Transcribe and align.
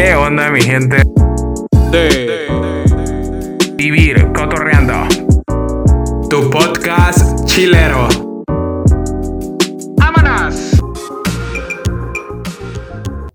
¿Qué 0.00 0.14
onda, 0.14 0.48
mi 0.48 0.62
gente? 0.62 1.02
De 1.90 2.46
Vivir 3.74 4.30
Cotorreando. 4.32 4.94
Tu 6.30 6.48
podcast 6.52 7.44
chilero. 7.46 8.06
¡Vámonos! 9.96 10.80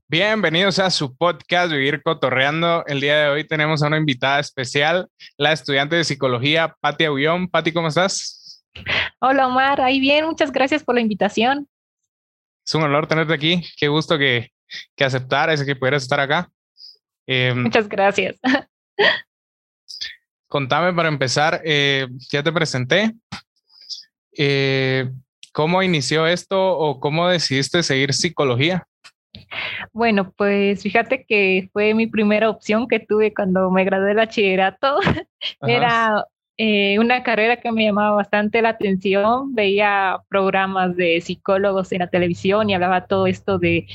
Bienvenidos 0.07 0.79
a 0.79 0.89
su 0.89 1.13
podcast 1.17 1.73
Vivir 1.73 2.01
Cotorreando. 2.01 2.85
El 2.87 3.01
día 3.01 3.17
de 3.23 3.27
hoy 3.27 3.45
tenemos 3.45 3.83
a 3.83 3.87
una 3.87 3.97
invitada 3.97 4.39
especial, 4.39 5.09
la 5.37 5.51
estudiante 5.51 5.97
de 5.97 6.05
psicología, 6.05 6.77
Pati 6.79 7.03
Aullón. 7.03 7.49
Pati, 7.49 7.73
¿cómo 7.73 7.89
estás? 7.89 8.63
Hola 9.19 9.47
Omar, 9.47 9.81
ahí 9.81 9.99
bien, 9.99 10.25
muchas 10.27 10.49
gracias 10.49 10.81
por 10.81 10.95
la 10.95 11.01
invitación. 11.01 11.67
Es 12.65 12.73
un 12.73 12.83
honor 12.83 13.05
tenerte 13.05 13.33
aquí. 13.33 13.65
Qué 13.77 13.89
gusto 13.89 14.17
que, 14.17 14.53
que 14.95 15.03
aceptaras 15.03 15.61
y 15.61 15.65
que 15.65 15.75
pudieras 15.75 16.03
estar 16.03 16.21
acá. 16.21 16.49
Em, 17.27 17.63
muchas 17.63 17.87
gracias. 17.87 18.39
Contame 20.47 20.93
para 20.93 21.09
empezar, 21.09 21.61
eh, 21.63 22.07
ya 22.31 22.43
te 22.43 22.51
presenté. 22.51 23.13
Eh, 24.37 25.09
¿Cómo 25.51 25.81
inició 25.83 26.27
esto 26.27 26.77
o 26.77 26.99
cómo 26.99 27.27
decidiste 27.27 27.83
seguir 27.83 28.13
psicología? 28.13 28.87
Bueno, 29.91 30.31
pues 30.35 30.81
fíjate 30.81 31.25
que 31.27 31.69
fue 31.73 31.93
mi 31.93 32.07
primera 32.07 32.49
opción 32.49 32.87
que 32.87 32.99
tuve 32.99 33.33
cuando 33.33 33.69
me 33.71 33.83
gradué 33.83 34.09
de 34.09 34.15
bachillerato. 34.15 34.99
Era 35.61 36.25
eh, 36.57 36.97
una 36.99 37.23
carrera 37.23 37.57
que 37.57 37.71
me 37.71 37.85
llamaba 37.85 38.15
bastante 38.15 38.61
la 38.61 38.69
atención. 38.69 39.53
Veía 39.53 40.19
programas 40.29 40.95
de 40.95 41.21
psicólogos 41.21 41.91
en 41.91 41.99
la 41.99 42.09
televisión 42.09 42.69
y 42.69 42.75
hablaba 42.75 43.05
todo 43.05 43.27
esto 43.27 43.59
de, 43.59 43.87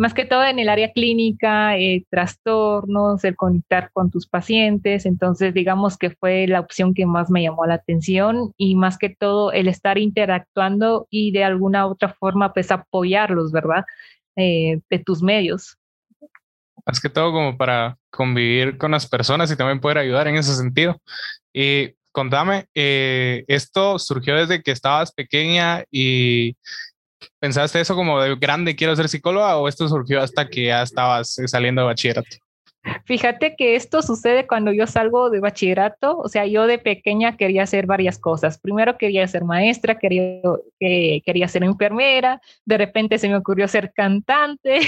más 0.00 0.14
que 0.14 0.24
todo 0.24 0.42
en 0.44 0.58
el 0.58 0.70
área 0.70 0.92
clínica, 0.92 1.76
eh, 1.76 2.06
trastornos, 2.08 3.22
el 3.22 3.36
conectar 3.36 3.90
con 3.92 4.10
tus 4.10 4.26
pacientes. 4.26 5.04
Entonces, 5.04 5.52
digamos 5.52 5.98
que 5.98 6.08
fue 6.08 6.46
la 6.46 6.60
opción 6.60 6.94
que 6.94 7.04
más 7.04 7.28
me 7.28 7.42
llamó 7.42 7.66
la 7.66 7.74
atención 7.74 8.54
y 8.56 8.76
más 8.76 8.96
que 8.96 9.10
todo 9.10 9.52
el 9.52 9.68
estar 9.68 9.98
interactuando 9.98 11.06
y 11.10 11.32
de 11.32 11.44
alguna 11.44 11.86
otra 11.86 12.14
forma, 12.18 12.54
pues 12.54 12.70
apoyarlos, 12.70 13.52
¿verdad? 13.52 13.84
Eh, 14.36 14.80
de 14.88 14.98
tus 15.00 15.22
medios. 15.22 15.76
Más 16.86 16.98
que 16.98 17.10
todo 17.10 17.30
como 17.30 17.58
para 17.58 17.98
convivir 18.08 18.78
con 18.78 18.92
las 18.92 19.06
personas 19.06 19.52
y 19.52 19.56
también 19.56 19.80
poder 19.80 19.98
ayudar 19.98 20.28
en 20.28 20.36
ese 20.36 20.54
sentido. 20.54 20.96
Y 21.52 21.90
contame, 22.10 22.68
eh, 22.74 23.44
¿esto 23.48 23.98
surgió 23.98 24.34
desde 24.34 24.62
que 24.62 24.70
estabas 24.70 25.12
pequeña 25.12 25.84
y 25.90 26.56
pensaste 27.38 27.80
eso 27.80 27.94
como 27.94 28.20
de 28.20 28.36
grande, 28.36 28.76
quiero 28.76 28.96
ser 28.96 29.08
psicóloga 29.08 29.56
o 29.56 29.68
esto 29.68 29.88
surgió 29.88 30.20
hasta 30.20 30.48
que 30.48 30.66
ya 30.66 30.82
estabas 30.82 31.36
saliendo 31.46 31.82
de 31.82 31.86
bachillerato? 31.86 32.36
Fíjate 33.04 33.56
que 33.56 33.76
esto 33.76 34.00
sucede 34.00 34.46
cuando 34.46 34.72
yo 34.72 34.86
salgo 34.86 35.28
de 35.28 35.40
bachillerato, 35.40 36.16
o 36.16 36.28
sea, 36.28 36.46
yo 36.46 36.66
de 36.66 36.78
pequeña 36.78 37.36
quería 37.36 37.64
hacer 37.64 37.84
varias 37.84 38.18
cosas. 38.18 38.58
Primero 38.58 38.96
quería 38.96 39.26
ser 39.28 39.44
maestra, 39.44 39.98
quería, 39.98 40.40
eh, 40.80 41.20
quería 41.22 41.46
ser 41.46 41.62
enfermera, 41.62 42.40
de 42.64 42.78
repente 42.78 43.18
se 43.18 43.28
me 43.28 43.36
ocurrió 43.36 43.68
ser 43.68 43.92
cantante. 43.92 44.80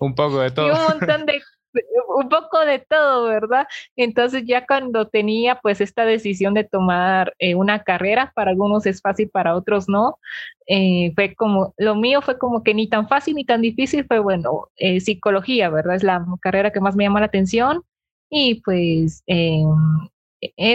Un 0.00 0.14
poco 0.14 0.40
de 0.40 0.50
todo. 0.50 0.66
Y 0.66 0.70
un 0.70 0.98
montón 0.98 1.26
de 1.26 1.40
un 2.16 2.28
poco 2.28 2.64
de 2.64 2.78
todo, 2.78 3.28
¿verdad? 3.28 3.66
Entonces 3.96 4.44
ya 4.46 4.66
cuando 4.66 5.08
tenía 5.08 5.56
pues 5.56 5.80
esta 5.80 6.04
decisión 6.04 6.54
de 6.54 6.64
tomar 6.64 7.34
eh, 7.38 7.54
una 7.54 7.82
carrera, 7.82 8.32
para 8.34 8.50
algunos 8.50 8.86
es 8.86 9.00
fácil, 9.00 9.30
para 9.30 9.54
otros 9.56 9.88
no, 9.88 10.18
eh, 10.66 11.12
fue 11.14 11.34
como, 11.34 11.74
lo 11.78 11.94
mío 11.94 12.22
fue 12.22 12.38
como 12.38 12.62
que 12.62 12.74
ni 12.74 12.88
tan 12.88 13.08
fácil 13.08 13.34
ni 13.36 13.44
tan 13.44 13.60
difícil, 13.62 14.04
fue 14.06 14.18
bueno, 14.18 14.68
eh, 14.76 15.00
psicología, 15.00 15.70
¿verdad? 15.70 15.96
Es 15.96 16.02
la 16.02 16.24
carrera 16.40 16.72
que 16.72 16.80
más 16.80 16.96
me 16.96 17.04
llama 17.04 17.20
la 17.20 17.26
atención 17.26 17.82
y 18.30 18.60
pues... 18.62 19.22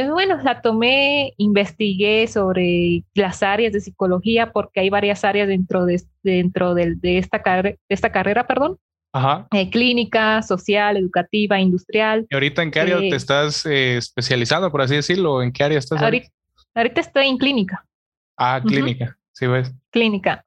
bueno, 0.10 0.38
la 0.44 0.62
tomé, 0.62 1.34
investigué 1.38 2.28
sobre 2.28 3.04
las 3.14 3.44
áreas 3.44 3.74
de 3.74 3.80
psicología 3.80 4.52
porque 4.52 4.82
hay 4.82 4.90
varias 4.90 5.24
áreas 5.24 5.48
dentro 5.48 5.86
de, 5.86 6.02
dentro 6.24 6.74
de, 6.74 6.96
de 6.96 7.18
esta, 7.18 7.40
de 7.40 7.78
esta 7.90 8.12
carrera, 8.12 8.48
perdón. 8.48 8.78
Ajá. 9.14 9.48
Eh, 9.52 9.70
clínica, 9.70 10.42
social, 10.42 10.98
educativa, 10.98 11.60
industrial. 11.60 12.26
¿Y 12.30 12.34
ahorita 12.34 12.64
en 12.64 12.72
qué 12.72 12.80
área 12.80 12.98
te 12.98 13.10
eh, 13.10 13.16
estás 13.16 13.66
eh, 13.66 13.98
especializando, 13.98 14.72
por 14.72 14.82
así 14.82 14.96
decirlo? 14.96 15.42
¿En 15.42 15.52
qué 15.52 15.64
área 15.64 15.80
estás? 15.80 16.02
Ahorita, 16.02 16.30
ahorita 16.74 17.02
estoy 17.02 17.28
en 17.28 17.38
clínica. 17.38 17.86
Ah, 18.38 18.62
clínica, 18.66 19.18
sí 19.34 19.48
ves. 19.48 19.74
Clínica, 19.92 20.46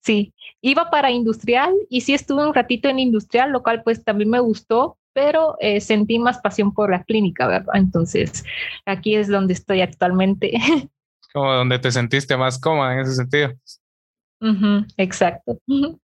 sí. 0.00 0.32
Iba 0.60 0.88
para 0.88 1.10
industrial 1.10 1.74
y 1.90 2.02
sí 2.02 2.14
estuve 2.14 2.46
un 2.46 2.54
ratito 2.54 2.88
en 2.88 2.98
industrial, 2.98 3.50
lo 3.50 3.62
cual 3.62 3.82
pues 3.82 4.04
también 4.04 4.30
me 4.30 4.38
gustó, 4.38 4.96
pero 5.12 5.56
sentí 5.80 6.18
más 6.18 6.38
pasión 6.38 6.72
por 6.72 6.90
la 6.90 7.02
clínica, 7.02 7.46
¿verdad? 7.46 7.74
Entonces, 7.74 8.44
aquí 8.86 9.16
es 9.16 9.28
donde 9.28 9.52
estoy 9.52 9.82
actualmente. 9.82 10.52
Como 11.34 11.52
donde 11.52 11.80
te 11.80 11.90
sentiste 11.90 12.36
más 12.36 12.58
cómoda 12.58 12.94
en 12.94 13.00
ese 13.00 13.14
sentido. 13.16 13.52
exacto. 14.96 15.58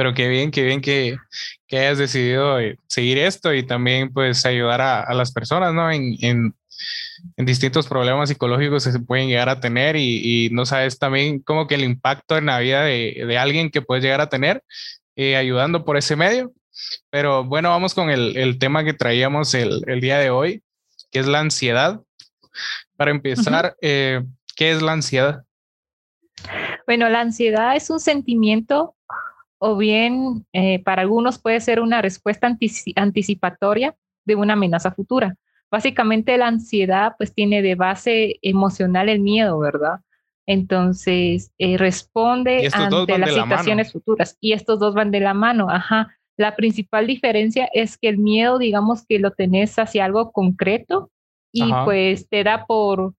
Pero 0.00 0.14
qué 0.14 0.28
bien, 0.28 0.50
qué 0.50 0.62
bien 0.62 0.80
que, 0.80 1.18
que 1.66 1.78
hayas 1.78 1.98
decidido 1.98 2.58
eh, 2.58 2.78
seguir 2.86 3.18
esto 3.18 3.52
y 3.52 3.62
también 3.62 4.10
pues 4.10 4.46
ayudar 4.46 4.80
a, 4.80 5.02
a 5.02 5.12
las 5.12 5.30
personas, 5.30 5.74
¿no? 5.74 5.90
En, 5.90 6.16
en, 6.22 6.54
en, 7.36 7.44
distintos 7.44 7.86
problemas 7.86 8.30
psicológicos 8.30 8.82
que 8.82 8.92
se 8.92 9.00
pueden 9.00 9.28
llegar 9.28 9.50
a 9.50 9.60
tener 9.60 9.96
y, 9.96 10.46
y, 10.46 10.48
no 10.52 10.64
sabes 10.64 10.98
también 10.98 11.40
como 11.40 11.66
que 11.66 11.74
el 11.74 11.84
impacto 11.84 12.38
en 12.38 12.46
la 12.46 12.60
vida 12.60 12.82
de, 12.82 13.24
de 13.28 13.36
alguien 13.36 13.70
que 13.70 13.82
puedes 13.82 14.02
llegar 14.02 14.22
a 14.22 14.30
tener 14.30 14.62
eh, 15.16 15.36
ayudando 15.36 15.84
por 15.84 15.98
ese 15.98 16.16
medio. 16.16 16.50
Pero 17.10 17.44
bueno, 17.44 17.68
vamos 17.68 17.92
con 17.92 18.08
el, 18.08 18.38
el 18.38 18.58
tema 18.58 18.84
que 18.84 18.94
traíamos 18.94 19.52
el, 19.52 19.82
el, 19.86 20.00
día 20.00 20.16
de 20.16 20.30
hoy, 20.30 20.62
que 21.10 21.18
es 21.18 21.26
la 21.26 21.40
ansiedad. 21.40 22.00
Para 22.96 23.10
empezar, 23.10 23.66
uh 23.66 23.68
-huh. 23.68 23.76
eh, 23.82 24.22
¿qué 24.56 24.70
es 24.70 24.80
la 24.80 24.92
ansiedad? 24.92 25.42
Bueno, 26.86 27.06
la 27.10 27.20
ansiedad 27.20 27.76
es 27.76 27.90
un 27.90 28.00
sentimiento 28.00 28.94
o 29.60 29.76
bien 29.76 30.46
eh, 30.52 30.82
para 30.82 31.02
algunos 31.02 31.38
puede 31.38 31.60
ser 31.60 31.80
una 31.80 32.00
respuesta 32.00 32.48
anticipatoria 32.96 33.94
de 34.24 34.34
una 34.34 34.54
amenaza 34.54 34.90
futura. 34.90 35.36
Básicamente 35.70 36.36
la 36.38 36.48
ansiedad 36.48 37.12
pues 37.18 37.34
tiene 37.34 37.62
de 37.62 37.74
base 37.74 38.38
emocional 38.42 39.08
el 39.08 39.20
miedo, 39.20 39.58
¿verdad? 39.58 40.00
Entonces 40.46 41.52
eh, 41.58 41.76
responde 41.76 42.68
ante 42.72 43.18
las 43.18 43.34
situaciones 43.34 43.92
futuras 43.92 44.36
y 44.40 44.54
estos 44.54 44.80
dos 44.80 44.94
van 44.94 45.10
de 45.10 45.20
la 45.20 45.34
mano, 45.34 45.68
ajá. 45.70 46.16
La 46.38 46.56
principal 46.56 47.06
diferencia 47.06 47.68
es 47.74 47.98
que 47.98 48.08
el 48.08 48.16
miedo, 48.16 48.58
digamos 48.58 49.04
que 49.06 49.18
lo 49.18 49.32
tenés 49.32 49.78
hacia 49.78 50.06
algo 50.06 50.32
concreto 50.32 51.10
y 51.52 51.70
ajá. 51.70 51.84
pues 51.84 52.28
te 52.30 52.42
da 52.44 52.64
por, 52.64 53.14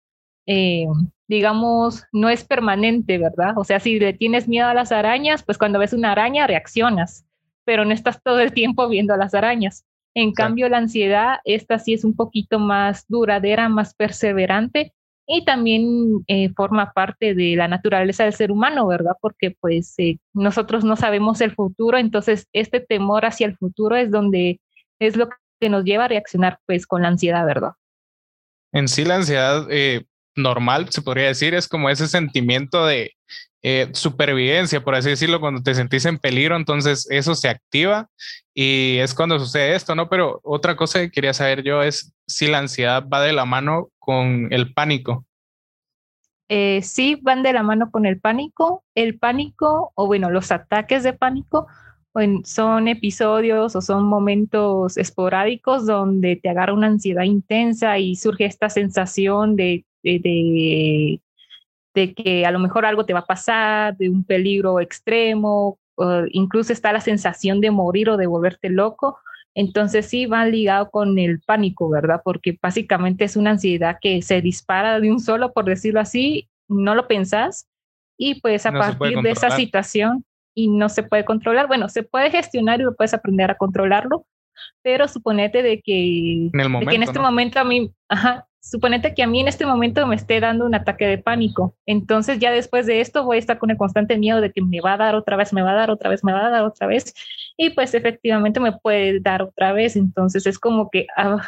eh, 0.47 0.88
digamos, 1.31 2.03
no 2.12 2.30
es 2.30 2.44
permanente, 2.44 3.18
¿verdad? 3.18 3.58
O 3.58 3.64
sea, 3.64 3.80
si 3.80 3.97
le 3.97 4.12
tienes 4.12 4.50
miedo 4.50 4.68
a 4.68 4.74
las 4.74 4.92
arañas, 4.92 5.44
pues 5.44 5.58
cuando 5.58 5.80
ves 5.80 5.94
una 5.94 6.12
araña 6.12 6.46
reaccionas, 6.46 7.25
pero 7.64 7.86
no 7.86 7.94
estás 7.94 8.22
todo 8.22 8.42
el 8.42 8.52
tiempo 8.52 8.90
viendo 8.90 9.14
a 9.14 9.18
las 9.18 9.34
arañas. 9.34 9.86
En 10.14 10.34
cambio, 10.34 10.68
la 10.68 10.80
ansiedad, 10.80 11.38
esta 11.46 11.80
sí 11.80 11.94
es 11.94 12.03
un 12.03 12.18
poquito 12.18 12.59
más 12.59 13.06
duradera, 13.08 13.70
más 13.70 13.94
perseverante 13.94 14.94
y 15.25 15.46
también 15.46 16.25
eh, 16.28 16.50
forma 16.53 16.91
parte 16.91 17.34
de 17.34 17.56
la 17.56 17.70
naturaleza 17.70 18.25
del 18.25 18.34
ser 18.34 18.52
humano, 18.52 18.86
¿verdad? 18.88 19.14
Porque 19.22 19.56
pues 19.58 19.94
eh, 20.00 20.20
nosotros 20.34 20.84
no 20.84 20.97
sabemos 20.97 21.40
el 21.40 21.56
futuro, 21.56 21.97
entonces 21.97 22.50
este 22.52 22.81
temor 22.81 23.24
hacia 23.24 23.47
el 23.47 23.56
futuro 23.56 23.96
es 23.96 24.12
donde 24.12 24.59
es 25.00 25.16
lo 25.16 25.30
que 25.62 25.70
nos 25.70 25.86
lleva 25.86 26.06
a 26.06 26.09
reaccionar 26.09 26.59
pues 26.66 26.86
con 26.86 27.03
la 27.03 27.08
ansiedad, 27.08 27.46
¿verdad? 27.46 27.72
En 28.74 28.90
sí, 28.90 29.06
la 29.06 29.16
ansiedad 29.16 29.66
eh, 29.70 30.06
normal, 30.41 30.90
se 30.90 31.02
podría 31.02 31.28
decir, 31.28 31.53
es 31.53 31.68
como 31.68 31.90
ese 31.90 32.07
sentimiento 32.07 32.85
de 32.85 33.13
eh, 33.63 33.90
supervivencia, 33.94 34.84
por 34.84 34.96
así 34.96 35.09
decirlo, 35.09 35.40
cuando 35.40 35.62
te 35.62 35.75
sentís 35.75 36.06
en 36.06 36.18
peligro, 36.18 36.56
entonces 36.56 37.07
eso 37.12 37.35
se 37.35 37.47
activa 37.47 38.09
y 38.53 38.97
es 38.97 39.14
cuando 39.14 39.40
sucede 39.40 39.76
esto, 39.76 39.93
¿no? 39.93 40.09
Pero 40.09 40.40
otra 40.43 40.76
cosa 40.76 40.99
que 40.99 41.11
quería 41.11 41.34
saber 41.34 41.64
yo 41.64 41.84
es 41.84 42.14
si 42.28 42.47
la 42.47 42.59
ansiedad 42.59 43.08
va 43.08 43.22
de 43.22 43.34
la 43.34 43.46
mano 43.46 43.90
con 43.99 44.47
el 44.52 44.73
pánico. 44.73 45.26
Eh, 46.49 46.82
sí, 46.82 47.17
van 47.22 47.44
de 47.44 47.53
la 47.53 47.64
mano 47.64 47.91
con 47.91 48.05
el 48.05 48.20
pánico. 48.20 48.84
El 48.94 49.17
pánico, 49.17 49.94
o 49.96 50.08
bueno, 50.08 50.29
los 50.29 50.52
ataques 50.52 51.03
de 51.03 51.14
pánico, 51.14 51.67
son 52.44 52.87
episodios 52.90 53.76
o 53.76 53.82
son 53.82 54.03
momentos 54.03 54.97
esporádicos 54.97 55.85
donde 55.85 56.35
te 56.35 56.49
agarra 56.49 56.73
una 56.73 56.87
ansiedad 56.87 57.23
intensa 57.23 57.99
y 57.99 58.16
surge 58.16 58.46
esta 58.46 58.70
sensación 58.70 59.55
de 59.55 59.85
de, 60.03 60.20
de, 60.20 61.22
de, 61.94 62.14
que 62.14 62.46
a 62.46 62.52
lo 62.52 62.59
mejor 62.59 62.86
algo 62.86 63.06
te 63.06 63.14
va 63.14 63.20
a 63.20 63.26
pasar, 63.26 63.98
de 63.98 64.09
un 64.09 64.24
peligro 64.24 64.80
extremo, 64.80 65.78
o 65.96 66.24
incluso 66.32 66.74
está 66.74 66.92
la 66.94 67.02
sensación 67.02 67.62
de 67.62 67.72
morir 67.72 68.09
o 68.09 68.18
de 68.18 68.28
volverte 68.28 68.70
loco. 68.70 69.18
Entonces 69.53 70.06
sí 70.06 70.26
va 70.26 70.46
ligado 70.46 70.90
con 70.90 71.20
el 71.20 71.42
pánico, 71.42 71.90
¿verdad? 71.90 72.22
Porque 72.24 72.58
básicamente 72.62 73.26
es 73.26 73.36
una 73.36 73.52
ansiedad 73.52 73.98
que 74.02 74.22
se 74.22 74.42
dispara 74.42 75.00
de 75.00 75.12
un 75.12 75.20
solo, 75.20 75.52
por 75.52 75.66
decirlo 75.66 76.00
así, 76.00 76.50
no 76.70 76.96
lo 76.96 77.08
pensás 77.08 77.68
y 78.18 78.40
pues 78.40 78.66
a 78.66 78.72
no 78.72 78.80
partir 78.80 79.22
de 79.22 79.32
esa 79.32 79.50
situación, 79.50 80.24
y 80.54 80.68
no 80.68 80.90
se 80.90 81.04
puede 81.04 81.26
controlar. 81.26 81.68
Bueno, 81.68 81.90
se 81.90 82.04
puede 82.04 82.30
gestionar 82.30 82.80
y 82.80 82.84
lo 82.84 82.96
puedes 82.96 83.14
aprender 83.14 83.52
a 83.52 83.58
controlarlo, 83.58 84.26
pero 84.81 85.08
suponete 85.08 85.63
de 85.63 85.81
que 85.81 86.49
en, 86.53 86.59
el 86.59 86.87
que 86.87 86.96
en 86.96 87.03
este 87.03 87.19
momento 87.19 87.59
a 87.59 87.63
mí, 87.63 87.91
ajá, 88.09 88.47
suponete 88.61 89.13
que 89.13 89.23
a 89.23 89.28
mí 89.28 89.41
en 89.41 89.47
este 89.47 89.66
momento 89.66 90.05
me 90.05 90.16
esté 90.16 90.40
dando 90.40 90.66
un 90.66 90.75
ataque 90.75 91.05
de 91.05 91.17
pánico. 91.17 91.75
Entonces 91.85 92.40
ya 92.40 92.52
después 92.52 92.85
de 92.85 93.02
esto 93.02 93.23
voy 93.23 93.37
a 93.37 93.40
estar 93.40 93.58
con 93.58 93.72
el 93.72 93.78
constante 93.78 94.17
miedo 94.17 94.40
de 94.40 94.52
que 94.52 94.61
me 94.61 94.81
va 94.81 94.93
a 94.93 94.97
dar 94.97 95.16
otra 95.16 95.35
vez, 95.35 95.52
me 95.52 95.61
va 95.61 95.72
a 95.72 95.75
dar 95.75 95.90
otra 95.90 96.09
vez, 96.09 96.23
me 96.23 96.31
va 96.31 96.46
a 96.46 96.49
dar 96.49 96.63
otra 96.63 96.87
vez. 96.87 97.13
Y 97.58 97.72
pues 97.72 97.93
efectivamente 97.93 98.59
me 98.59 98.72
puede 98.72 99.19
dar 99.19 99.41
otra 99.41 99.73
vez. 99.73 99.96
Entonces 99.96 100.46
es 100.46 100.59
como 100.59 100.90
que 100.91 101.08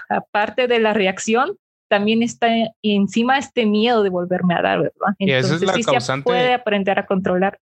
aparte 0.10 0.68
de 0.68 0.80
la 0.80 0.94
reacción, 0.94 1.58
también 1.88 2.24
está 2.24 2.48
encima 2.82 3.38
este 3.38 3.68
miedo 3.68 4.02
de 4.02 4.10
volverme 4.10 4.56
a 4.56 4.62
dar, 4.64 4.80
¿verdad? 4.80 5.16
Entonces 5.20 5.52
y 5.52 5.56
es 5.56 5.62
la 5.62 5.74
sí 5.74 5.84
se 5.84 6.22
puede 6.24 6.54
aprender 6.54 6.98
a 6.98 7.06
controlar. 7.06 7.60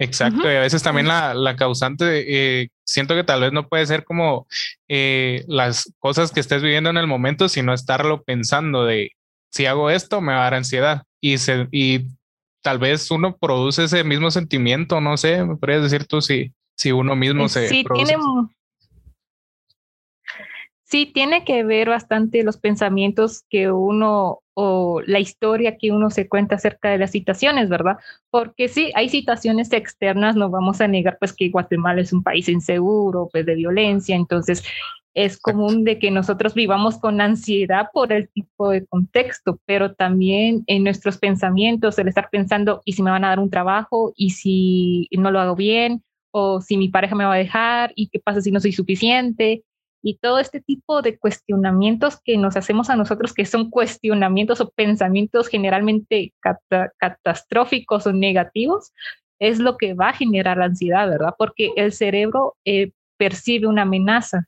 Exacto, 0.00 0.50
y 0.50 0.54
a 0.54 0.60
veces 0.60 0.82
también 0.82 1.08
la, 1.08 1.34
la 1.34 1.56
causante, 1.56 2.62
eh, 2.62 2.70
siento 2.88 3.14
que 3.14 3.24
tal 3.24 3.42
vez 3.42 3.52
no 3.52 3.68
puede 3.68 3.86
ser 3.86 4.04
como 4.04 4.46
eh, 4.88 5.44
las 5.46 5.92
cosas 5.98 6.32
que 6.32 6.40
estés 6.40 6.62
viviendo 6.62 6.88
en 6.88 6.96
el 6.96 7.06
momento, 7.06 7.48
sino 7.48 7.74
estarlo 7.74 8.22
pensando 8.22 8.84
de 8.84 9.12
si 9.50 9.66
hago 9.66 9.90
esto, 9.90 10.20
me 10.20 10.32
va 10.32 10.40
a 10.40 10.44
dar 10.44 10.54
ansiedad. 10.54 11.02
Y, 11.20 11.38
se, 11.38 11.68
y 11.70 12.06
tal 12.62 12.78
vez 12.78 13.10
uno 13.10 13.36
produce 13.36 13.84
ese 13.84 14.04
mismo 14.04 14.30
sentimiento, 14.30 15.00
no 15.00 15.16
sé, 15.16 15.44
me 15.44 15.56
podrías 15.56 15.82
decir 15.82 16.06
tú 16.06 16.22
si, 16.22 16.52
si 16.76 16.90
uno 16.92 17.14
mismo 17.14 17.48
se 17.48 17.68
sí, 17.68 17.84
produce. 17.84 18.14
Tiene, 18.14 18.22
sí, 20.88 21.06
tiene 21.06 21.44
que 21.44 21.64
ver 21.64 21.90
bastante 21.90 22.42
los 22.42 22.56
pensamientos 22.56 23.44
que 23.50 23.70
uno 23.70 24.40
o 24.54 25.00
la 25.06 25.20
historia 25.20 25.76
que 25.76 25.92
uno 25.92 26.10
se 26.10 26.28
cuenta 26.28 26.56
acerca 26.56 26.90
de 26.90 26.98
las 26.98 27.10
situaciones, 27.12 27.68
¿verdad? 27.68 27.98
Porque 28.30 28.68
sí, 28.68 28.90
hay 28.94 29.08
situaciones 29.08 29.72
externas, 29.72 30.34
no 30.34 30.50
vamos 30.50 30.80
a 30.80 30.88
negar 30.88 31.18
pues 31.18 31.32
que 31.32 31.50
Guatemala 31.50 32.00
es 32.00 32.12
un 32.12 32.22
país 32.22 32.48
inseguro, 32.48 33.28
pues 33.30 33.46
de 33.46 33.54
violencia, 33.54 34.16
entonces 34.16 34.64
es 35.14 35.38
común 35.38 35.84
de 35.84 35.98
que 35.98 36.10
nosotros 36.10 36.54
vivamos 36.54 36.98
con 36.98 37.20
ansiedad 37.20 37.88
por 37.92 38.12
el 38.12 38.28
tipo 38.30 38.70
de 38.70 38.86
contexto, 38.86 39.60
pero 39.66 39.94
también 39.94 40.64
en 40.66 40.84
nuestros 40.84 41.18
pensamientos, 41.18 41.98
el 41.98 42.08
estar 42.08 42.28
pensando, 42.30 42.82
¿y 42.84 42.92
si 42.94 43.02
me 43.02 43.10
van 43.10 43.24
a 43.24 43.28
dar 43.28 43.40
un 43.40 43.50
trabajo? 43.50 44.12
¿Y 44.16 44.30
si 44.30 45.08
no 45.12 45.30
lo 45.30 45.40
hago 45.40 45.56
bien? 45.56 46.02
¿O 46.30 46.60
si 46.60 46.76
mi 46.76 46.88
pareja 46.88 47.14
me 47.14 47.24
va 47.24 47.34
a 47.34 47.38
dejar? 47.38 47.92
¿Y 47.96 48.08
qué 48.08 48.20
pasa 48.20 48.40
si 48.40 48.50
no 48.52 48.60
soy 48.60 48.72
suficiente? 48.72 49.64
Y 50.02 50.18
todo 50.18 50.38
este 50.38 50.60
tipo 50.60 51.02
de 51.02 51.18
cuestionamientos 51.18 52.20
que 52.20 52.36
nos 52.36 52.56
hacemos 52.56 52.90
a 52.90 52.96
nosotros, 52.96 53.34
que 53.34 53.44
son 53.44 53.70
cuestionamientos 53.70 54.60
o 54.60 54.70
pensamientos 54.70 55.48
generalmente 55.48 56.32
catastróficos 56.98 58.06
o 58.06 58.12
negativos, 58.12 58.92
es 59.38 59.58
lo 59.58 59.76
que 59.76 59.94
va 59.94 60.10
a 60.10 60.14
generar 60.14 60.58
la 60.58 60.66
ansiedad, 60.66 61.08
¿verdad? 61.08 61.34
Porque 61.36 61.70
el 61.76 61.92
cerebro 61.92 62.56
eh, 62.64 62.92
percibe 63.16 63.66
una 63.66 63.82
amenaza, 63.82 64.46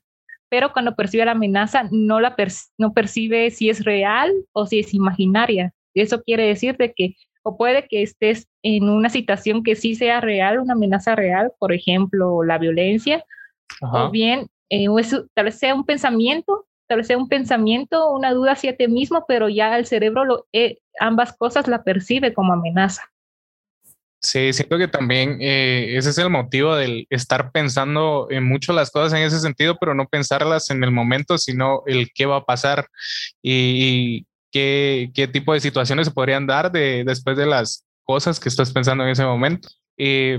pero 0.49 0.73
cuando 0.73 0.95
percibe 0.95 1.25
la 1.25 1.31
amenaza 1.31 1.83
no, 1.91 2.19
la 2.19 2.35
no 2.77 2.93
percibe 2.93 3.51
si 3.51 3.69
es 3.69 3.83
real 3.85 4.31
o 4.53 4.65
si 4.65 4.79
es 4.79 4.93
imaginaria. 4.93 5.73
Eso 5.93 6.21
quiere 6.23 6.45
decir 6.45 6.77
de 6.77 6.93
que 6.93 7.15
o 7.43 7.57
puede 7.57 7.87
que 7.87 8.03
estés 8.03 8.47
en 8.61 8.89
una 8.89 9.09
situación 9.09 9.63
que 9.63 9.75
sí 9.75 9.95
sea 9.95 10.21
real, 10.21 10.59
una 10.59 10.73
amenaza 10.73 11.15
real, 11.15 11.51
por 11.57 11.73
ejemplo, 11.73 12.43
la 12.43 12.57
violencia, 12.57 13.25
o 13.81 14.11
bien 14.11 14.47
eh, 14.71 14.87
tal 15.33 15.45
vez 15.45 15.59
sea 15.59 15.75
un 15.75 15.85
pensamiento, 15.85 16.65
tal 16.87 16.99
vez 16.99 17.07
sea 17.07 17.17
un 17.17 17.27
pensamiento, 17.27 18.11
una 18.11 18.31
duda 18.31 18.53
hacia 18.53 18.75
ti 18.77 18.87
mismo, 18.87 19.25
pero 19.27 19.49
ya 19.49 19.77
el 19.77 19.85
cerebro 19.85 20.23
lo, 20.23 20.47
eh, 20.53 20.79
ambas 20.97 21.33
cosas 21.33 21.67
la 21.67 21.83
percibe 21.83 22.33
como 22.33 22.53
amenaza. 22.53 23.03
Sí, 24.21 24.53
siento 24.53 24.77
que 24.77 24.87
también 24.87 25.39
eh, 25.41 25.97
ese 25.97 26.11
es 26.11 26.17
el 26.19 26.29
motivo 26.29 26.75
del 26.75 27.05
estar 27.09 27.51
pensando 27.51 28.27
en 28.29 28.45
mucho 28.45 28.71
las 28.71 28.91
cosas 28.91 29.13
en 29.13 29.25
ese 29.25 29.39
sentido, 29.39 29.77
pero 29.79 29.93
no 29.93 30.07
pensarlas 30.07 30.69
en 30.69 30.83
el 30.83 30.91
momento, 30.91 31.37
sino 31.37 31.81
el 31.85 32.11
qué 32.13 32.25
va 32.25 32.37
a 32.37 32.45
pasar 32.45 32.87
y, 33.41 34.25
qué, 34.51 35.11
qué, 35.13 35.27
tipo 35.27 35.53
de 35.53 35.59
situaciones 35.59 36.07
se 36.07 36.13
podrían 36.13 36.45
dar 36.45 36.71
de, 36.71 37.03
después 37.03 37.35
de 37.35 37.47
las 37.47 37.83
cosas 38.03 38.39
que 38.39 38.47
estás 38.47 38.71
pensando 38.71 39.03
en 39.03 39.09
ese 39.09 39.25
momento. 39.25 39.67
Y 39.97 40.35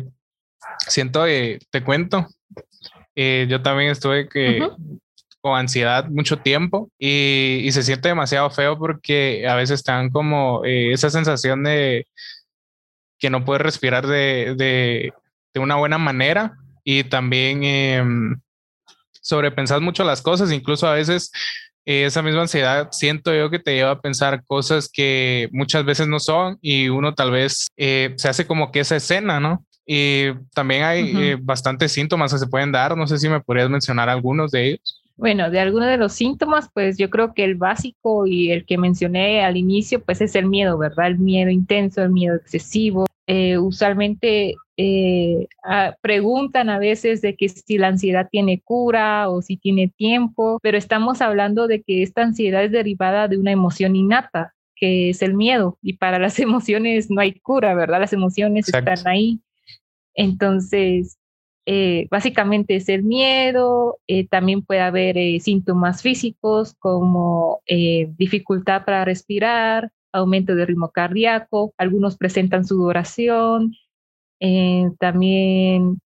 siento, 0.86 1.24
te 1.24 1.84
cuento, 1.84 2.28
eh, 3.14 3.46
yo 3.48 3.62
también 3.62 3.90
estuve 3.90 4.28
que, 4.28 4.66
con 5.40 5.58
ansiedad 5.58 6.08
mucho 6.08 6.38
tiempo 6.38 6.90
y, 6.98 7.68
se 7.72 7.82
siente 7.82 8.08
demasiado 8.08 8.48
feo 8.50 8.78
porque 8.78 9.46
a 9.46 9.54
veces 9.54 9.80
están 9.80 10.10
como 10.10 10.64
eh, 10.64 10.92
esa 10.92 11.10
sensación 11.10 11.64
de 11.64 12.06
que 13.18 13.30
no 13.30 13.44
puedes 13.44 13.62
respirar 13.62 14.06
de, 14.06 14.54
de, 14.56 15.12
de 15.54 15.60
una 15.60 15.76
buena 15.76 15.98
manera 15.98 16.56
y 16.84 17.04
también 17.04 17.62
eh, 17.64 18.04
sobrepensas 19.20 19.80
mucho 19.80 20.04
las 20.04 20.22
cosas, 20.22 20.50
incluso 20.50 20.86
a 20.86 20.94
veces 20.94 21.30
esa 21.84 22.22
misma 22.22 22.42
ansiedad 22.42 22.88
siento 22.92 23.34
yo 23.34 23.50
que 23.50 23.58
te 23.58 23.74
lleva 23.74 23.90
a 23.90 24.00
pensar 24.00 24.44
cosas 24.46 24.88
que 24.88 25.48
muchas 25.50 25.84
veces 25.84 26.06
no 26.06 26.20
son 26.20 26.56
y 26.60 26.88
uno 26.88 27.14
tal 27.14 27.32
vez 27.32 27.66
se 27.76 28.28
hace 28.28 28.46
como 28.46 28.70
que 28.70 28.80
esa 28.80 28.94
escena, 28.96 29.40
¿no? 29.40 29.66
Y 29.86 30.32
también 30.54 30.84
hay 30.84 31.12
eh, 31.16 31.36
bastantes 31.40 31.92
síntomas 31.92 32.32
que 32.32 32.38
se 32.38 32.46
pueden 32.46 32.72
dar. 32.72 32.96
No 32.96 33.06
sé 33.06 33.18
si 33.18 33.28
me 33.28 33.40
podrías 33.40 33.68
mencionar 33.68 34.08
algunos 34.08 34.50
de 34.50 34.68
ellos. 34.68 35.02
Bueno, 35.16 35.50
de 35.50 35.60
algunos 35.60 35.88
de 35.88 35.98
los 35.98 36.12
síntomas, 36.14 36.68
pues 36.72 36.96
yo 36.98 37.10
creo 37.10 37.34
que 37.34 37.44
el 37.44 37.54
básico 37.54 38.26
y 38.26 38.50
el 38.50 38.64
que 38.64 38.78
mencioné 38.78 39.44
al 39.44 39.56
inicio, 39.56 40.02
pues 40.02 40.20
es 40.20 40.34
el 40.34 40.46
miedo, 40.46 40.78
¿verdad? 40.78 41.08
El 41.08 41.18
miedo 41.18 41.50
intenso, 41.50 42.02
el 42.02 42.10
miedo 42.10 42.36
excesivo. 42.36 43.06
Eh, 43.26 43.56
usualmente 43.58 44.56
eh, 44.76 45.46
preguntan 46.00 46.70
a 46.70 46.78
veces 46.78 47.20
de 47.20 47.36
que 47.36 47.48
si 47.48 47.78
la 47.78 47.88
ansiedad 47.88 48.28
tiene 48.30 48.60
cura 48.64 49.28
o 49.28 49.42
si 49.42 49.56
tiene 49.56 49.92
tiempo, 49.96 50.58
pero 50.62 50.78
estamos 50.78 51.20
hablando 51.20 51.68
de 51.68 51.82
que 51.82 52.02
esta 52.02 52.22
ansiedad 52.22 52.64
es 52.64 52.72
derivada 52.72 53.28
de 53.28 53.38
una 53.38 53.52
emoción 53.52 53.94
innata, 53.94 54.54
que 54.74 55.10
es 55.10 55.22
el 55.22 55.34
miedo, 55.34 55.78
y 55.82 55.98
para 55.98 56.18
las 56.18 56.38
emociones 56.40 57.10
no 57.10 57.20
hay 57.20 57.38
cura, 57.38 57.74
¿verdad? 57.74 58.00
Las 58.00 58.12
emociones 58.12 58.68
están 58.68 59.06
ahí 59.06 59.40
entonces, 60.14 61.18
eh, 61.64 62.08
básicamente 62.10 62.76
es 62.76 62.88
el 62.88 63.04
miedo, 63.04 63.98
eh, 64.08 64.26
también 64.26 64.62
puede 64.62 64.80
haber 64.80 65.16
eh, 65.16 65.38
síntomas 65.40 66.02
físicos 66.02 66.74
como 66.78 67.60
dificultad 67.66 68.84
para 68.84 69.04
respirar, 69.04 69.90
aumento 70.12 70.54
de 70.54 70.66
ritmo 70.66 70.90
cardíaco, 70.90 71.72
algunos 71.78 72.16
presentan 72.16 72.64
sudoración, 72.66 73.74
también 74.98 76.00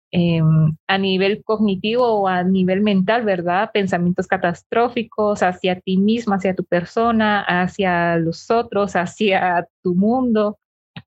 a 0.88 0.99
nivel 0.99 1.43
cognitivo 1.44 2.06
o 2.06 2.28
a 2.28 2.43
nivel 2.43 2.80
mental, 2.80 3.25
¿verdad? 3.25 3.71
Pensamientos 3.73 4.26
catastróficos 4.26 5.42
hacia 5.42 5.80
ti 5.80 5.99
mismo, 5.99 6.35
hacia 6.35 6.54
tu 6.54 6.64
persona, 6.64 7.42
hacia 7.42 8.16
los 8.16 8.50
otros, 8.50 8.97
hacia 8.97 9.68
tu 9.82 9.94
mundo. 9.94 10.59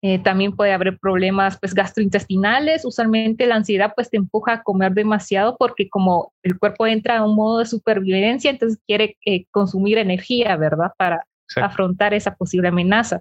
Eh, 0.02 0.20
también 0.20 0.56
puede 0.56 0.74
haber 0.74 0.98
problemas 1.00 1.58
pues 1.60 1.74
gastrointestinales. 1.74 2.86
Usualmente 2.86 3.46
la 3.48 3.56
ansiedad 3.56 3.94
pues 3.96 4.10
te 4.10 4.18
empuja 4.18 4.54
a 4.54 4.64
comer 4.64 4.94
demasiado 4.94 5.58
porque 5.58 5.90
como 5.90 6.34
el 6.44 6.58
cuerpo 6.60 6.88
entra 6.88 7.18
a 7.18 7.26
un 7.26 7.36
modo 7.36 7.60
de 7.60 7.66
supervivencia, 7.66 8.52
entonces 8.52 8.80
quiere 8.86 9.18
eh, 9.26 9.46
consumir 9.52 9.98
energía, 9.98 10.56
¿verdad? 10.58 10.92
Para 10.98 11.26
afrontar 11.58 12.14
esa 12.14 12.36
posible 12.36 12.70
amenaza. 12.70 13.20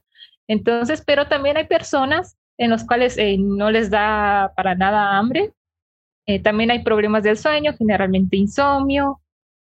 Entonces, 0.49 1.03
pero 1.07 1.27
también 1.27 1.57
hay 1.57 1.67
personas 1.67 2.37
en 2.59 2.71
las 2.71 2.87
cuales 2.87 3.19
eh, 3.19 3.37
no 3.39 3.71
les 3.71 3.91
da 3.91 4.53
para 4.57 4.75
nada 4.75 5.19
hambre. 5.19 5.53
también 6.43 6.71
hay 6.71 6.83
problemas 6.83 7.23
del 7.23 7.37
sueño, 7.37 7.75
generalmente 7.77 8.37
insomnio, 8.37 9.21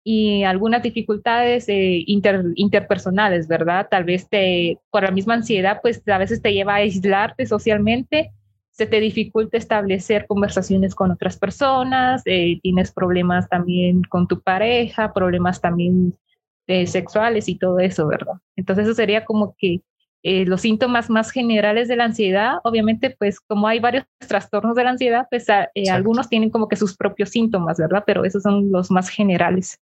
y 0.04 0.44
algunas 0.44 0.84
dificultades 0.84 1.70
eh, 1.70 2.04
interpersonales, 2.06 3.48
¿verdad? 3.48 3.88
Tal 3.90 4.04
vez 4.04 4.28
te, 4.28 4.78
por 4.92 5.04
la 5.04 5.12
misma 5.12 5.36
ansiedad, 5.36 5.80
pues 5.82 6.04
a 6.08 6.18
veces 6.18 6.42
te 6.42 6.54
lleva 6.54 6.74
a 6.74 6.78
aislarte 6.78 7.46
socialmente, 7.46 8.32
se 8.72 8.86
te 8.86 9.00
dificulta 9.00 9.58
establecer 9.58 10.26
conversaciones 10.28 10.94
con 10.94 11.12
otras 11.12 11.38
personas, 11.38 12.22
eh, 12.26 12.60
tienes 12.62 12.92
problemas 12.92 13.48
también 13.48 14.04
con 14.04 14.28
tu 14.28 14.42
pareja, 14.42 15.14
problemas 15.14 15.62
también 15.62 16.18
eh, 16.68 16.86
sexuales 16.86 17.48
y 17.48 17.56
todo 17.56 17.80
eso, 17.80 18.06
¿verdad? 18.08 18.36
Entonces 18.58 18.86
eso 18.86 18.96
sería 18.96 19.24
como 19.24 19.56
que 19.58 19.82
los 20.26 20.62
síntomas 20.62 21.10
más 21.10 21.32
generales 21.32 21.90
de 21.90 21.98
la 21.98 22.06
ansiedad, 22.06 22.54
obviamente, 22.64 23.14
pues 23.20 23.42
como 23.42 23.68
hay 23.68 23.82
varios 23.82 24.06
trastornos 24.26 24.74
de 24.74 24.86
la 24.86 24.92
ansiedad, 24.92 25.28
pues 25.30 25.48
algunos 25.92 26.30
tienen 26.30 26.50
como 26.50 26.70
que 26.70 26.78
sus 26.78 26.96
propios 26.96 27.32
síntomas, 27.32 27.78
¿verdad? 27.78 28.06
Pero 28.08 28.24
esos 28.24 28.42
son 28.42 28.72
los 28.72 28.90
más 28.90 29.10
generales. 29.10 29.82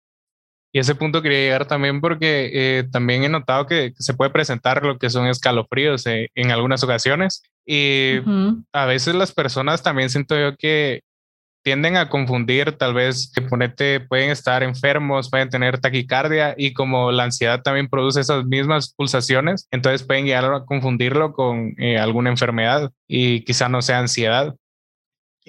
Y 0.72 0.78
ese 0.78 0.94
punto 0.94 1.20
quería 1.22 1.38
llegar 1.38 1.66
también 1.66 2.00
porque 2.00 2.50
eh, 2.52 2.84
también 2.92 3.24
he 3.24 3.28
notado 3.28 3.66
que, 3.66 3.92
se 3.98 4.14
puede 4.14 4.30
presentar 4.30 4.84
lo 4.84 4.98
que 4.98 5.10
son 5.10 5.26
escalofríos 5.26 6.06
eh, 6.06 6.28
en 6.34 6.50
algunas 6.50 6.82
ocasiones. 6.84 7.42
Y 7.66 8.20
a 8.72 8.86
veces 8.86 9.14
las 9.14 9.32
personas 9.32 9.82
también 9.82 10.10
siento 10.10 10.38
yo 10.38 10.56
que 10.56 11.02
tienden 11.62 11.96
a 11.96 12.08
confundir, 12.08 12.72
tal 12.72 12.94
vez 12.94 13.30
que 13.34 13.42
ponete, 13.42 14.00
pueden 14.00 14.30
estar 14.30 14.62
enfermos, 14.62 15.30
pueden 15.30 15.50
tener 15.50 15.78
taquicardia 15.78 16.54
y 16.56 16.72
como 16.72 17.12
la 17.12 17.24
ansiedad 17.24 17.62
también 17.62 17.88
produce 17.88 18.20
esas 18.20 18.44
mismas 18.46 18.94
pulsaciones, 18.94 19.68
entonces 19.70 20.02
pueden 20.02 20.24
llegar 20.24 20.44
a 20.52 20.64
confundirlo 20.64 21.32
con 21.32 21.74
eh, 21.78 21.98
alguna 21.98 22.30
enfermedad 22.30 22.90
y 23.06 23.42
quizá 23.44 23.68
no 23.68 23.82
sea 23.82 23.98
ansiedad. 23.98 24.54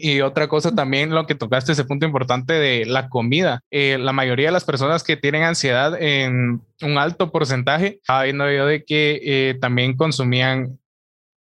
Y 0.02 0.22
otra 0.22 0.48
cosa 0.48 0.74
también, 0.74 1.12
lo 1.12 1.28
que 1.28 1.36
tocaste, 1.36 1.72
ese 1.74 1.86
punto 1.86 2.06
importante 2.06 2.54
de 2.54 2.86
la 2.86 3.10
comida. 3.10 3.62
Eh, 3.70 3.98
la 4.00 4.14
mayoría 4.14 4.48
de 4.48 4.52
las 4.52 4.66
personas 4.66 5.04
que 5.04 5.18
tienen 5.18 5.44
ansiedad 5.44 6.02
en 6.02 6.62
un 6.82 6.98
alto 6.98 7.32
porcentaje, 7.32 8.00
estaba 8.02 8.24
viendo 8.24 8.52
yo 8.52 8.66
de 8.66 8.84
que 8.84 9.20
eh, 9.24 9.58
también 9.62 9.96
consumían 9.96 10.80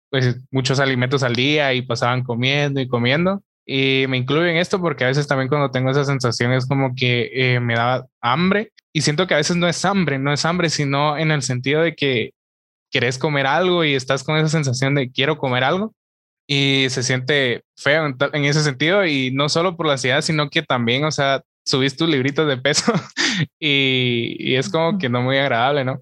pues 0.10 0.38
muchos 0.52 0.80
alimentos 0.80 1.24
al 1.24 1.36
día 1.36 1.74
y 1.74 1.82
pasaban 1.82 2.24
comiendo 2.24 2.80
y 2.80 2.88
comiendo. 2.88 3.44
Y 3.66 4.06
me 4.08 4.16
incluyo 4.16 4.46
en 4.46 4.56
esto 4.56 4.80
porque 4.80 5.04
a 5.04 5.08
veces 5.08 5.28
también 5.28 5.50
cuando 5.50 5.72
tengo 5.72 5.92
esa 5.92 6.06
sensación 6.06 6.54
es 6.54 6.66
como 6.66 6.96
que 6.96 7.30
eh, 7.34 7.60
me 7.60 7.76
da 7.76 8.08
hambre 8.22 8.72
y 8.94 9.02
siento 9.02 9.28
que 9.28 9.34
a 9.34 9.38
veces 9.38 9.58
no 9.58 9.68
es 9.68 9.84
hambre, 9.84 10.18
no 10.20 10.32
es 10.32 10.46
hambre, 10.46 10.70
sino 10.70 11.18
en 11.18 11.32
el 11.32 11.42
sentido 11.42 11.82
de 11.82 11.94
que 11.94 12.32
quieres 12.90 13.18
comer 13.18 13.46
algo 13.46 13.84
y 13.84 13.94
estás 13.94 14.24
con 14.24 14.38
esa 14.38 14.48
sensación 14.48 14.96
de 14.96 15.12
quiero 15.12 15.38
comer 15.38 15.66
algo 15.66 15.94
y 16.48 16.88
se 16.90 17.04
siente 17.04 17.64
feo 17.76 18.08
en, 18.08 18.46
ese 18.46 18.64
sentido 18.64 19.06
y 19.06 19.32
no 19.32 19.50
solo 19.50 19.76
por 19.76 19.86
la 19.86 19.94
ansiedad, 19.94 20.22
sino 20.22 20.50
que 20.50 20.64
también, 20.64 21.04
o 21.04 21.12
sea, 21.12 21.44
subís 21.66 21.98
tus 21.98 22.08
libritos 22.08 22.48
de 22.48 22.58
peso 22.58 22.94
y, 23.60 24.56
es 24.56 24.70
como 24.70 24.98
que 24.98 25.10
no 25.10 25.22
muy 25.22 25.38
agradable, 25.38 25.84
¿no? 25.84 26.00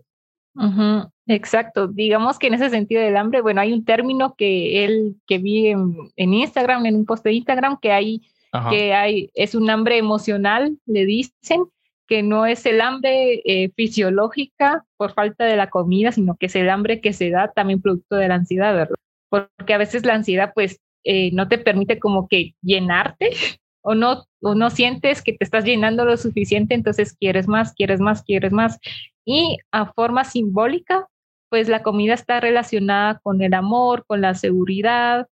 Exacto. 1.28 1.88
Digamos 1.88 2.38
que 2.38 2.48
en 2.48 2.54
ese 2.54 2.70
sentido 2.70 3.02
del 3.02 3.18
hambre, 3.18 3.42
bueno, 3.42 3.60
hay 3.60 3.74
un 3.74 3.84
término 3.84 4.36
que 4.38 4.86
él, 4.86 5.16
que 5.28 5.40
vi 5.40 5.68
en, 5.68 6.34
Instagram, 6.34 6.86
en 6.86 6.96
un 6.96 7.06
post 7.06 7.24
de 7.24 7.34
Instagram, 7.34 7.80
que 7.82 7.92
hay, 7.92 8.22
que 8.70 8.94
hay, 8.94 9.32
es 9.34 9.56
un 9.56 9.70
hambre 9.70 9.98
emocional, 9.98 10.78
le 10.86 11.06
dicen, 11.06 11.66
que 12.08 12.22
no 12.22 12.46
es 12.46 12.66
el 12.68 12.82
hambre 12.82 13.42
eh, 13.46 13.72
fisiológica 13.76 14.86
por 14.96 15.14
falta 15.14 15.46
de 15.46 15.56
la 15.56 15.72
comida, 15.72 16.12
sino 16.12 16.38
que 16.38 16.46
es 16.46 16.56
el 16.56 16.70
hambre 16.70 17.02
que 17.02 17.14
se 17.14 17.32
da 17.32 17.52
también 17.52 17.82
producto 17.82 18.16
de 18.16 18.28
la 18.28 18.36
ansiedad, 18.36 18.76
¿verdad? 18.76 18.96
Porque 19.30 19.74
a 19.74 19.78
veces 19.78 20.06
la 20.06 20.14
ansiedad, 20.14 20.52
pues, 20.54 20.80
eh, 21.04 21.32
no 21.34 21.48
te 21.48 21.58
permite 21.58 22.00
como 22.00 22.28
que 22.28 22.56
llenarte 22.62 23.30
o 23.82 23.96
no, 23.96 24.26
o 24.42 24.56
no 24.56 24.70
sientes 24.70 25.22
que 25.22 25.34
te 25.34 25.44
estás 25.44 25.64
llenando 25.64 26.06
lo 26.06 26.18
suficiente, 26.18 26.74
entonces 26.74 27.14
quieres 27.14 27.48
más, 27.48 27.74
quieres 27.74 28.00
más, 28.00 28.24
quieres 28.24 28.52
más. 28.52 28.80
Y 29.26 29.58
a 29.72 29.92
forma 29.94 30.24
simbólica, 30.24 31.08
pues 31.50 31.70
la 31.70 31.84
comida 31.84 32.14
está 32.14 32.40
relacionada 32.40 33.20
con 33.24 33.42
el 33.42 33.54
amor, 33.54 34.06
con 34.08 34.22
la 34.22 34.34
seguridad. 34.34 35.28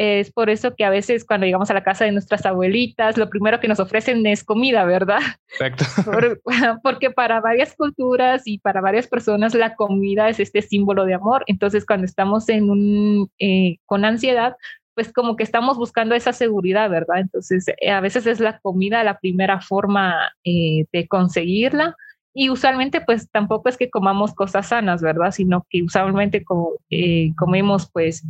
Es 0.00 0.30
por 0.30 0.48
eso 0.48 0.76
que 0.76 0.84
a 0.84 0.90
veces 0.90 1.24
cuando 1.24 1.44
llegamos 1.44 1.72
a 1.72 1.74
la 1.74 1.82
casa 1.82 2.04
de 2.04 2.12
nuestras 2.12 2.46
abuelitas, 2.46 3.18
lo 3.18 3.28
primero 3.28 3.58
que 3.58 3.66
nos 3.66 3.80
ofrecen 3.80 4.24
es 4.28 4.44
comida, 4.44 4.84
¿verdad? 4.84 5.18
Exacto. 5.50 5.84
porque 6.84 7.10
para 7.10 7.40
varias 7.40 7.74
culturas 7.74 8.42
y 8.44 8.60
para 8.60 8.80
varias 8.80 9.08
personas 9.08 9.56
la 9.56 9.74
comida 9.74 10.28
es 10.28 10.38
este 10.38 10.62
símbolo 10.62 11.04
de 11.04 11.14
amor. 11.14 11.42
Entonces 11.48 11.84
cuando 11.84 12.04
estamos 12.04 12.48
en 12.48 12.70
un, 12.70 13.28
eh, 13.40 13.78
con 13.86 14.04
ansiedad, 14.04 14.54
pues 14.94 15.12
como 15.12 15.34
que 15.34 15.42
estamos 15.42 15.76
buscando 15.76 16.14
esa 16.14 16.32
seguridad, 16.32 16.88
¿verdad? 16.88 17.18
Entonces 17.18 17.66
eh, 17.80 17.90
a 17.90 18.00
veces 18.00 18.28
es 18.28 18.38
la 18.38 18.60
comida 18.60 19.02
la 19.02 19.18
primera 19.18 19.60
forma 19.60 20.14
eh, 20.44 20.84
de 20.92 21.08
conseguirla 21.08 21.96
y 22.40 22.50
usualmente 22.50 23.00
pues 23.00 23.28
tampoco 23.28 23.68
es 23.68 23.76
que 23.76 23.90
comamos 23.90 24.32
cosas 24.32 24.68
sanas, 24.68 25.02
¿verdad? 25.02 25.32
Sino 25.32 25.66
que 25.68 25.82
usualmente 25.82 26.44
como, 26.44 26.74
eh, 26.88 27.32
comemos 27.36 27.90
pues 27.90 28.22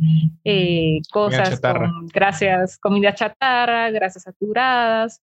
eh, 0.43 0.97
cosas 1.11 1.61
con 1.61 2.07
gracias, 2.07 2.79
comida 2.79 3.13
chatarra, 3.13 3.91
grasas 3.91 4.23
saturadas. 4.23 5.21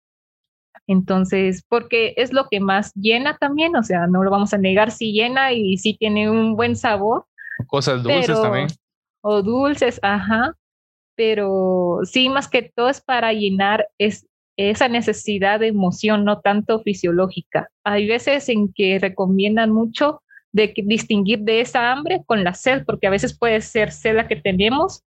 Entonces, 0.88 1.64
porque 1.70 2.16
es 2.18 2.34
lo 2.34 2.48
que 2.50 2.60
más 2.60 2.92
llena 2.96 3.38
también, 3.38 3.76
o 3.76 3.84
sea, 3.84 4.08
no 4.08 4.24
lo 4.24 4.32
vamos 4.32 4.52
a 4.56 4.58
negar, 4.58 4.90
si 4.90 5.14
llena 5.14 5.54
y 5.54 5.78
si 5.78 5.96
tiene 5.96 6.32
un 6.32 6.56
buen 6.56 6.76
sabor. 6.76 7.28
Cosas 7.68 8.02
dulces 8.02 8.42
también. 8.42 8.68
O 9.22 9.44
dulces, 9.44 10.00
ajá. 10.02 10.58
Pero 11.16 12.00
sí, 12.06 12.30
más 12.30 12.48
que 12.48 12.64
todo 12.76 12.90
es 12.90 13.00
para 13.00 13.32
llenar 13.32 13.88
es 14.00 14.26
esa 14.70 14.88
necesidad 14.88 15.60
de 15.60 15.68
emoción, 15.68 16.26
no 16.26 16.40
tanto 16.40 16.82
fisiológica. 16.82 17.70
Hay 17.84 18.08
veces 18.08 18.48
en 18.50 18.72
que 18.74 19.00
recomiendan 19.00 19.72
mucho 19.72 20.22
de 20.52 20.74
distinguir 20.86 21.40
de 21.40 21.62
esa 21.62 21.92
hambre 21.92 22.24
con 22.26 22.44
la 22.44 22.54
sed, 22.54 22.84
porque 22.86 23.08
a 23.08 23.12
veces 23.12 23.38
puede 23.38 23.62
ser 23.62 23.92
sed 23.92 24.16
la 24.16 24.28
que 24.28 24.36
tenemos, 24.36 25.04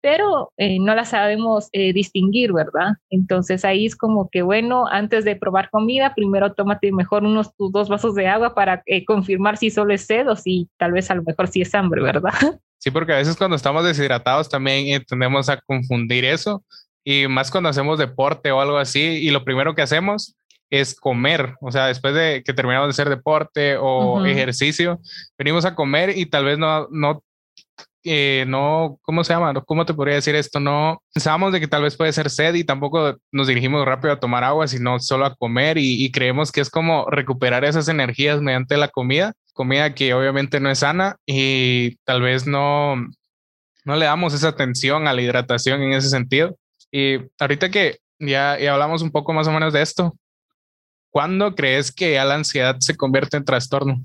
pero 0.00 0.52
eh, 0.56 0.78
no 0.80 0.94
la 0.94 1.04
sabemos 1.04 1.68
eh, 1.72 1.92
distinguir, 1.92 2.52
¿verdad? 2.52 2.94
Entonces 3.10 3.64
ahí 3.64 3.84
es 3.86 3.96
como 3.96 4.30
que, 4.30 4.42
bueno, 4.42 4.86
antes 4.86 5.24
de 5.24 5.36
probar 5.36 5.70
comida, 5.70 6.14
primero 6.14 6.54
tómate 6.54 6.92
mejor 6.92 7.24
unos 7.24 7.50
dos 7.58 7.88
vasos 7.88 8.14
de 8.14 8.28
agua 8.28 8.54
para 8.54 8.82
eh, 8.86 9.04
confirmar 9.04 9.56
si 9.56 9.70
solo 9.70 9.92
es 9.92 10.06
sed 10.06 10.28
o 10.28 10.36
si 10.36 10.68
tal 10.76 10.92
vez 10.92 11.10
a 11.10 11.14
lo 11.14 11.22
mejor 11.22 11.48
sí 11.48 11.60
es 11.60 11.74
hambre, 11.74 12.00
¿verdad? 12.00 12.32
Sí, 12.80 12.92
porque 12.92 13.12
a 13.12 13.16
veces 13.16 13.36
cuando 13.36 13.56
estamos 13.56 13.84
deshidratados 13.84 14.48
también 14.48 15.02
tendemos 15.04 15.48
a 15.48 15.60
confundir 15.60 16.24
eso 16.24 16.62
y 17.10 17.26
más 17.26 17.50
cuando 17.50 17.70
hacemos 17.70 17.98
deporte 17.98 18.52
o 18.52 18.60
algo 18.60 18.76
así 18.76 19.00
y 19.00 19.30
lo 19.30 19.42
primero 19.42 19.74
que 19.74 19.80
hacemos 19.80 20.36
es 20.68 20.94
comer, 20.94 21.54
o 21.62 21.72
sea, 21.72 21.86
después 21.86 22.12
de 22.12 22.42
que 22.44 22.52
terminamos 22.52 22.88
de 22.88 22.90
hacer 22.90 23.08
deporte 23.08 23.78
o 23.78 24.26
ejercicio, 24.26 25.00
venimos 25.38 25.64
a 25.64 25.74
comer 25.74 26.18
y 26.18 26.26
tal 26.26 26.44
vez 26.44 26.58
no, 26.58 26.86
no, 26.90 27.24
eh, 28.04 28.44
no, 28.46 28.98
¿cómo 29.00 29.24
se 29.24 29.32
llama? 29.32 29.54
¿Cómo 29.64 29.86
te 29.86 29.94
podría 29.94 30.16
decir 30.16 30.34
esto? 30.34 30.60
No 30.60 31.02
pensamos 31.14 31.50
de 31.54 31.60
que 31.60 31.66
tal 31.66 31.82
vez 31.82 31.96
puede 31.96 32.12
ser 32.12 32.28
sed 32.28 32.54
y 32.56 32.64
tampoco 32.64 33.16
nos 33.32 33.46
dirigimos 33.46 33.86
rápido 33.86 34.12
a 34.12 34.20
tomar 34.20 34.44
agua, 34.44 34.68
sino 34.68 35.00
solo 35.00 35.24
a 35.24 35.34
comer 35.34 35.78
y, 35.78 36.04
y 36.04 36.12
creemos 36.12 36.52
que 36.52 36.60
es 36.60 36.68
como 36.68 37.06
recuperar 37.08 37.64
esas 37.64 37.88
energías 37.88 38.42
mediante 38.42 38.76
la 38.76 38.88
comida, 38.88 39.32
comida 39.54 39.94
que 39.94 40.12
obviamente 40.12 40.60
no 40.60 40.68
es 40.68 40.80
sana 40.80 41.16
y 41.24 41.96
tal 42.04 42.20
vez 42.20 42.46
no, 42.46 42.96
no 43.86 43.96
le 43.96 44.04
damos 44.04 44.34
esa 44.34 44.48
atención 44.48 45.08
a 45.08 45.14
la 45.14 45.22
hidratación 45.22 45.80
en 45.80 45.94
ese 45.94 46.10
sentido. 46.10 46.54
Y 46.90 47.18
ahorita 47.38 47.70
que 47.70 47.98
ya, 48.18 48.54
hablamos 48.54 49.02
un 49.02 49.10
poco 49.10 49.32
más 49.32 49.46
o 49.46 49.52
menos 49.52 49.72
de 49.72 49.82
esto, 49.82 50.16
¿cuándo 51.10 51.54
crees 51.54 51.92
que 51.92 52.14
ya 52.14 52.24
la 52.24 52.34
ansiedad 52.34 52.76
se 52.80 52.96
convierte 52.96 53.36
en 53.36 53.44
trastorno? 53.44 54.02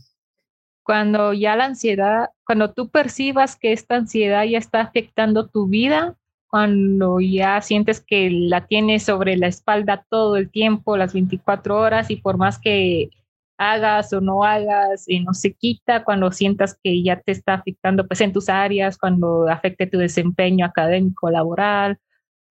Cuando 0.84 1.34
ya 1.34 1.56
la 1.56 1.66
ansiedad, 1.66 2.30
cuando 2.46 2.74
tú 2.74 2.90
percibas 2.90 3.56
que 3.56 3.72
esta 3.72 3.96
ansiedad 3.96 4.44
ya 4.44 4.58
está 4.58 4.82
afectando 4.82 5.48
tu 5.48 5.68
vida, 5.68 6.18
cuando 6.48 7.20
ya 7.20 7.62
sientes 7.62 8.00
que 8.00 8.30
la 8.30 8.68
tienes 8.68 9.04
sobre 9.04 9.38
la 9.38 9.48
espalda 9.48 10.06
todo 10.10 10.38
el 10.38 10.52
tiempo, 10.52 10.98
las 10.98 11.14
24 11.14 11.80
horas, 11.80 12.12
y 12.12 12.18
por 12.18 12.38
más 12.38 12.60
que 12.60 13.10
hagas 13.58 14.12
o 14.14 14.22
no 14.22 14.44
hagas, 14.44 15.06
y 15.08 15.22
no 15.22 15.34
se 15.34 15.54
quita, 15.54 16.04
cuando 16.04 16.32
sientas 16.32 16.78
que 16.84 17.02
ya 17.02 17.20
te 17.20 17.32
está 17.32 17.56
afectando 17.56 18.06
pues 18.06 18.22
en 18.22 18.34
tus 18.34 18.50
áreas, 18.50 18.98
cuando 18.98 19.48
afecte 19.48 19.88
tu 19.88 19.98
desempeño 19.98 20.66
académico, 20.66 21.32
laboral, 21.32 21.98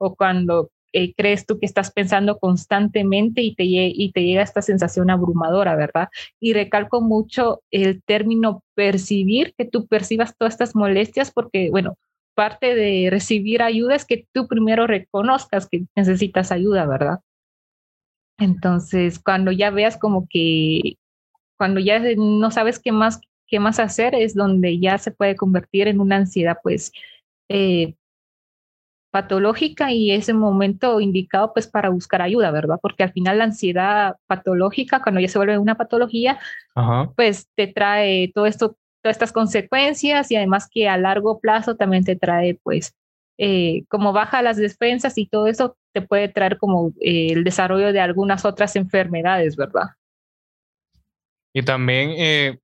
o 0.02 0.16
cuando 0.16 0.70
eh, 0.92 1.14
crees 1.14 1.46
tú 1.46 1.58
que 1.58 1.66
estás 1.66 1.90
pensando 1.92 2.38
constantemente 2.38 3.40
y 3.40 3.54
te, 3.54 3.64
y 3.64 4.12
te 4.12 4.24
llega 4.24 4.42
esta 4.42 4.60
sensación 4.60 5.10
abrumadora, 5.10 5.76
¿verdad? 5.76 6.08
Y 6.40 6.52
recalco 6.52 7.00
mucho 7.00 7.62
el 7.70 8.02
término 8.02 8.62
percibir, 8.74 9.54
que 9.56 9.64
tú 9.64 9.86
percibas 9.86 10.36
todas 10.36 10.54
estas 10.54 10.74
molestias, 10.74 11.30
porque, 11.30 11.70
bueno, 11.70 11.96
parte 12.34 12.74
de 12.74 13.08
recibir 13.10 13.62
ayuda 13.62 13.94
es 13.94 14.04
que 14.04 14.26
tú 14.32 14.48
primero 14.48 14.86
reconozcas 14.86 15.68
que 15.68 15.84
necesitas 15.96 16.52
ayuda, 16.52 16.84
¿verdad? 16.86 17.20
Entonces, 18.38 19.18
cuando 19.18 19.52
ya 19.52 19.70
veas 19.70 19.96
como 19.96 20.26
que, 20.28 20.96
cuando 21.56 21.80
ya 21.80 22.02
no 22.16 22.50
sabes 22.50 22.78
qué 22.80 22.92
más, 22.92 23.20
qué 23.46 23.60
más 23.60 23.78
hacer, 23.78 24.14
es 24.14 24.34
donde 24.34 24.78
ya 24.78 24.98
se 24.98 25.12
puede 25.12 25.36
convertir 25.36 25.88
en 25.88 26.00
una 26.00 26.16
ansiedad, 26.16 26.58
pues, 26.62 26.92
eh, 27.48 27.94
patológica 29.12 29.92
y 29.92 30.10
ese 30.10 30.32
momento 30.32 30.98
indicado 30.98 31.52
pues 31.52 31.68
para 31.68 31.90
buscar 31.90 32.22
ayuda, 32.22 32.50
¿verdad? 32.50 32.78
Porque 32.80 33.02
al 33.02 33.12
final 33.12 33.38
la 33.38 33.44
ansiedad 33.44 34.16
patológica, 34.26 35.02
cuando 35.02 35.20
ya 35.20 35.28
se 35.28 35.38
vuelve 35.38 35.58
una 35.58 35.76
patología, 35.76 36.40
pues 37.14 37.46
te 37.54 37.66
trae 37.66 38.32
todo 38.34 38.46
esto, 38.46 38.78
todas 39.02 39.16
estas 39.16 39.32
consecuencias 39.32 40.30
y 40.30 40.36
además 40.36 40.66
que 40.68 40.88
a 40.88 40.96
largo 40.96 41.40
plazo 41.40 41.76
también 41.76 42.04
te 42.04 42.16
trae 42.16 42.58
pues 42.62 42.94
eh, 43.36 43.84
como 43.88 44.14
baja 44.14 44.40
las 44.40 44.56
defensas 44.56 45.18
y 45.18 45.26
todo 45.26 45.46
eso 45.46 45.76
te 45.92 46.00
puede 46.00 46.28
traer 46.28 46.56
como 46.56 46.94
eh, 47.02 47.32
el 47.32 47.44
desarrollo 47.44 47.92
de 47.92 48.00
algunas 48.00 48.46
otras 48.46 48.76
enfermedades, 48.76 49.56
¿verdad? 49.56 49.90
Y 51.52 51.62
también 51.62 52.14
eh, 52.16 52.58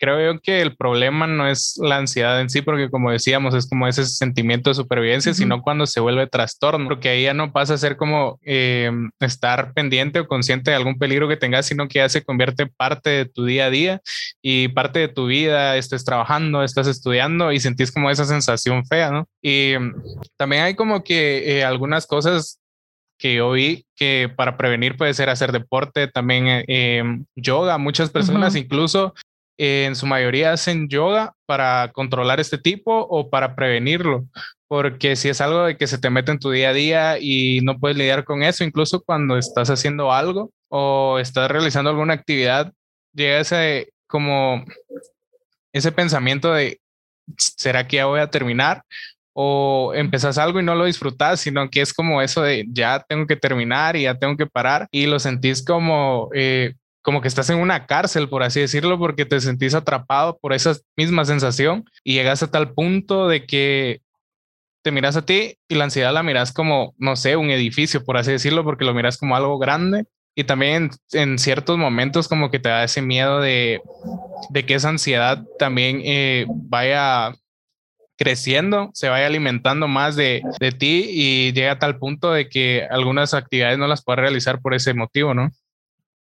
creo 0.00 0.32
yo 0.32 0.40
que 0.40 0.62
el 0.62 0.74
problema 0.76 1.26
no 1.26 1.46
es 1.46 1.78
la 1.80 1.98
ansiedad 1.98 2.40
en 2.40 2.48
sí, 2.48 2.62
porque 2.62 2.90
como 2.90 3.10
decíamos, 3.10 3.54
es 3.54 3.68
como 3.68 3.86
ese 3.86 4.06
sentimiento 4.06 4.70
de 4.70 4.74
supervivencia, 4.74 5.34
sino 5.34 5.60
cuando 5.60 5.86
se 5.86 6.00
vuelve 6.00 6.26
trastorno, 6.26 6.88
porque 6.88 7.10
ahí 7.10 7.24
ya 7.24 7.34
no 7.34 7.52
pasa 7.52 7.74
a 7.74 7.78
ser 7.78 7.98
como 7.98 8.40
eh, 8.42 8.90
estar 9.20 9.74
pendiente 9.74 10.20
o 10.20 10.26
consciente 10.26 10.70
de 10.70 10.76
algún 10.78 10.98
peligro 10.98 11.28
que 11.28 11.36
tengas, 11.36 11.66
sino 11.66 11.86
que 11.86 11.98
ya 11.98 12.08
se 12.08 12.24
convierte 12.24 12.66
parte 12.66 13.10
de 13.10 13.24
tu 13.26 13.44
día 13.44 13.66
a 13.66 13.70
día 13.70 14.00
y 14.40 14.68
parte 14.68 15.00
de 15.00 15.08
tu 15.08 15.26
vida, 15.26 15.76
estés 15.76 16.04
trabajando, 16.04 16.64
estás 16.64 16.86
estudiando 16.86 17.52
y 17.52 17.60
sentís 17.60 17.92
como 17.92 18.10
esa 18.10 18.24
sensación 18.24 18.86
fea, 18.86 19.10
¿no? 19.10 19.28
Y 19.42 19.74
también 20.38 20.62
hay 20.62 20.74
como 20.74 21.04
que 21.04 21.58
eh, 21.58 21.64
algunas 21.64 22.06
cosas 22.06 22.58
que 23.18 23.34
yo 23.34 23.52
vi 23.52 23.84
que 23.96 24.32
para 24.34 24.56
prevenir 24.56 24.96
puede 24.96 25.12
ser 25.12 25.28
hacer 25.28 25.52
deporte, 25.52 26.08
también 26.08 26.64
eh, 26.66 27.04
yoga, 27.36 27.76
muchas 27.76 28.08
personas 28.08 28.56
incluso 28.56 29.14
en 29.62 29.94
su 29.94 30.06
mayoría 30.06 30.54
hacen 30.54 30.88
yoga 30.88 31.34
para 31.44 31.90
controlar 31.92 32.40
este 32.40 32.56
tipo 32.56 33.06
o 33.10 33.28
para 33.28 33.54
prevenirlo, 33.54 34.24
porque 34.68 35.16
si 35.16 35.28
es 35.28 35.42
algo 35.42 35.64
de 35.64 35.76
que 35.76 35.86
se 35.86 35.98
te 35.98 36.08
mete 36.08 36.32
en 36.32 36.38
tu 36.38 36.50
día 36.50 36.70
a 36.70 36.72
día 36.72 37.18
y 37.20 37.60
no 37.60 37.78
puedes 37.78 37.98
lidiar 37.98 38.24
con 38.24 38.42
eso, 38.42 38.64
incluso 38.64 39.02
cuando 39.02 39.36
estás 39.36 39.68
haciendo 39.68 40.12
algo 40.12 40.50
o 40.68 41.18
estás 41.18 41.50
realizando 41.50 41.90
alguna 41.90 42.14
actividad, 42.14 42.72
llega 43.12 43.40
ese 43.40 43.92
como 44.06 44.64
ese 45.74 45.92
pensamiento 45.92 46.54
de 46.54 46.80
¿será 47.36 47.86
que 47.86 47.96
ya 47.96 48.06
voy 48.06 48.20
a 48.20 48.30
terminar? 48.30 48.82
O 49.34 49.92
empezás 49.94 50.38
algo 50.38 50.58
y 50.58 50.64
no 50.64 50.74
lo 50.74 50.86
disfrutas, 50.86 51.40
sino 51.40 51.68
que 51.68 51.82
es 51.82 51.92
como 51.92 52.22
eso 52.22 52.40
de 52.42 52.64
ya 52.70 53.04
tengo 53.06 53.26
que 53.26 53.36
terminar 53.36 53.94
y 53.96 54.02
ya 54.02 54.18
tengo 54.18 54.38
que 54.38 54.46
parar 54.46 54.88
y 54.90 55.06
lo 55.06 55.18
sentís 55.18 55.62
como 55.62 56.30
eh, 56.34 56.74
como 57.02 57.20
que 57.20 57.28
estás 57.28 57.48
en 57.50 57.58
una 57.58 57.86
cárcel, 57.86 58.28
por 58.28 58.42
así 58.42 58.60
decirlo, 58.60 58.98
porque 58.98 59.24
te 59.24 59.40
sentís 59.40 59.74
atrapado 59.74 60.38
por 60.38 60.52
esa 60.52 60.76
misma 60.96 61.24
sensación 61.24 61.84
y 62.04 62.14
llegas 62.14 62.42
a 62.42 62.50
tal 62.50 62.72
punto 62.72 63.28
de 63.28 63.46
que 63.46 64.02
te 64.82 64.92
miras 64.92 65.16
a 65.16 65.24
ti 65.24 65.56
y 65.68 65.74
la 65.74 65.84
ansiedad 65.84 66.12
la 66.12 66.22
miras 66.22 66.52
como, 66.52 66.94
no 66.98 67.16
sé, 67.16 67.36
un 67.36 67.50
edificio, 67.50 68.04
por 68.04 68.16
así 68.16 68.32
decirlo, 68.32 68.64
porque 68.64 68.84
lo 68.84 68.94
miras 68.94 69.18
como 69.18 69.36
algo 69.36 69.58
grande 69.58 70.06
y 70.34 70.44
también 70.44 70.90
en, 71.12 71.38
ciertos 71.38 71.76
momentos 71.76 72.28
como 72.28 72.50
que 72.50 72.58
te 72.58 72.68
da 72.68 72.84
ese 72.84 73.02
miedo 73.02 73.40
de, 73.40 73.82
de 74.50 74.66
que 74.66 74.74
esa 74.74 74.88
ansiedad 74.88 75.44
también 75.58 76.00
eh, 76.04 76.46
vaya 76.48 77.34
creciendo, 78.16 78.90
se 78.92 79.08
vaya 79.08 79.26
alimentando 79.26 79.88
más 79.88 80.14
de, 80.14 80.42
de 80.60 80.72
ti 80.72 81.06
y 81.08 81.52
llega 81.52 81.72
a 81.72 81.78
tal 81.78 81.98
punto 81.98 82.32
de 82.32 82.48
que 82.48 82.86
algunas 82.90 83.34
actividades 83.34 83.78
no 83.78 83.86
las 83.86 84.04
puedas 84.04 84.20
realizar 84.20 84.60
por 84.60 84.74
ese 84.74 84.92
motivo, 84.94 85.34
¿no? 85.34 85.50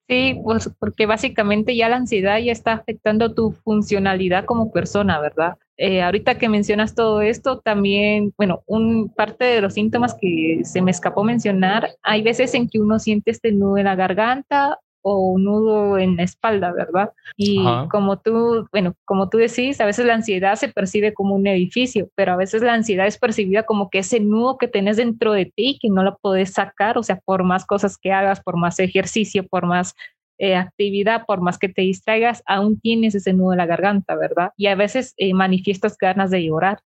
Sí, 0.09 0.41
pues 0.43 0.71
porque 0.79 1.05
básicamente 1.05 1.75
ya 1.75 1.87
la 1.87 1.97
ansiedad 1.97 2.39
ya 2.39 2.51
está 2.51 2.73
afectando 2.73 3.35
tu 3.35 3.51
funcionalidad 3.51 4.45
como 4.45 4.71
persona, 4.71 5.19
¿verdad? 5.19 5.53
Eh, 5.77 6.01
ahorita 6.01 6.39
que 6.39 6.49
mencionas 6.49 6.95
todo 6.95 7.21
esto, 7.21 7.59
también, 7.59 8.33
bueno, 8.35 8.63
un 8.65 9.09
parte 9.09 9.45
de 9.45 9.61
los 9.61 9.75
síntomas 9.75 10.15
que 10.19 10.61
se 10.63 10.81
me 10.81 10.89
escapó 10.89 11.23
mencionar, 11.23 11.91
hay 12.01 12.23
veces 12.23 12.55
en 12.55 12.67
que 12.67 12.79
uno 12.79 12.97
siente 12.97 13.29
este 13.29 13.51
nudo 13.51 13.77
en 13.77 13.85
la 13.85 13.95
garganta 13.95 14.79
o 15.01 15.31
un 15.31 15.45
nudo 15.45 15.97
en 15.97 16.17
la 16.17 16.23
espalda, 16.23 16.71
¿verdad? 16.71 17.11
Y 17.37 17.63
como 17.89 18.19
tú, 18.19 18.67
bueno, 18.71 18.95
como 19.05 19.29
tú 19.29 19.37
decís, 19.37 19.79
a 19.79 19.85
veces 19.85 20.05
la 20.05 20.15
ansiedad 20.15 20.55
se 20.55 20.69
percibe 20.69 21.13
como 21.13 21.35
un 21.35 21.47
edificio, 21.47 22.09
pero 22.15 22.33
a 22.33 22.35
veces 22.35 22.61
la 22.61 22.73
ansiedad 22.73 23.07
es 23.07 23.17
percibida 23.17 23.63
como 23.63 23.89
que 23.89 23.99
ese 23.99 24.19
nudo 24.19 24.57
que 24.57 24.67
tenés 24.67 24.97
dentro 24.97 25.33
de 25.33 25.45
ti 25.45 25.79
que 25.81 25.89
no 25.89 26.03
lo 26.03 26.17
puedes 26.21 26.53
sacar, 26.53 26.97
o 26.97 27.03
sea, 27.03 27.19
por 27.23 27.43
más 27.43 27.65
cosas 27.65 27.97
que 27.97 28.11
hagas, 28.11 28.41
por 28.41 28.57
más 28.57 28.79
ejercicio, 28.79 29.47
por 29.47 29.65
más 29.65 29.95
eh, 30.37 30.55
actividad, 30.55 31.25
por 31.25 31.41
más 31.41 31.57
que 31.57 31.69
te 31.69 31.81
distraigas, 31.81 32.43
aún 32.45 32.79
tienes 32.79 33.15
ese 33.15 33.33
nudo 33.33 33.53
en 33.53 33.57
la 33.57 33.65
garganta, 33.65 34.15
¿verdad? 34.15 34.51
Y 34.55 34.67
a 34.67 34.75
veces 34.75 35.13
eh, 35.17 35.33
manifiestas 35.33 35.97
ganas 35.97 36.31
de 36.31 36.45
llorar. 36.45 36.79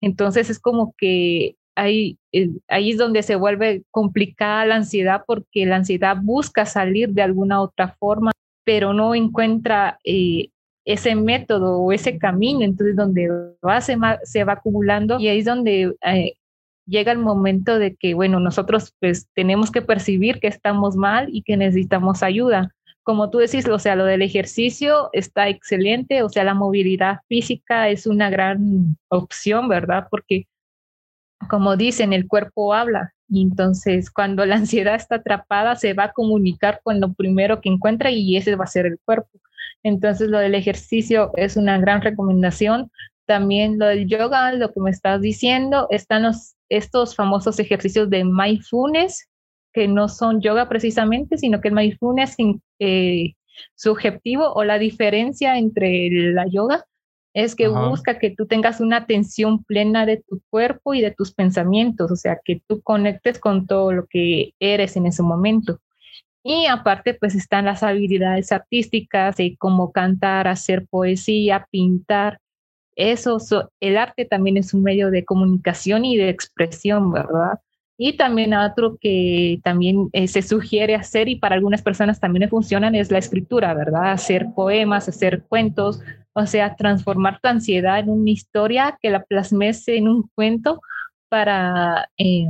Entonces 0.00 0.50
es 0.50 0.58
como 0.58 0.94
que 0.98 1.56
ahí, 1.76 2.18
eh, 2.32 2.50
ahí 2.68 2.90
es 2.90 2.98
donde 2.98 3.22
se 3.22 3.36
vuelve 3.36 3.84
complicada 3.90 4.66
la 4.66 4.76
ansiedad 4.76 5.22
porque 5.26 5.66
la 5.66 5.76
ansiedad 5.76 6.16
busca 6.20 6.66
salir 6.66 7.10
de 7.10 7.22
alguna 7.22 7.60
otra 7.60 7.94
forma, 7.98 8.32
pero 8.64 8.92
no 8.92 9.14
encuentra 9.14 9.98
eh, 10.04 10.48
ese 10.84 11.14
método 11.14 11.80
o 11.80 11.92
ese 11.92 12.18
camino, 12.18 12.62
entonces 12.62 12.96
donde 12.96 13.28
va, 13.64 13.80
se, 13.80 13.96
se 14.24 14.44
va 14.44 14.54
acumulando 14.54 15.20
y 15.20 15.28
ahí 15.28 15.38
es 15.40 15.44
donde 15.44 15.94
eh, 16.04 16.32
llega 16.86 17.12
el 17.12 17.18
momento 17.18 17.78
de 17.78 17.94
que, 17.94 18.14
bueno, 18.14 18.40
nosotros 18.40 18.94
pues 19.00 19.28
tenemos 19.34 19.70
que 19.70 19.82
percibir 19.82 20.40
que 20.40 20.46
estamos 20.46 20.96
mal 20.96 21.28
y 21.30 21.42
que 21.42 21.56
necesitamos 21.56 22.22
ayuda. 22.22 22.72
Como 23.02 23.30
tú 23.30 23.38
decís, 23.38 23.68
o 23.68 23.78
sea, 23.78 23.94
lo 23.94 24.04
del 24.04 24.22
ejercicio 24.22 25.10
está 25.12 25.48
excelente, 25.48 26.22
o 26.22 26.28
sea, 26.28 26.42
la 26.44 26.54
movilidad 26.54 27.18
física 27.28 27.88
es 27.88 28.06
una 28.06 28.30
gran 28.30 28.96
opción, 29.08 29.68
¿verdad? 29.68 30.08
Porque 30.10 30.46
como 31.48 31.76
dicen, 31.76 32.12
el 32.12 32.26
cuerpo 32.26 32.74
habla. 32.74 33.12
Y 33.28 33.42
entonces, 33.42 34.10
cuando 34.10 34.46
la 34.46 34.56
ansiedad 34.56 34.94
está 34.94 35.16
atrapada, 35.16 35.76
se 35.76 35.94
va 35.94 36.04
a 36.04 36.12
comunicar 36.12 36.80
con 36.82 37.00
lo 37.00 37.12
primero 37.12 37.60
que 37.60 37.68
encuentra 37.68 38.10
y 38.10 38.36
ese 38.36 38.56
va 38.56 38.64
a 38.64 38.68
ser 38.68 38.86
el 38.86 38.98
cuerpo. 39.04 39.28
Entonces, 39.82 40.28
lo 40.28 40.38
del 40.38 40.54
ejercicio 40.54 41.30
es 41.36 41.56
una 41.56 41.78
gran 41.78 42.02
recomendación. 42.02 42.90
También 43.26 43.78
lo 43.78 43.86
del 43.86 44.08
yoga, 44.08 44.52
lo 44.52 44.72
que 44.72 44.80
me 44.80 44.90
estás 44.90 45.20
diciendo, 45.20 45.86
están 45.90 46.22
los, 46.24 46.54
estos 46.68 47.14
famosos 47.14 47.58
ejercicios 47.58 48.08
de 48.10 48.24
mindfulness, 48.24 49.28
que 49.72 49.88
no 49.88 50.08
son 50.08 50.40
yoga 50.40 50.68
precisamente, 50.68 51.36
sino 51.36 51.60
que 51.60 51.68
el 51.68 51.74
mindfulness 51.74 52.36
eh, 52.78 53.34
subjetivo 53.74 54.52
o 54.54 54.64
la 54.64 54.78
diferencia 54.78 55.58
entre 55.58 56.08
la 56.32 56.46
yoga 56.46 56.84
es 57.36 57.54
que 57.54 57.68
busca 57.68 58.18
que 58.18 58.30
tú 58.30 58.46
tengas 58.46 58.80
una 58.80 58.96
atención 58.96 59.62
plena 59.62 60.06
de 60.06 60.24
tu 60.26 60.40
cuerpo 60.48 60.94
y 60.94 61.02
de 61.02 61.10
tus 61.10 61.34
pensamientos, 61.34 62.10
o 62.10 62.16
sea, 62.16 62.40
que 62.42 62.62
tú 62.66 62.80
conectes 62.80 63.38
con 63.38 63.66
todo 63.66 63.92
lo 63.92 64.06
que 64.06 64.54
eres 64.58 64.96
en 64.96 65.04
ese 65.04 65.22
momento. 65.22 65.78
Y 66.42 66.64
aparte, 66.64 67.12
pues 67.12 67.34
están 67.34 67.66
las 67.66 67.82
habilidades 67.82 68.52
artísticas, 68.52 69.36
de 69.36 69.54
como 69.58 69.92
cantar, 69.92 70.48
hacer 70.48 70.86
poesía, 70.86 71.66
pintar. 71.70 72.38
Eso, 72.94 73.38
el 73.80 73.98
arte 73.98 74.24
también 74.24 74.56
es 74.56 74.72
un 74.72 74.82
medio 74.82 75.10
de 75.10 75.26
comunicación 75.26 76.06
y 76.06 76.16
de 76.16 76.30
expresión, 76.30 77.12
¿verdad? 77.12 77.60
Y 77.98 78.16
también 78.16 78.54
otro 78.54 78.96
que 78.98 79.60
también 79.62 80.08
eh, 80.14 80.26
se 80.26 80.40
sugiere 80.40 80.94
hacer 80.94 81.28
y 81.28 81.36
para 81.36 81.54
algunas 81.54 81.82
personas 81.82 82.18
también 82.18 82.48
funcionan 82.48 82.94
es 82.94 83.10
la 83.10 83.18
escritura, 83.18 83.74
¿verdad? 83.74 84.12
Hacer 84.12 84.46
poemas, 84.54 85.06
hacer 85.06 85.42
cuentos, 85.42 86.00
o 86.38 86.46
sea, 86.46 86.76
transformar 86.76 87.40
tu 87.40 87.48
ansiedad 87.48 87.98
en 87.98 88.10
una 88.10 88.30
historia 88.30 88.98
que 89.00 89.08
la 89.08 89.24
plasmes 89.24 89.88
en 89.88 90.06
un 90.06 90.28
cuento 90.34 90.82
para, 91.30 92.10
eh, 92.18 92.46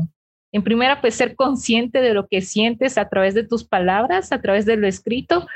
en 0.50 0.62
primera, 0.64 1.00
pues 1.00 1.14
ser 1.14 1.36
consciente 1.36 2.00
de 2.00 2.12
lo 2.12 2.26
que 2.26 2.40
sientes 2.40 2.98
a 2.98 3.08
través 3.08 3.34
de 3.34 3.46
tus 3.46 3.62
palabras, 3.62 4.32
a 4.32 4.40
través 4.40 4.66
de 4.66 4.76
lo 4.76 4.88
escrito. 4.88 5.46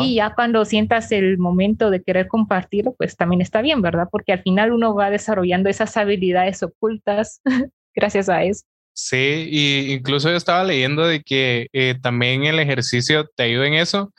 Y 0.00 0.14
ya 0.14 0.32
cuando 0.36 0.64
sientas 0.64 1.10
el 1.10 1.36
momento 1.36 1.90
de 1.90 2.00
querer 2.00 2.28
compartirlo, 2.28 2.94
pues 2.96 3.16
también 3.16 3.40
está 3.40 3.60
bien, 3.60 3.82
¿verdad? 3.82 4.06
Porque 4.08 4.32
al 4.32 4.40
final 4.40 4.70
uno 4.70 4.94
va 4.94 5.10
desarrollando 5.10 5.68
esas 5.68 5.96
habilidades 5.96 6.62
ocultas 6.62 7.40
gracias 7.96 8.28
a 8.28 8.44
eso. 8.44 8.62
Sí, 8.92 9.48
y 9.50 9.92
incluso 9.94 10.30
yo 10.30 10.36
estaba 10.36 10.62
leyendo 10.62 11.04
de 11.04 11.22
que 11.22 11.66
eh, 11.72 11.96
también 12.00 12.44
el 12.44 12.60
ejercicio 12.60 13.28
te 13.34 13.42
ayuda 13.42 13.66
en 13.66 13.74
eso, 13.74 14.12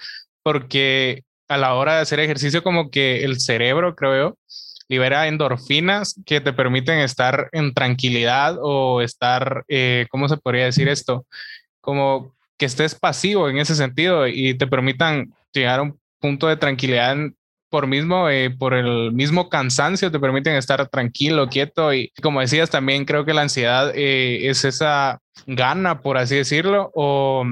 porque 0.43 1.23
a 1.47 1.57
la 1.57 1.73
hora 1.75 1.95
de 1.95 2.01
hacer 2.01 2.19
ejercicio 2.19 2.63
como 2.63 2.89
que 2.89 3.23
el 3.23 3.39
cerebro, 3.39 3.95
creo 3.95 4.17
yo, 4.17 4.37
libera 4.87 5.27
endorfinas 5.27 6.19
que 6.25 6.41
te 6.41 6.53
permiten 6.53 6.99
estar 6.99 7.49
en 7.51 7.73
tranquilidad 7.73 8.57
o 8.61 9.01
estar, 9.01 9.63
eh, 9.67 10.07
¿cómo 10.09 10.29
se 10.29 10.37
podría 10.37 10.65
decir 10.65 10.87
esto? 10.87 11.25
Como 11.81 12.35
que 12.57 12.65
estés 12.65 12.95
pasivo 12.95 13.49
en 13.49 13.57
ese 13.57 13.75
sentido 13.75 14.27
y 14.27 14.53
te 14.57 14.67
permitan 14.67 15.33
llegar 15.53 15.79
a 15.79 15.83
un 15.83 15.99
punto 16.19 16.47
de 16.47 16.57
tranquilidad 16.57 17.17
por 17.69 17.87
mismo, 17.87 18.29
eh, 18.29 18.51
por 18.51 18.73
el 18.73 19.11
mismo 19.11 19.49
cansancio, 19.49 20.11
te 20.11 20.19
permiten 20.19 20.55
estar 20.55 20.87
tranquilo, 20.87 21.49
quieto 21.49 21.93
y 21.93 22.11
como 22.21 22.39
decías, 22.39 22.69
también 22.69 23.05
creo 23.05 23.25
que 23.25 23.33
la 23.33 23.41
ansiedad 23.41 23.91
eh, 23.95 24.47
es 24.47 24.63
esa 24.63 25.19
gana, 25.45 26.01
por 26.01 26.17
así 26.17 26.35
decirlo, 26.35 26.91
o 26.95 27.43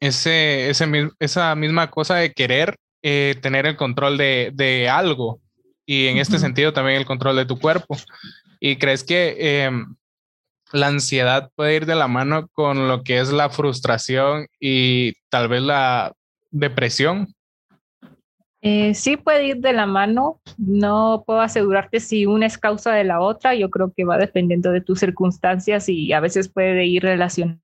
ese, 0.00 0.70
ese, 0.70 1.10
esa 1.18 1.54
misma 1.54 1.90
cosa 1.90 2.16
de 2.16 2.32
querer 2.32 2.76
eh, 3.02 3.36
tener 3.40 3.66
el 3.66 3.76
control 3.76 4.18
de, 4.18 4.50
de, 4.54 4.88
algo 4.88 5.40
y 5.84 6.06
en 6.06 6.18
este 6.18 6.38
sentido 6.38 6.72
también 6.72 6.98
el 6.98 7.06
control 7.06 7.36
de 7.36 7.46
tu 7.46 7.58
cuerpo. 7.58 7.96
¿Y 8.58 8.76
crees 8.76 9.04
que 9.04 9.64
em, 9.64 9.94
la 10.72 10.88
ansiedad 10.88 11.50
puede 11.54 11.76
ir 11.76 11.86
de 11.86 11.94
la 11.94 12.08
mano 12.08 12.48
con 12.52 12.88
lo 12.88 13.02
que 13.02 13.20
es 13.20 13.30
la 13.30 13.50
frustración 13.50 14.46
y 14.58 15.12
tal 15.28 15.48
vez 15.48 15.62
la 15.62 16.12
depresión? 16.50 17.28
Eh, 18.62 18.94
sí 18.94 19.16
puede 19.16 19.46
ir 19.46 19.58
de 19.58 19.72
la 19.72 19.86
mano, 19.86 20.40
no 20.58 21.22
puedo 21.24 21.40
asegurarte 21.40 22.00
si 22.00 22.26
una 22.26 22.46
es 22.46 22.58
causa 22.58 22.92
de 22.92 23.04
la 23.04 23.20
otra, 23.20 23.54
yo 23.54 23.70
creo 23.70 23.92
que 23.94 24.04
va 24.04 24.18
dependiendo 24.18 24.72
de 24.72 24.80
tus 24.80 24.98
circunstancias 24.98 25.88
y 25.88 26.12
a 26.12 26.18
veces 26.18 26.48
puede 26.48 26.84
ir 26.86 27.04
relacionadas 27.04 27.60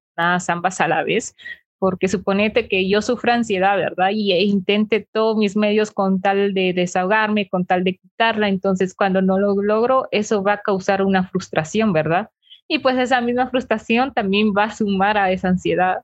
ambas 0.49 0.81
a 0.81 0.87
la 0.87 1.03
vez, 1.03 1.35
porque 1.83 2.07
suponete 2.07 2.69
que 2.69 2.89
yo 2.89 3.03
sufro 3.03 3.33
ansiedad, 3.33 3.77
¿verdad? 3.77 4.11
Y 4.13 4.31
e 4.31 4.45
intente 4.45 5.05
todos 5.13 5.37
mis 5.37 5.57
medios 5.57 5.91
con 5.91 6.21
tal 6.21 6.55
de 6.55 6.73
desahogarme, 6.73 7.49
con 7.49 7.67
tal 7.67 7.83
de 7.83 7.97
quitarla, 7.97 8.49
entonces 8.49 8.95
cuando 8.95 9.21
no 9.21 9.37
lo 9.37 9.61
logro, 9.61 10.07
eso 10.13 10.45
va 10.45 10.53
a 10.53 10.61
causar 10.61 11.03
una 11.03 11.29
frustración, 11.29 11.93
¿verdad? 11.93 12.31
Y 12.69 12.79
pues 12.79 12.97
esa 12.99 13.21
misma 13.21 13.51
frustración 13.51 14.15
también 14.15 14.55
va 14.57 14.67
a 14.67 14.77
sumar 14.77 15.19
a 15.19 15.33
esa 15.33 15.49
ansiedad. 15.49 16.03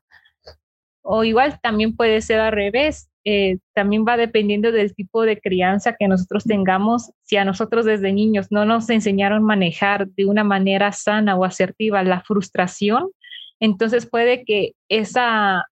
O 1.01 1.23
igual 1.23 1.61
también 1.63 1.95
puede 1.95 2.23
ser 2.23 2.41
al 2.41 2.51
revés, 2.51 3.09
eh, 3.25 3.59
también 3.73 4.05
va 4.05 4.17
dependiendo 4.17 4.73
del 4.73 4.97
tipo 4.97 5.23
de 5.23 5.41
crianza 5.41 5.95
que 5.97 6.09
nosotros 6.09 6.43
tengamos. 6.43 7.13
Si 7.23 7.37
a 7.37 7.45
nosotros 7.45 7.85
desde 7.85 8.13
niños 8.13 8.49
no 8.51 8.65
nos 8.65 8.91
enseñaron 8.91 9.45
manejar 9.45 10.09
de 10.09 10.27
una 10.27 10.43
manera 10.43 10.91
sana 10.91 11.37
o 11.37 11.45
asertiva 11.45 12.03
la 12.03 12.23
frustración, 12.23 13.13
Entonces 13.61 14.07
puede 14.07 14.45
que 14.45 14.73
esa, 14.89 15.67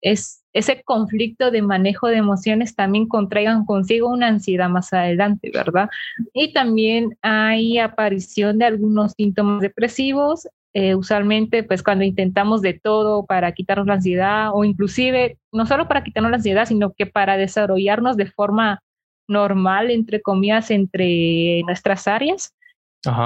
es, 0.00 0.42
ese 0.52 0.82
conflicto 0.82 1.50
de 1.50 1.62
manejo 1.62 2.08
de 2.08 2.16
emociones 2.16 2.74
también 2.74 3.06
contraigan 3.08 3.64
consigo 3.66 4.08
una 4.08 4.28
ansiedad 4.28 4.68
más 4.68 4.92
adelante, 4.92 5.50
¿verdad? 5.52 5.88
Y 6.32 6.52
también 6.52 7.16
hay 7.22 7.78
aparición 7.78 8.58
de 8.58 8.64
algunos 8.64 9.12
síntomas 9.16 9.60
depresivos, 9.60 10.48
eh, 10.72 10.94
usualmente 10.94 11.62
pues 11.62 11.82
cuando 11.82 12.04
intentamos 12.04 12.60
de 12.62 12.74
todo 12.74 13.24
para 13.24 13.52
quitarnos 13.52 13.86
la 13.86 13.94
ansiedad 13.94 14.50
o 14.52 14.62
inclusive 14.64 15.38
no 15.50 15.64
solo 15.64 15.88
para 15.88 16.04
quitarnos 16.04 16.30
la 16.30 16.36
ansiedad, 16.36 16.66
sino 16.66 16.92
que 16.92 17.06
para 17.06 17.36
desarrollarnos 17.36 18.16
de 18.16 18.26
forma 18.26 18.82
normal, 19.28 19.90
entre 19.90 20.22
comillas, 20.22 20.70
entre 20.70 21.62
nuestras 21.64 22.06
áreas, 22.06 22.54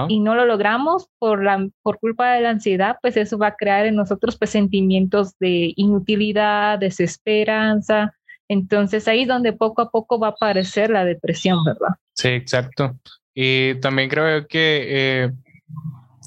y 0.08 0.20
no 0.20 0.34
lo 0.34 0.44
logramos 0.44 1.08
por, 1.18 1.42
la, 1.42 1.66
por 1.82 1.98
culpa 1.98 2.32
de 2.32 2.42
la 2.42 2.50
ansiedad, 2.50 2.96
pues 3.00 3.16
eso 3.16 3.38
va 3.38 3.48
a 3.48 3.56
crear 3.56 3.86
en 3.86 3.96
nosotros 3.96 4.36
pues, 4.36 4.50
sentimientos 4.50 5.38
de 5.38 5.72
inutilidad, 5.76 6.78
desesperanza. 6.78 8.14
Entonces 8.48 9.06
ahí 9.08 9.22
es 9.22 9.28
donde 9.28 9.52
poco 9.52 9.82
a 9.82 9.90
poco 9.90 10.18
va 10.18 10.28
a 10.28 10.30
aparecer 10.30 10.90
la 10.90 11.04
depresión, 11.04 11.64
¿verdad? 11.64 11.96
Sí, 12.14 12.28
exacto. 12.28 12.96
Y 13.34 13.76
también 13.76 14.08
creo 14.08 14.46
que 14.46 14.86
eh, 14.88 15.30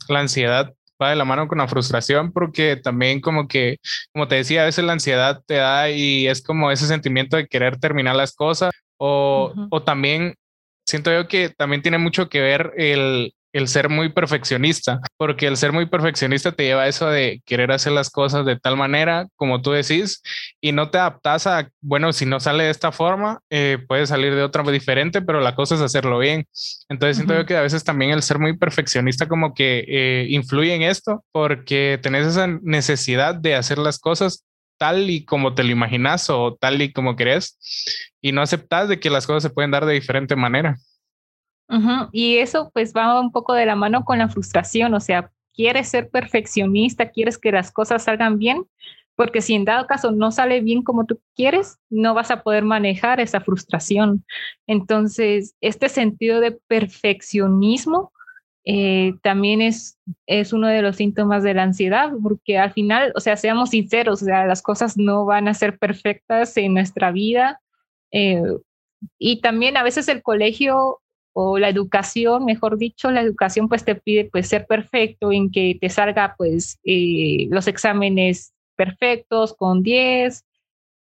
la 0.10 0.20
ansiedad 0.20 0.74
va 1.02 1.10
de 1.10 1.16
la 1.16 1.26
mano 1.26 1.48
con 1.48 1.58
la 1.58 1.68
frustración 1.68 2.32
porque 2.32 2.78
también 2.78 3.20
como 3.20 3.48
que, 3.48 3.78
como 4.14 4.28
te 4.28 4.36
decía, 4.36 4.62
a 4.62 4.66
veces 4.66 4.86
la 4.86 4.94
ansiedad 4.94 5.44
te 5.46 5.56
da 5.56 5.90
y 5.90 6.28
es 6.28 6.42
como 6.42 6.72
ese 6.72 6.88
sentimiento 6.88 7.36
de 7.36 7.48
querer 7.48 7.78
terminar 7.78 8.16
las 8.16 8.34
cosas 8.34 8.72
o, 8.98 9.54
o 9.70 9.84
también 9.84 10.36
siento 10.86 11.12
yo 11.12 11.28
que 11.28 11.50
también 11.50 11.82
tiene 11.82 11.98
mucho 11.98 12.30
que 12.30 12.42
ver 12.42 12.74
el, 12.78 13.34
el 13.54 13.68
ser 13.68 13.88
muy 13.88 14.10
perfeccionista, 14.10 15.00
porque 15.16 15.46
el 15.46 15.58
ser 15.58 15.72
muy 15.72 15.86
perfeccionista 15.86 16.52
te 16.52 16.64
lleva 16.64 16.84
a 16.84 16.88
eso 16.88 17.08
de 17.08 17.42
querer 17.46 17.72
hacer 17.72 17.94
las 17.94 18.10
cosas 18.10 18.46
de 18.46 18.60
tal 18.60 18.76
manera 18.76 19.28
como 19.36 19.62
tú 19.62 19.72
decís 19.72 20.22
y 20.60 20.72
no 20.72 20.90
te 20.90 20.98
adaptas 20.98 21.46
a, 21.48 21.70
bueno, 21.80 22.12
si 22.14 22.26
no 22.26 22.40
sale 22.40 22.66
de 22.66 22.72
esta 22.72 22.92
forma, 22.92 23.40
eh, 23.52 23.78
puede 23.88 24.08
salir 24.08 24.34
de 24.34 24.42
otra 24.42 24.64
diferente, 24.64 25.22
pero 25.22 25.40
la 25.40 25.56
cosa 25.56 25.76
es 25.76 25.82
hacerlo 25.82 26.18
bien. 26.18 26.48
Entonces 26.90 27.18
siento 27.18 27.36
yo 27.36 27.46
que 27.46 27.58
a 27.58 27.62
veces 27.62 27.84
también 27.84 28.12
el 28.12 28.24
ser 28.24 28.40
muy 28.40 28.58
perfeccionista 28.58 29.28
como 29.28 29.54
que 29.54 29.86
eh, 29.88 30.26
influye 30.30 30.74
en 30.74 30.82
esto, 30.82 31.24
porque 31.32 32.00
tenés 32.02 32.26
esa 32.26 32.48
necesidad 32.48 33.36
de 33.36 33.56
hacer 33.56 33.78
las 33.78 34.00
cosas 34.00 34.46
tal 34.78 35.10
y 35.10 35.26
como 35.26 35.54
te 35.56 35.64
lo 35.64 35.72
imaginas 35.72 36.30
o 36.30 36.56
tal 36.56 36.82
y 36.82 36.92
como 36.92 37.16
crees 37.16 37.58
y 38.22 38.32
no 38.32 38.42
aceptas 38.42 38.90
de 38.90 39.00
que 39.00 39.10
las 39.10 39.28
cosas 39.28 39.44
se 39.44 39.50
pueden 39.50 39.72
dar 39.72 39.86
de 39.86 39.94
diferente 39.94 40.36
manera. 40.36 40.78
Y 42.12 42.38
eso 42.38 42.70
pues 42.74 42.94
va 42.94 43.20
un 43.20 43.32
poco 43.32 43.54
de 43.54 43.66
la 43.66 43.76
mano 43.76 44.06
con 44.06 44.20
la 44.20 44.30
frustración, 44.30 44.94
o 44.94 45.00
sea, 45.00 45.32
quieres 45.56 45.90
ser 45.90 46.10
perfeccionista, 46.10 47.10
quieres 47.10 47.38
que 47.38 47.52
las 47.52 47.72
cosas 47.72 48.04
salgan 48.04 48.38
bien, 48.38 48.66
porque 49.16 49.42
si 49.42 49.54
en 49.56 49.66
dado 49.66 49.88
caso 49.88 50.12
no 50.12 50.32
sale 50.32 50.62
bien 50.62 50.84
como 50.84 51.06
tú 51.06 51.20
quieres, 51.36 51.78
no 51.90 52.14
vas 52.14 52.32
a 52.32 52.44
poder 52.44 52.64
manejar 52.64 53.20
esa 53.20 53.42
frustración. 53.42 54.26
Entonces, 54.68 55.56
este 55.62 55.90
sentido 55.90 56.40
de 56.40 56.52
perfeccionismo 56.68 58.12
eh, 58.66 59.16
también 59.22 59.62
es, 59.62 60.00
es 60.26 60.54
uno 60.54 60.68
de 60.68 60.82
los 60.82 60.96
síntomas 60.96 61.44
de 61.44 61.54
la 61.54 61.64
ansiedad, 61.64 62.12
porque 62.22 62.58
al 62.58 62.72
final, 62.72 63.12
o 63.16 63.20
sea, 63.20 63.36
seamos 63.36 63.72
sinceros, 63.72 64.22
o 64.22 64.26
sea, 64.26 64.46
las 64.46 64.62
cosas 64.62 64.98
no 64.98 65.26
van 65.26 65.48
a 65.48 65.54
ser 65.54 65.78
perfectas 65.78 66.56
en 66.58 66.74
nuestra 66.74 67.12
vida. 67.12 67.60
Eh, 68.12 68.42
y 69.18 69.42
también 69.42 69.78
a 69.78 69.84
veces 69.84 70.08
el 70.08 70.22
colegio 70.22 71.02
o 71.34 71.58
la 71.58 71.70
educación, 71.70 72.46
mejor 72.46 72.78
dicho, 72.78 73.12
la 73.12 73.22
educación 73.22 73.68
pues 73.68 73.84
te 73.84 73.96
pide 73.96 74.30
pues 74.32 74.48
ser 74.48 74.68
perfecto 74.68 75.32
en 75.32 75.52
que 75.52 75.78
te 75.82 75.90
salga 75.90 76.36
pues 76.38 76.80
eh, 76.84 77.48
los 77.50 77.68
exámenes 77.68 78.54
perfectos 78.76 79.56
con 79.56 79.82
10, 79.82 80.46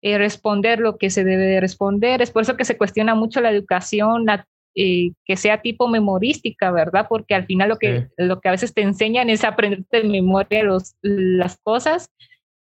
eh, 0.02 0.18
responder 0.18 0.80
lo 0.80 0.98
que 0.98 1.10
se 1.10 1.24
debe 1.24 1.44
de 1.44 1.62
responder. 1.62 2.22
Es 2.22 2.32
por 2.32 2.42
eso 2.42 2.58
que 2.58 2.66
se 2.66 2.78
cuestiona 2.78 3.16
mucho 3.16 3.42
la 3.42 3.52
educación, 3.52 4.26
eh, 4.76 5.12
que 5.26 5.38
sea 5.38 5.62
tipo 5.62 5.88
memorística, 5.88 6.72
¿verdad? 6.72 7.06
Porque 7.08 7.36
al 7.36 7.46
final 7.46 7.70
lo 7.70 7.78
que, 7.78 8.08
lo 8.18 8.42
que 8.42 8.50
a 8.50 8.52
veces 8.52 8.74
te 8.74 8.82
enseñan 8.82 9.30
es 9.30 9.44
aprender 9.44 9.86
de 9.92 10.04
memoria 10.04 10.64
los, 10.64 10.96
las 11.02 11.58
cosas 11.58 12.10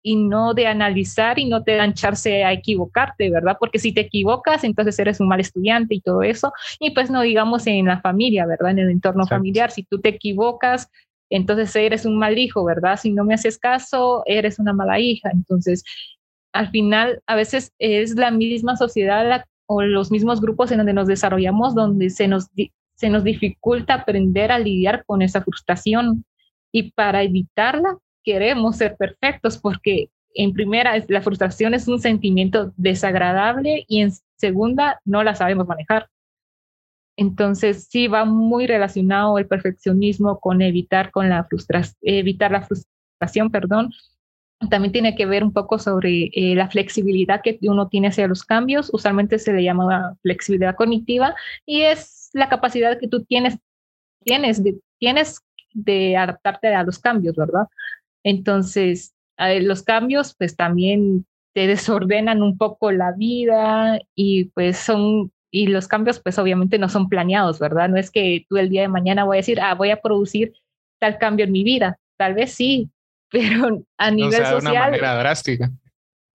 y 0.02 0.16
no 0.16 0.52
de 0.52 0.66
analizar 0.66 1.38
y 1.38 1.44
no 1.46 1.62
te 1.62 1.76
dan 1.76 1.94
chance 1.94 2.42
a 2.42 2.52
equivocarte, 2.52 3.30
¿verdad? 3.30 3.56
Porque 3.58 3.78
si 3.78 3.92
te 3.92 4.00
equivocas, 4.00 4.64
entonces 4.64 4.98
eres 4.98 5.20
un 5.20 5.28
mal 5.28 5.40
estudiante 5.40 5.94
y 5.94 6.00
todo 6.00 6.22
eso. 6.22 6.52
Y 6.80 6.90
pues 6.90 7.10
no 7.10 7.22
digamos 7.22 7.66
en 7.66 7.86
la 7.86 8.00
familia, 8.00 8.46
¿verdad? 8.46 8.72
En 8.72 8.80
el 8.80 8.90
entorno 8.90 9.26
familiar, 9.26 9.70
si 9.70 9.84
tú 9.84 10.00
te 10.00 10.08
equivocas, 10.08 10.90
entonces 11.30 11.74
eres 11.76 12.04
un 12.04 12.18
mal 12.18 12.36
hijo, 12.36 12.64
¿verdad? 12.64 12.98
Si 13.00 13.12
no 13.12 13.24
me 13.24 13.34
haces 13.34 13.58
caso, 13.58 14.22
eres 14.26 14.58
una 14.58 14.72
mala 14.72 14.98
hija. 14.98 15.30
Entonces, 15.32 15.84
al 16.52 16.70
final, 16.70 17.22
a 17.26 17.36
veces 17.36 17.72
es 17.78 18.16
la 18.16 18.30
misma 18.30 18.76
sociedad 18.76 19.44
o 19.72 19.82
los 19.82 20.10
mismos 20.10 20.40
grupos 20.40 20.70
en 20.70 20.78
donde 20.78 20.92
nos 20.92 21.06
desarrollamos 21.06 21.74
donde 21.74 22.10
se 22.10 22.28
nos, 22.28 22.50
se 22.94 23.08
nos 23.08 23.24
dificulta 23.24 23.94
aprender 23.94 24.52
a 24.52 24.58
lidiar 24.58 25.04
con 25.06 25.22
esa 25.22 25.40
frustración. 25.40 26.24
Y 26.70 26.92
para 26.92 27.22
evitarla, 27.22 27.96
queremos 28.22 28.76
ser 28.76 28.96
perfectos 28.96 29.58
porque 29.58 30.10
en 30.34 30.52
primera 30.52 30.92
la 31.08 31.22
frustración 31.22 31.74
es 31.74 31.88
un 31.88 32.00
sentimiento 32.00 32.72
desagradable 32.76 33.84
y 33.88 34.00
en 34.00 34.12
segunda 34.36 35.00
no 35.04 35.22
la 35.22 35.34
sabemos 35.34 35.66
manejar. 35.66 36.08
Entonces 37.16 37.88
sí 37.90 38.08
va 38.08 38.24
muy 38.24 38.66
relacionado 38.66 39.38
el 39.38 39.46
perfeccionismo 39.46 40.38
con 40.40 40.62
evitar 40.62 41.10
con 41.10 41.28
la 41.28 41.46
evitar 42.02 42.50
la 42.50 42.62
frustración, 42.62 43.50
perdón. 43.50 43.90
También 44.70 44.92
tiene 44.92 45.14
que 45.16 45.26
ver 45.26 45.42
un 45.44 45.52
poco 45.52 45.78
sobre 45.78 46.30
eh, 46.32 46.54
la 46.54 46.68
flexibilidad 46.68 47.42
que 47.42 47.58
uno 47.62 47.88
tiene 47.88 48.08
hacia 48.08 48.28
los 48.28 48.44
cambios. 48.44 48.90
Usualmente 48.92 49.38
se 49.38 49.52
le 49.52 49.62
llama 49.62 50.16
flexibilidad 50.22 50.76
cognitiva 50.76 51.34
y 51.66 51.82
es 51.82 52.30
la 52.32 52.48
capacidad 52.48 52.98
que 52.98 53.08
tú 53.08 53.24
tienes, 53.24 53.58
tienes, 54.24 54.62
de, 54.62 54.78
tienes 54.98 55.40
de 55.72 56.16
adaptarte 56.16 56.74
a 56.74 56.84
los 56.84 56.98
cambios, 56.98 57.36
¿verdad? 57.36 57.66
Entonces, 58.22 59.14
los 59.38 59.82
cambios 59.82 60.34
pues 60.38 60.56
también 60.56 61.26
te 61.54 61.66
desordenan 61.66 62.42
un 62.42 62.56
poco 62.56 62.92
la 62.92 63.12
vida 63.12 63.98
y 64.14 64.46
pues 64.46 64.78
son, 64.78 65.32
y 65.50 65.66
los 65.66 65.88
cambios 65.88 66.20
pues 66.20 66.38
obviamente 66.38 66.78
no 66.78 66.88
son 66.88 67.08
planeados, 67.08 67.58
¿verdad? 67.58 67.88
No 67.88 67.96
es 67.98 68.10
que 68.10 68.46
tú 68.48 68.56
el 68.56 68.70
día 68.70 68.82
de 68.82 68.88
mañana 68.88 69.24
voy 69.24 69.36
a 69.36 69.38
decir, 69.38 69.60
ah, 69.60 69.74
voy 69.74 69.90
a 69.90 70.00
producir 70.00 70.52
tal 70.98 71.18
cambio 71.18 71.44
en 71.44 71.52
mi 71.52 71.64
vida. 71.64 71.98
Tal 72.16 72.34
vez 72.34 72.52
sí, 72.52 72.90
pero 73.32 73.82
a 73.98 74.10
nivel 74.10 74.28
o 74.28 74.44
sea, 74.44 74.50
social. 74.52 74.72
De 74.72 74.78
una 74.78 74.80
manera 74.80 75.14
drástica. 75.16 75.70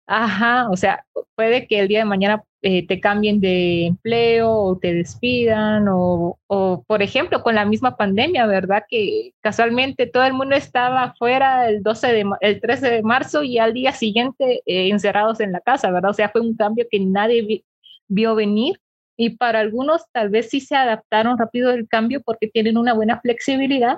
Ajá, 0.07 0.69
o 0.69 0.77
sea, 0.77 1.03
puede 1.35 1.67
que 1.67 1.79
el 1.79 1.87
día 1.87 1.99
de 1.99 2.05
mañana 2.05 2.43
eh, 2.61 2.85
te 2.85 2.99
cambien 2.99 3.39
de 3.39 3.87
empleo 3.87 4.51
o 4.51 4.77
te 4.77 4.93
despidan 4.93 5.87
o, 5.87 6.37
o, 6.45 6.83
por 6.85 7.01
ejemplo, 7.01 7.41
con 7.41 7.55
la 7.55 7.65
misma 7.65 7.97
pandemia, 7.97 8.45
¿verdad? 8.45 8.83
Que 8.87 9.33
casualmente 9.41 10.05
todo 10.05 10.23
el 10.25 10.33
mundo 10.33 10.55
estaba 10.55 11.03
afuera 11.03 11.67
el, 11.69 11.81
12 11.81 12.13
de, 12.13 12.25
el 12.41 12.61
13 12.61 12.89
de 12.91 13.01
marzo 13.01 13.43
y 13.43 13.57
al 13.57 13.73
día 13.73 13.93
siguiente 13.93 14.61
eh, 14.65 14.89
encerrados 14.89 15.39
en 15.39 15.51
la 15.51 15.59
casa, 15.59 15.89
¿verdad? 15.89 16.11
O 16.11 16.13
sea, 16.13 16.29
fue 16.29 16.41
un 16.41 16.55
cambio 16.55 16.85
que 16.89 16.99
nadie 16.99 17.63
vio 18.07 18.35
venir 18.35 18.79
y 19.17 19.31
para 19.31 19.59
algunos 19.59 20.03
tal 20.11 20.29
vez 20.29 20.49
sí 20.49 20.59
se 20.59 20.75
adaptaron 20.75 21.37
rápido 21.37 21.71
el 21.71 21.87
cambio 21.87 22.21
porque 22.23 22.47
tienen 22.47 22.77
una 22.77 22.93
buena 22.93 23.19
flexibilidad, 23.21 23.97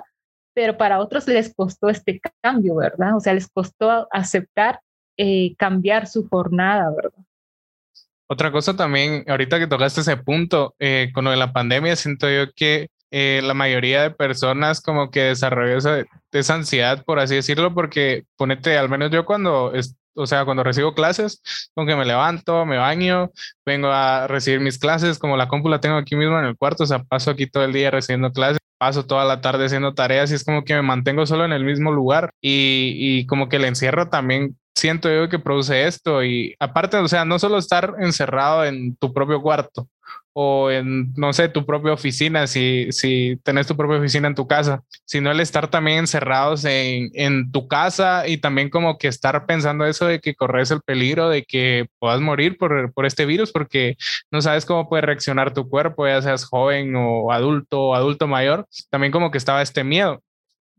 pero 0.58 0.76
para 0.76 0.98
otros 0.98 1.28
les 1.28 1.54
costó 1.54 1.88
este 1.88 2.20
cambio, 2.42 2.74
¿verdad? 2.74 3.16
O 3.16 3.20
sea, 3.20 3.32
les 3.32 3.46
costó 3.46 4.08
aceptar 4.10 4.80
eh, 5.16 5.54
cambiar 5.56 6.08
su 6.08 6.28
jornada, 6.28 6.90
¿verdad? 6.90 7.24
Otra 8.26 8.50
cosa 8.50 8.74
también, 8.74 9.24
ahorita 9.28 9.60
que 9.60 9.68
tocaste 9.68 10.00
ese 10.00 10.16
punto, 10.16 10.74
eh, 10.80 11.12
con 11.14 11.24
lo 11.24 11.30
de 11.30 11.36
la 11.36 11.52
pandemia, 11.52 11.94
siento 11.94 12.28
yo 12.28 12.52
que 12.56 12.88
eh, 13.12 13.40
la 13.44 13.54
mayoría 13.54 14.02
de 14.02 14.10
personas 14.10 14.80
como 14.80 15.12
que 15.12 15.20
desarrolló 15.26 15.76
esa, 15.76 16.04
esa, 16.32 16.54
ansiedad, 16.54 17.04
por 17.04 17.20
así 17.20 17.36
decirlo, 17.36 17.72
porque 17.72 18.24
ponete, 18.34 18.76
al 18.76 18.88
menos 18.88 19.12
yo 19.12 19.24
cuando, 19.24 19.72
o 20.16 20.26
sea, 20.26 20.44
cuando 20.44 20.64
recibo 20.64 20.92
clases, 20.92 21.40
con 21.72 21.86
que 21.86 21.94
me 21.94 22.04
levanto, 22.04 22.66
me 22.66 22.78
baño, 22.78 23.30
vengo 23.64 23.92
a 23.92 24.26
recibir 24.26 24.58
mis 24.58 24.80
clases, 24.80 25.20
como 25.20 25.36
la 25.36 25.46
compu 25.46 25.68
la 25.68 25.78
tengo 25.78 25.98
aquí 25.98 26.16
mismo 26.16 26.36
en 26.36 26.46
el 26.46 26.56
cuarto, 26.56 26.82
o 26.82 26.86
sea, 26.86 27.04
paso 27.04 27.30
aquí 27.30 27.46
todo 27.46 27.62
el 27.62 27.72
día 27.72 27.92
recibiendo 27.92 28.32
clases, 28.32 28.58
paso 28.78 29.06
toda 29.06 29.24
la 29.24 29.40
tarde 29.40 29.66
haciendo 29.66 29.94
tareas 29.94 30.30
y 30.30 30.34
es 30.34 30.44
como 30.44 30.64
que 30.64 30.74
me 30.74 30.82
mantengo 30.82 31.26
solo 31.26 31.44
en 31.44 31.52
el 31.52 31.64
mismo 31.64 31.92
lugar 31.92 32.30
y, 32.40 32.94
y 32.96 33.26
como 33.26 33.48
que 33.48 33.56
el 33.56 33.64
encierro 33.64 34.08
también 34.08 34.56
siento 34.74 35.10
yo 35.12 35.28
que 35.28 35.38
produce 35.38 35.86
esto 35.86 36.22
y 36.22 36.54
aparte, 36.60 36.96
o 36.98 37.08
sea, 37.08 37.24
no 37.24 37.38
solo 37.38 37.58
estar 37.58 37.94
encerrado 37.98 38.64
en 38.64 38.96
tu 38.96 39.12
propio 39.12 39.42
cuarto 39.42 39.88
o 40.40 40.70
en, 40.70 41.12
no 41.14 41.32
sé, 41.32 41.48
tu 41.48 41.66
propia 41.66 41.92
oficina, 41.92 42.46
si, 42.46 42.92
si 42.92 43.40
tenés 43.42 43.66
tu 43.66 43.76
propia 43.76 43.98
oficina 43.98 44.28
en 44.28 44.36
tu 44.36 44.46
casa, 44.46 44.84
sino 45.04 45.32
el 45.32 45.40
estar 45.40 45.68
también 45.68 45.98
encerrados 45.98 46.64
en, 46.64 47.10
en 47.14 47.50
tu 47.50 47.66
casa 47.66 48.28
y 48.28 48.38
también 48.38 48.70
como 48.70 48.98
que 48.98 49.08
estar 49.08 49.46
pensando 49.46 49.84
eso 49.84 50.06
de 50.06 50.20
que 50.20 50.36
corres 50.36 50.70
el 50.70 50.80
peligro 50.80 51.28
de 51.28 51.42
que 51.42 51.88
puedas 51.98 52.20
morir 52.20 52.56
por, 52.56 52.92
por 52.92 53.04
este 53.04 53.26
virus 53.26 53.50
porque 53.50 53.96
no 54.30 54.40
sabes 54.40 54.64
cómo 54.64 54.88
puede 54.88 55.02
reaccionar 55.02 55.52
tu 55.52 55.68
cuerpo, 55.68 56.06
ya 56.06 56.22
seas 56.22 56.44
joven 56.44 56.94
o 56.94 57.32
adulto 57.32 57.88
o 57.88 57.94
adulto 57.96 58.28
mayor, 58.28 58.68
también 58.90 59.10
como 59.10 59.32
que 59.32 59.38
estaba 59.38 59.60
este 59.60 59.82
miedo. 59.82 60.22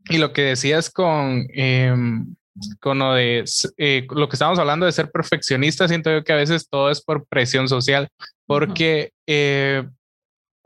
Y 0.08 0.16
lo 0.16 0.32
que 0.32 0.40
decías 0.40 0.88
con, 0.88 1.46
em, 1.52 2.34
con 2.80 2.98
lo 2.98 3.14
de 3.14 3.44
eh, 3.76 4.06
lo 4.10 4.28
que 4.28 4.36
estamos 4.36 4.58
hablando 4.58 4.86
de 4.86 4.92
ser 4.92 5.10
perfeccionista, 5.10 5.88
siento 5.88 6.10
yo 6.10 6.24
que 6.24 6.32
a 6.32 6.36
veces 6.36 6.68
todo 6.68 6.90
es 6.90 7.02
por 7.02 7.26
presión 7.26 7.68
social, 7.68 8.08
porque 8.46 9.12
eh, 9.26 9.84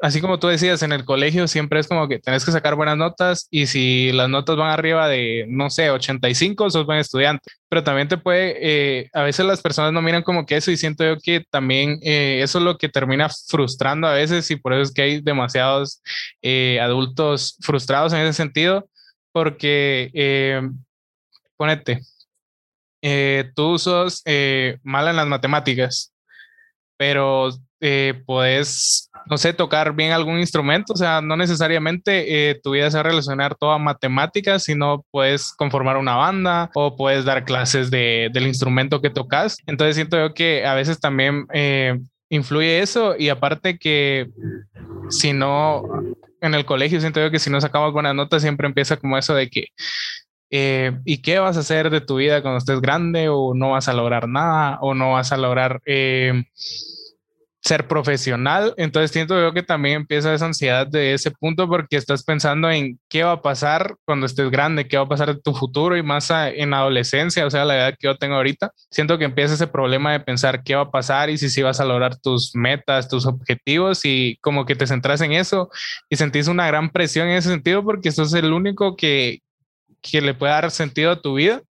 así 0.01 0.21
como 0.21 0.39
tú 0.39 0.49
decías, 0.49 0.83
en 0.83 0.93
el 0.93 1.05
colegio 1.05 1.47
siempre 1.47 1.81
es 1.81 1.87
como 1.87 2.09
que 2.09 2.19
tenés 2.19 2.45
que 2.45 2.53
sacar 2.53 2.75
buenas 2.75 2.97
notas 2.97 3.49
y 3.51 3.67
si 3.67 4.13
las 4.13 4.29
notas 4.29 4.57
van 4.57 4.71
arriba 4.71 5.09
de, 5.09 5.47
no 5.49 5.71
sé, 5.71 5.91
85, 5.91 6.71
sos 6.71 6.87
buen 6.87 6.99
estudiante. 6.99 7.51
Pero 7.69 7.85
también 7.85 8.09
te 8.09 8.19
puede, 8.19 8.57
eh, 8.61 9.11
a 9.13 9.23
veces 9.23 9.47
las 9.47 9.63
personas 9.63 9.93
no 9.93 10.03
miran 10.03 10.23
como 10.23 10.47
que 10.47 10.57
eso 10.57 10.71
y 10.71 10.77
siento 10.77 11.05
yo 11.05 11.17
que 11.19 11.45
también 11.51 11.99
eso 12.03 12.59
es 12.59 12.65
lo 12.65 12.77
que 12.79 12.89
termina 12.89 13.29
frustrando 13.29 14.07
a 14.07 14.15
veces 14.15 14.51
y 14.51 14.57
por 14.57 14.73
eso 14.73 14.83
es 14.83 14.93
que 14.93 15.03
hay 15.03 15.21
demasiados 15.21 16.03
adultos 16.81 17.57
frustrados 17.61 18.13
en 18.13 18.21
ese 18.21 18.33
sentido, 18.35 18.89
porque 19.33 20.11
ponete, 21.57 22.01
tú 23.55 23.79
sos 23.79 24.23
mala 24.83 25.11
en 25.11 25.17
las 25.17 25.27
matemáticas, 25.27 26.15
pero 26.97 27.51
eh, 27.87 28.23
puedes, 28.25 29.11
no 29.27 29.37
sé, 29.37 29.53
tocar 29.53 29.95
bien 29.95 30.13
algún 30.13 30.39
instrumento, 30.39 30.95
o 30.95 30.97
sea, 30.97 31.21
no 31.21 31.37
necesariamente 31.37 32.51
eh, 32.51 32.59
tu 32.63 32.71
vida 32.71 32.91
se 32.91 32.97
va 32.97 33.01
a 33.01 33.11
relacionar 33.11 33.57
toda 33.57 33.75
a 33.75 33.79
matemáticas, 33.79 34.63
sino 34.63 35.05
puedes 35.11 35.53
conformar 35.53 35.99
una 35.99 36.17
banda 36.17 36.71
o 36.75 36.97
puedes 36.97 37.27
dar 37.27 37.45
clases 37.45 37.91
de, 37.91 38.31
del 38.33 38.47
instrumento 38.47 39.03
que 39.03 39.11
tocas. 39.11 39.59
Entonces 39.67 39.97
siento 39.97 40.17
yo 40.17 40.33
que 40.33 40.65
a 40.65 40.73
veces 40.73 40.99
también 40.99 41.47
eh, 41.53 41.99
influye 42.31 42.81
eso 42.81 43.17
y 43.19 43.29
aparte 43.29 43.77
que 43.77 44.31
si 45.11 45.35
no, 45.35 45.83
en 46.41 46.55
el 46.55 46.65
colegio 46.65 47.01
siento 47.01 47.21
yo 47.21 47.31
que 47.31 47.39
si 47.39 47.51
no 47.51 47.61
sacamos 47.61 47.93
buenas 47.93 48.15
notas 48.15 48.41
siempre 48.41 48.67
empieza 48.67 48.97
como 48.97 49.19
eso 49.19 49.35
de 49.35 49.51
que 49.51 49.67
eh, 50.57 51.01
¿y 51.05 51.21
qué 51.21 51.41
vas 51.41 51.57
a 51.57 51.61
hacer 51.61 51.91
de 51.91 52.01
tu 52.01 52.15
vida 52.15 52.41
cuando 52.41 52.59
estés 52.59 52.81
grande 52.81 53.29
o 53.29 53.55
no 53.55 53.71
vas 53.71 53.89
a 53.89 53.93
lograr 53.93 54.29
nada 54.29 54.79
o 54.83 54.95
no 54.95 55.11
vas 55.15 55.33
a 55.33 55.37
lograr 55.37 55.83
eh, 55.85 56.45
ser 57.65 57.89
profesional. 57.89 58.73
Entonces 58.77 59.11
siento 59.11 59.41
yo 59.41 59.53
que 59.53 59.65
también 59.65 59.97
empieza 59.97 60.33
esa 60.33 60.47
ansiedad 60.47 60.87
de 60.87 61.15
ese 61.15 61.33
punto 61.33 61.67
porque 61.67 61.97
estás 61.97 62.23
pensando 62.23 62.71
en 62.71 63.01
qué 63.09 63.25
va 63.25 63.33
a 63.33 63.43
pasar 63.43 63.97
cuando 64.05 64.27
estés 64.27 64.49
grande, 64.51 64.87
qué 64.87 64.97
va 64.97 65.05
a 65.05 65.09
pasar 65.09 65.31
en 65.31 65.43
tu 65.43 65.55
futuro 65.55 65.97
y 65.97 66.03
más 66.05 66.31
en 66.31 66.73
adolescencia, 66.73 67.45
o 67.47 67.51
sea, 67.51 67.65
la 67.65 67.77
edad 67.77 67.95
que 67.99 68.07
yo 68.07 68.17
tengo 68.17 68.37
ahorita. 68.37 68.71
Siento 68.91 69.19
que 69.19 69.25
empieza 69.25 69.55
ese 69.55 69.67
problema 69.67 70.13
de 70.13 70.21
pensar 70.21 70.63
qué 70.63 70.77
va 70.77 70.83
a 70.83 70.91
pasar 70.91 71.31
y 71.31 71.39
si 71.39 71.49
sí 71.51 71.63
vas 71.63 71.81
a 71.81 71.85
lograr 71.85 72.17
tus 72.17 72.55
metas, 72.55 73.09
tus 73.09 73.27
objetivos 73.27 74.03
y 74.05 74.39
como 74.41 74.67
que 74.67 74.77
te 74.77 74.87
centras 74.87 75.21
en 75.23 75.33
eso 75.33 75.69
y 76.09 76.17
sentís 76.17 76.47
una 76.47 76.69
gran 76.69 76.91
presión 76.91 77.29
en 77.29 77.39
ese 77.39 77.49
sentido 77.49 77.83
porque 77.83 78.13
sos 78.13 78.35
el 78.35 78.53
único 78.53 78.95
que, 78.95 79.41
que 80.11 80.21
le 80.21 80.35
puede 80.35 80.53
dar 80.53 80.71
sentido 80.71 81.11
a 81.11 81.21
tu 81.21 81.35
vida 81.35 81.63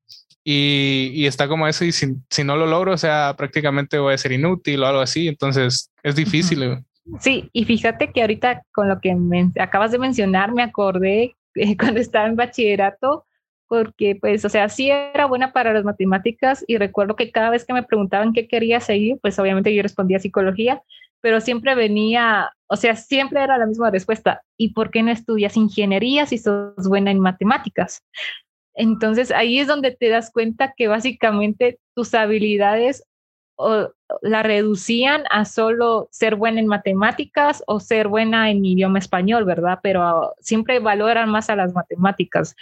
y, 0.43 1.25
está 1.25 1.47
como 1.47 1.67
eso 1.67 1.85
y 1.85 1.91
si, 1.91 2.15
si, 2.29 2.43
no 2.43 2.57
lo 2.57 2.65
logro, 2.65 2.93
o 2.93 2.97
sea, 2.97 3.33
prácticamente 3.37 3.97
voy 3.97 4.13
a 4.13 4.17
ser 4.17 4.33
inútil 4.33 4.83
o 4.83 4.87
algo 4.87 5.01
así, 5.01 5.27
entonces 5.27 5.89
es 6.01 6.15
difícil. 6.15 6.83
Sí, 7.19 7.49
y 7.53 7.65
fíjate 7.65 8.11
que 8.11 8.21
ahorita 8.21 8.63
con 8.73 8.89
lo 8.89 8.99
que 8.99 9.15
me 9.15 9.51
acabas 9.59 9.91
de 9.91 9.99
mencionar, 9.99 10.53
me 10.53 10.63
acordé 10.63 11.35
cuando 11.79 11.99
estaba 11.99 12.27
en 12.27 12.35
bachillerato, 12.35 13.25
porque 13.67 14.17
pues, 14.19 14.43
o 14.43 14.49
sea, 14.49 14.67
sí 14.69 14.89
era 14.89 15.25
buena 15.25 15.53
para 15.53 15.73
las 15.73 15.83
matemáticas 15.83 16.63
y 16.67 16.77
recuerdo 16.77 17.15
que 17.15 17.31
cada 17.31 17.49
vez 17.49 17.65
que 17.65 17.73
me 17.73 17.83
preguntaban 17.83 18.33
qué 18.33 18.47
quería 18.47 18.79
seguir, 18.79 19.17
pues 19.21 19.39
obviamente 19.39 19.73
yo 19.73 19.81
respondía 19.81 20.19
psicología, 20.19 20.81
pero 21.23 21.39
siempre 21.39 21.73
venía, 21.73 22.51
o 22.67 22.75
sea, 22.75 22.97
siempre 22.97 23.41
era 23.41 23.57
la 23.57 23.65
misma 23.65 23.89
respuesta. 23.89 24.43
¿Y 24.57 24.73
por 24.73 24.91
qué 24.91 25.03
no 25.03 25.09
estudias 25.09 25.55
ingeniería 25.55 26.25
si 26.25 26.37
sos 26.37 26.85
buena 26.85 27.11
en 27.11 27.21
matemáticas? 27.21 28.03
Entonces 28.75 29.31
ahí 29.31 29.59
es 29.59 29.67
donde 29.67 29.91
te 29.91 30.09
das 30.09 30.31
cuenta 30.33 30.73
que 30.75 30.89
básicamente 30.89 31.79
tus 31.95 32.13
habilidades 32.13 33.05
o, 33.55 33.89
la 34.21 34.43
reducían 34.43 35.23
a 35.29 35.45
solo 35.45 36.09
ser 36.11 36.35
buena 36.35 36.59
en 36.59 36.67
matemáticas 36.67 37.63
o 37.67 37.79
ser 37.79 38.09
buena 38.09 38.51
en 38.51 38.65
idioma 38.65 38.99
español, 38.99 39.45
¿verdad? 39.45 39.79
Pero 39.81 40.33
siempre 40.41 40.79
valoran 40.79 41.29
más 41.29 41.49
a 41.49 41.55
las 41.55 41.73
matemáticas. 41.73 42.53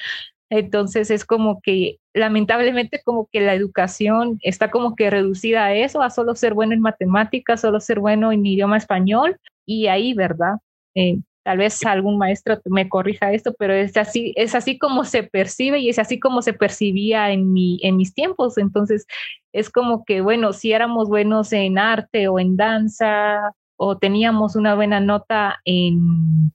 Entonces 0.51 1.09
es 1.09 1.25
como 1.25 1.61
que 1.61 1.97
lamentablemente 2.13 3.01
como 3.03 3.27
que 3.31 3.41
la 3.41 3.55
educación 3.55 4.37
está 4.43 4.69
como 4.69 4.95
que 4.95 5.09
reducida 5.09 5.65
a 5.65 5.73
eso, 5.73 6.03
a 6.03 6.11
solo 6.11 6.35
ser 6.35 6.53
bueno 6.53 6.73
en 6.73 6.81
matemáticas, 6.81 7.61
solo 7.61 7.79
ser 7.79 7.99
bueno 7.99 8.31
en 8.31 8.45
idioma 8.45 8.77
español 8.77 9.37
y 9.65 9.87
ahí, 9.87 10.13
¿verdad? 10.13 10.57
Eh, 10.93 11.17
Tal 11.43 11.57
vez 11.57 11.83
algún 11.85 12.19
maestro 12.19 12.59
me 12.65 12.87
corrija 12.87 13.31
esto, 13.33 13.55
pero 13.57 13.73
es 13.73 13.97
así, 13.97 14.31
es 14.35 14.53
así 14.53 14.77
como 14.77 15.03
se 15.05 15.23
percibe 15.23 15.79
y 15.79 15.89
es 15.89 15.97
así 15.97 16.19
como 16.19 16.43
se 16.43 16.53
percibía 16.53 17.31
en, 17.31 17.51
mi, 17.51 17.79
en 17.81 17.97
mis 17.97 18.13
tiempos. 18.13 18.59
Entonces, 18.59 19.07
es 19.51 19.71
como 19.71 20.05
que, 20.05 20.21
bueno, 20.21 20.53
si 20.53 20.71
éramos 20.71 21.09
buenos 21.09 21.51
en 21.51 21.79
arte 21.79 22.27
o 22.27 22.39
en 22.39 22.57
danza 22.57 23.53
o 23.75 23.97
teníamos 23.97 24.55
una 24.55 24.75
buena 24.75 24.99
nota 24.99 25.59
en, 25.65 26.53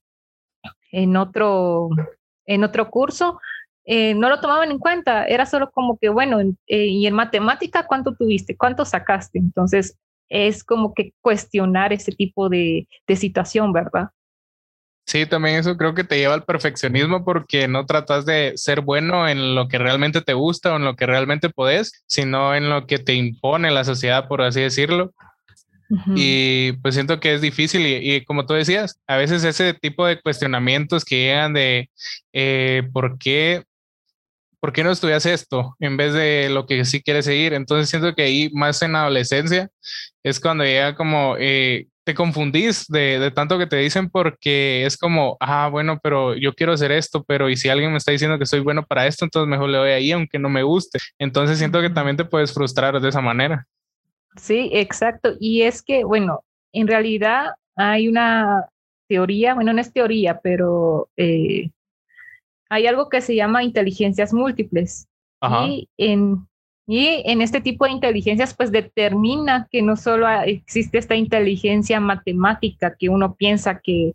en, 0.93 1.17
otro, 1.17 1.89
en 2.45 2.63
otro 2.63 2.89
curso, 2.89 3.41
eh, 3.87 4.15
no 4.15 4.29
lo 4.29 4.41
tomaban 4.41 4.71
en 4.71 4.79
cuenta. 4.79 5.25
Era 5.25 5.47
solo 5.47 5.71
como 5.71 5.97
que, 5.99 6.09
bueno, 6.09 6.41
eh, 6.67 6.87
y 6.87 7.07
en 7.07 7.15
matemática, 7.15 7.87
¿cuánto 7.87 8.15
tuviste? 8.15 8.57
¿Cuánto 8.57 8.85
sacaste? 8.85 9.39
Entonces, 9.39 9.97
es 10.29 10.65
como 10.65 10.93
que 10.93 11.13
cuestionar 11.21 11.93
ese 11.93 12.13
tipo 12.13 12.49
de, 12.49 12.89
de 13.07 13.17
situación, 13.17 13.73
¿verdad? 13.73 14.11
Sí, 15.07 15.25
también 15.25 15.55
eso 15.57 15.77
creo 15.77 15.95
que 15.95 16.03
te 16.03 16.19
lleva 16.19 16.35
al 16.35 16.43
perfeccionismo 16.43 17.25
porque 17.25 17.69
no 17.69 17.87
tratas 17.87 18.27
de 18.27 18.55
ser 18.57 18.81
bueno 18.81 19.29
en 19.29 19.55
lo 19.55 19.69
que 19.69 19.79
realmente 19.79 20.21
te 20.21 20.35
gusta 20.35 20.73
o 20.73 20.77
en 20.77 20.85
lo 20.85 20.97
que 20.97 21.07
realmente 21.07 21.49
podés, 21.49 22.03
sino 22.09 22.57
en 22.57 22.69
lo 22.69 22.89
que 22.89 22.99
te 22.99 23.15
impone 23.15 23.71
la 23.71 23.85
sociedad, 23.85 24.27
por 24.27 24.43
así 24.43 24.61
decirlo. 24.61 25.13
Y 26.17 26.73
pues 26.83 26.97
siento 26.97 27.21
que 27.21 27.35
es 27.35 27.41
difícil 27.41 27.87
y, 27.87 28.25
como 28.25 28.45
tú 28.45 28.55
decías, 28.55 28.99
a 29.07 29.17
veces 29.17 29.45
ese 29.45 29.73
tipo 29.73 30.05
de 30.05 30.21
cuestionamientos 30.21 31.05
que 31.05 31.17
llegan 31.17 31.53
de 31.53 31.91
eh, 32.33 32.83
¿por 32.93 33.19
qué 33.19 33.63
¿por 34.61 34.73
qué 34.73 34.85
no 34.85 34.91
estudias 34.91 35.27
esto 35.27 35.77
en 35.81 35.97
vez 35.97 36.13
de 36.13 36.49
lo 36.51 36.67
que 36.67 36.85
sí 36.85 37.03
quieres 37.03 37.25
seguir? 37.25 37.53
Entonces 37.55 37.89
siento 37.89 38.15
que 38.15 38.23
ahí 38.23 38.51
más 38.53 38.83
en 38.83 38.97
adolescencia 38.97 39.69
es 40.23 40.41
cuando 40.41 40.65
llega 40.65 40.95
como 40.95 41.37
eh, 41.39 41.87
te 42.07 42.15
confundís 42.15 42.87
de, 42.87 43.33
tanto 43.35 43.59
que 43.59 43.67
te 43.67 43.79
dicen 43.79 44.09
porque 44.09 44.87
es 44.87 44.97
como, 44.97 45.37
ah, 45.41 45.69
bueno, 45.69 45.99
pero 46.01 46.37
yo 46.37 46.53
quiero 46.55 46.73
hacer 46.73 46.93
esto, 46.93 47.25
pero 47.25 47.51
y 47.51 47.57
si 47.57 47.69
alguien 47.69 47.91
me 47.91 47.99
está 47.99 48.13
diciendo 48.13 48.39
que 48.39 48.47
soy 48.47 48.61
bueno 48.61 48.87
para 48.87 49.09
esto, 49.09 49.25
entonces 49.25 49.49
mejor 49.49 49.71
le 49.71 49.79
doy 49.79 49.91
ahí 49.91 50.13
aunque 50.13 50.39
no 50.39 50.49
me 50.49 50.63
guste. 50.63 51.01
Entonces 51.19 51.59
siento 51.59 51.81
que 51.81 51.91
también 51.91 52.17
te 52.17 52.25
puedes 52.25 52.55
frustrar 52.55 53.01
de 53.01 53.09
esa 53.09 53.21
manera. 53.21 53.67
Sí, 54.37 54.71
exacto. 54.73 55.33
Y 55.41 55.63
es 55.63 55.83
que, 55.83 56.05
bueno, 56.05 56.45
en 56.73 56.87
realidad 56.87 57.55
hay 57.75 58.07
una 58.07 58.69
teoría, 59.09 59.55
bueno, 59.55 59.73
no 59.73 59.81
es 59.81 59.93
teoría, 59.93 60.39
pero 60.41 61.09
eh, 61.17 61.71
hay 62.69 62.87
algo 62.87 63.09
que 63.09 63.21
se 63.21 63.35
llama 63.35 63.65
inteligencias 63.65 64.33
múltiples. 64.33 65.09
Y 65.67 65.89
en 65.99 66.47
y 66.87 67.23
en 67.25 67.43
este 67.43 67.61
tipo 67.61 67.85
de 67.85 67.91
inteligencias, 67.91 68.55
pues 68.55 68.71
determina 68.71 69.67
que 69.71 69.83
no 69.83 69.97
solo 69.97 70.29
existe 70.29 70.99
esta 70.99 71.17
inteligencia 71.17 71.99
matemática 71.99 72.95
que 72.97 73.09
uno 73.09 73.35
piensa 73.35 73.81
que, 73.81 74.13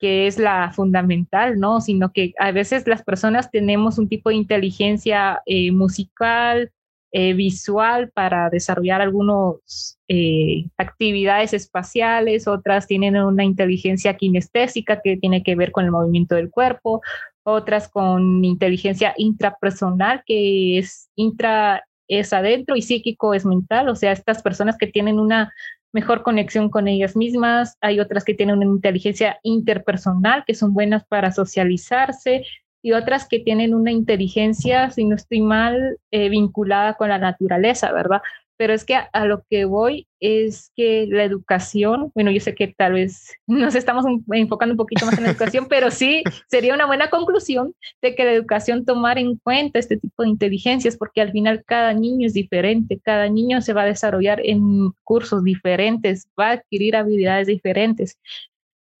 que 0.00 0.26
es 0.26 0.38
la 0.38 0.72
fundamental, 0.72 1.60
¿no? 1.60 1.80
Sino 1.80 2.12
que 2.12 2.34
a 2.40 2.50
veces 2.50 2.88
las 2.88 3.04
personas 3.04 3.50
tenemos 3.52 3.98
un 3.98 4.08
tipo 4.08 4.30
de 4.30 4.36
inteligencia 4.36 5.40
eh, 5.46 5.70
musical, 5.70 6.72
eh, 7.16 7.32
visual 7.32 8.10
para 8.10 8.50
desarrollar 8.50 9.00
algunas 9.00 10.00
eh, 10.08 10.66
actividades 10.76 11.54
espaciales, 11.54 12.48
otras 12.48 12.88
tienen 12.88 13.16
una 13.16 13.44
inteligencia 13.44 14.16
kinestésica 14.16 15.00
que 15.00 15.16
tiene 15.16 15.44
que 15.44 15.54
ver 15.54 15.70
con 15.70 15.84
el 15.84 15.92
movimiento 15.92 16.34
del 16.34 16.50
cuerpo, 16.50 17.02
otras 17.44 17.88
con 17.88 18.44
inteligencia 18.44 19.14
intrapersonal, 19.16 20.24
que 20.26 20.78
es 20.78 21.08
intra 21.14 21.84
es 22.08 22.32
adentro 22.32 22.74
y 22.74 22.82
psíquico 22.82 23.32
es 23.32 23.46
mental, 23.46 23.88
o 23.88 23.94
sea, 23.94 24.10
estas 24.10 24.42
personas 24.42 24.76
que 24.76 24.88
tienen 24.88 25.20
una 25.20 25.54
mejor 25.92 26.24
conexión 26.24 26.68
con 26.68 26.88
ellas 26.88 27.14
mismas, 27.14 27.78
hay 27.80 28.00
otras 28.00 28.24
que 28.24 28.34
tienen 28.34 28.56
una 28.56 28.66
inteligencia 28.66 29.38
interpersonal, 29.44 30.42
que 30.44 30.54
son 30.54 30.74
buenas 30.74 31.04
para 31.06 31.30
socializarse, 31.30 32.44
y 32.84 32.92
otras 32.92 33.26
que 33.26 33.40
tienen 33.40 33.74
una 33.74 33.90
inteligencia, 33.90 34.90
si 34.90 35.04
no 35.04 35.16
estoy 35.16 35.40
mal, 35.40 35.98
eh, 36.10 36.28
vinculada 36.28 36.94
con 36.94 37.08
la 37.08 37.18
naturaleza, 37.18 37.90
¿verdad? 37.92 38.20
pero 38.56 38.72
es 38.72 38.84
que 38.84 38.94
a, 38.94 39.24
lo 39.26 39.44
que 39.50 39.64
voy 39.64 40.06
es 40.20 40.70
que 40.76 41.06
la 41.10 41.24
educación, 41.24 42.12
bueno, 42.14 42.30
yo 42.30 42.40
sé 42.40 42.54
que 42.54 42.68
tal 42.68 42.92
vez 42.92 43.32
nos 43.46 43.74
estamos 43.74 44.04
enfocando 44.32 44.74
un 44.74 44.78
poquito 44.78 45.06
más 45.06 45.18
en 45.18 45.24
la 45.24 45.30
educación, 45.30 45.66
pero 45.68 45.90
sí 45.90 46.22
sería 46.48 46.74
una 46.74 46.86
buena 46.86 47.10
conclusión 47.10 47.74
de 48.00 48.14
que 48.14 48.24
la 48.24 48.32
educación 48.32 48.84
tomar 48.84 49.18
en 49.18 49.36
cuenta 49.36 49.78
este 49.78 49.96
tipo 49.96 50.22
de 50.22 50.28
inteligencias, 50.28 50.96
porque 50.96 51.20
al 51.20 51.32
final 51.32 51.64
cada 51.66 51.92
niño 51.92 52.26
es 52.26 52.34
diferente, 52.34 53.00
cada 53.02 53.28
niño 53.28 53.60
se 53.60 53.72
va 53.72 53.82
a 53.82 53.86
desarrollar 53.86 54.40
en 54.44 54.90
cursos 55.02 55.42
diferentes, 55.42 56.28
va 56.38 56.48
a 56.48 56.52
adquirir 56.52 56.96
habilidades 56.96 57.48
diferentes. 57.48 58.18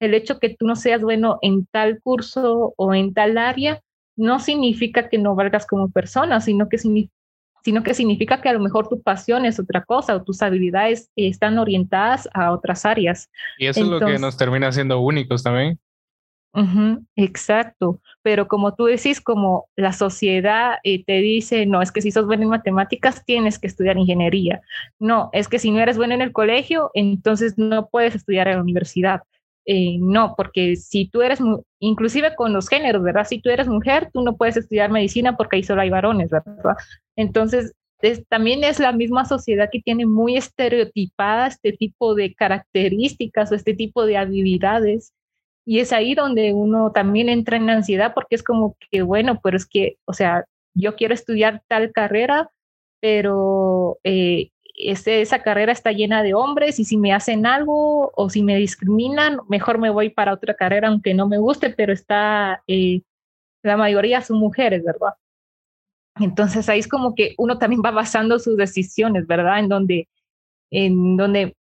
El 0.04 0.14
hecho 0.14 0.38
que 0.38 0.50
tú 0.50 0.66
no 0.66 0.76
seas 0.76 1.02
bueno 1.02 1.38
en 1.42 1.66
tal 1.66 2.00
curso 2.00 2.74
o 2.76 2.94
en 2.94 3.14
tal 3.14 3.38
área 3.38 3.80
no 4.16 4.38
significa 4.38 5.08
que 5.08 5.18
no 5.18 5.34
valgas 5.34 5.66
como 5.66 5.90
persona, 5.90 6.40
sino 6.40 6.68
que, 6.68 6.78
sino 6.78 7.82
que 7.82 7.94
significa 7.94 8.40
que 8.40 8.48
a 8.48 8.52
lo 8.52 8.60
mejor 8.60 8.88
tu 8.88 9.02
pasión 9.02 9.44
es 9.44 9.58
otra 9.58 9.84
cosa 9.84 10.14
o 10.14 10.22
tus 10.22 10.42
habilidades 10.42 11.10
están 11.16 11.58
orientadas 11.58 12.28
a 12.32 12.52
otras 12.52 12.84
áreas. 12.84 13.30
Y 13.58 13.66
eso 13.66 13.80
es 13.80 13.88
lo 13.88 14.00
que 14.00 14.18
nos 14.18 14.36
termina 14.36 14.70
siendo 14.70 15.00
únicos 15.00 15.42
también 15.42 15.78
exacto, 17.16 18.00
pero 18.22 18.46
como 18.46 18.74
tú 18.74 18.84
decís, 18.84 19.20
como 19.20 19.68
la 19.76 19.92
sociedad 19.92 20.76
eh, 20.84 21.04
te 21.04 21.14
dice, 21.14 21.66
no, 21.66 21.82
es 21.82 21.90
que 21.90 22.00
si 22.00 22.12
sos 22.12 22.26
bueno 22.26 22.44
en 22.44 22.50
matemáticas 22.50 23.24
tienes 23.24 23.58
que 23.58 23.66
estudiar 23.66 23.96
ingeniería, 23.98 24.60
no, 25.00 25.30
es 25.32 25.48
que 25.48 25.58
si 25.58 25.70
no 25.70 25.80
eres 25.80 25.96
bueno 25.96 26.14
en 26.14 26.22
el 26.22 26.32
colegio, 26.32 26.90
entonces 26.94 27.54
no 27.56 27.88
puedes 27.88 28.14
estudiar 28.14 28.46
en 28.48 28.56
la 28.56 28.62
universidad. 28.62 29.22
Eh, 29.66 29.96
no, 29.98 30.34
porque 30.36 30.76
si 30.76 31.08
tú 31.08 31.22
eres, 31.22 31.40
inclusive 31.78 32.34
con 32.34 32.52
los 32.52 32.68
géneros, 32.68 33.02
¿verdad? 33.02 33.26
Si 33.26 33.40
tú 33.40 33.48
eres 33.48 33.66
mujer, 33.66 34.10
tú 34.12 34.22
no 34.22 34.36
puedes 34.36 34.56
estudiar 34.56 34.90
medicina 34.90 35.36
porque 35.36 35.56
ahí 35.56 35.62
solo 35.62 35.80
hay 35.80 35.90
varones, 35.90 36.30
¿verdad? 36.30 36.76
Entonces, 37.16 37.74
también 38.28 38.64
es 38.64 38.78
la 38.78 38.92
misma 38.92 39.24
sociedad 39.24 39.70
que 39.72 39.80
tiene 39.80 40.04
muy 40.04 40.36
estereotipada 40.36 41.46
este 41.46 41.72
tipo 41.72 42.14
de 42.14 42.34
características 42.34 43.50
o 43.50 43.54
este 43.54 43.72
tipo 43.74 44.04
de 44.04 44.18
habilidades 44.18 45.14
y 45.66 45.80
es 45.80 45.92
ahí 45.92 46.14
donde 46.14 46.52
uno 46.52 46.92
también 46.92 47.28
entra 47.28 47.56
en 47.56 47.70
ansiedad 47.70 48.12
porque 48.14 48.34
es 48.34 48.42
como 48.42 48.76
que, 48.90 49.02
bueno, 49.02 49.40
pero 49.42 49.56
es 49.56 49.66
que, 49.66 49.96
o 50.04 50.12
sea, 50.12 50.44
yo 50.74 50.96
quiero 50.96 51.14
estudiar 51.14 51.62
tal 51.68 51.92
carrera, 51.92 52.50
pero 53.00 53.98
eh, 54.04 54.50
esa 54.74 55.38
carrera 55.40 55.72
está 55.72 55.92
llena 55.92 56.22
de 56.22 56.34
hombres 56.34 56.78
y 56.78 56.84
si 56.84 56.96
me 56.96 57.12
hacen 57.12 57.46
algo 57.46 58.12
o 58.14 58.28
si 58.28 58.42
me 58.42 58.56
discriminan, 58.56 59.38
mejor 59.48 59.78
me 59.78 59.90
voy 59.90 60.10
para 60.10 60.32
otra 60.34 60.54
carrera 60.54 60.88
aunque 60.88 61.14
no 61.14 61.28
me 61.28 61.38
guste, 61.38 61.70
pero 61.70 61.92
está, 61.92 62.62
eh, 62.66 63.02
la 63.62 63.76
mayoría 63.76 64.20
son 64.20 64.38
mujeres, 64.38 64.84
¿verdad? 64.84 65.14
Entonces 66.16 66.68
ahí 66.68 66.80
es 66.80 66.88
como 66.88 67.14
que 67.14 67.34
uno 67.38 67.58
también 67.58 67.82
va 67.84 67.90
basando 67.90 68.38
sus 68.38 68.56
decisiones, 68.56 69.26
¿verdad? 69.26 69.58
En 69.60 69.68
donde, 69.68 70.08
en 70.70 71.16
donde 71.16 71.56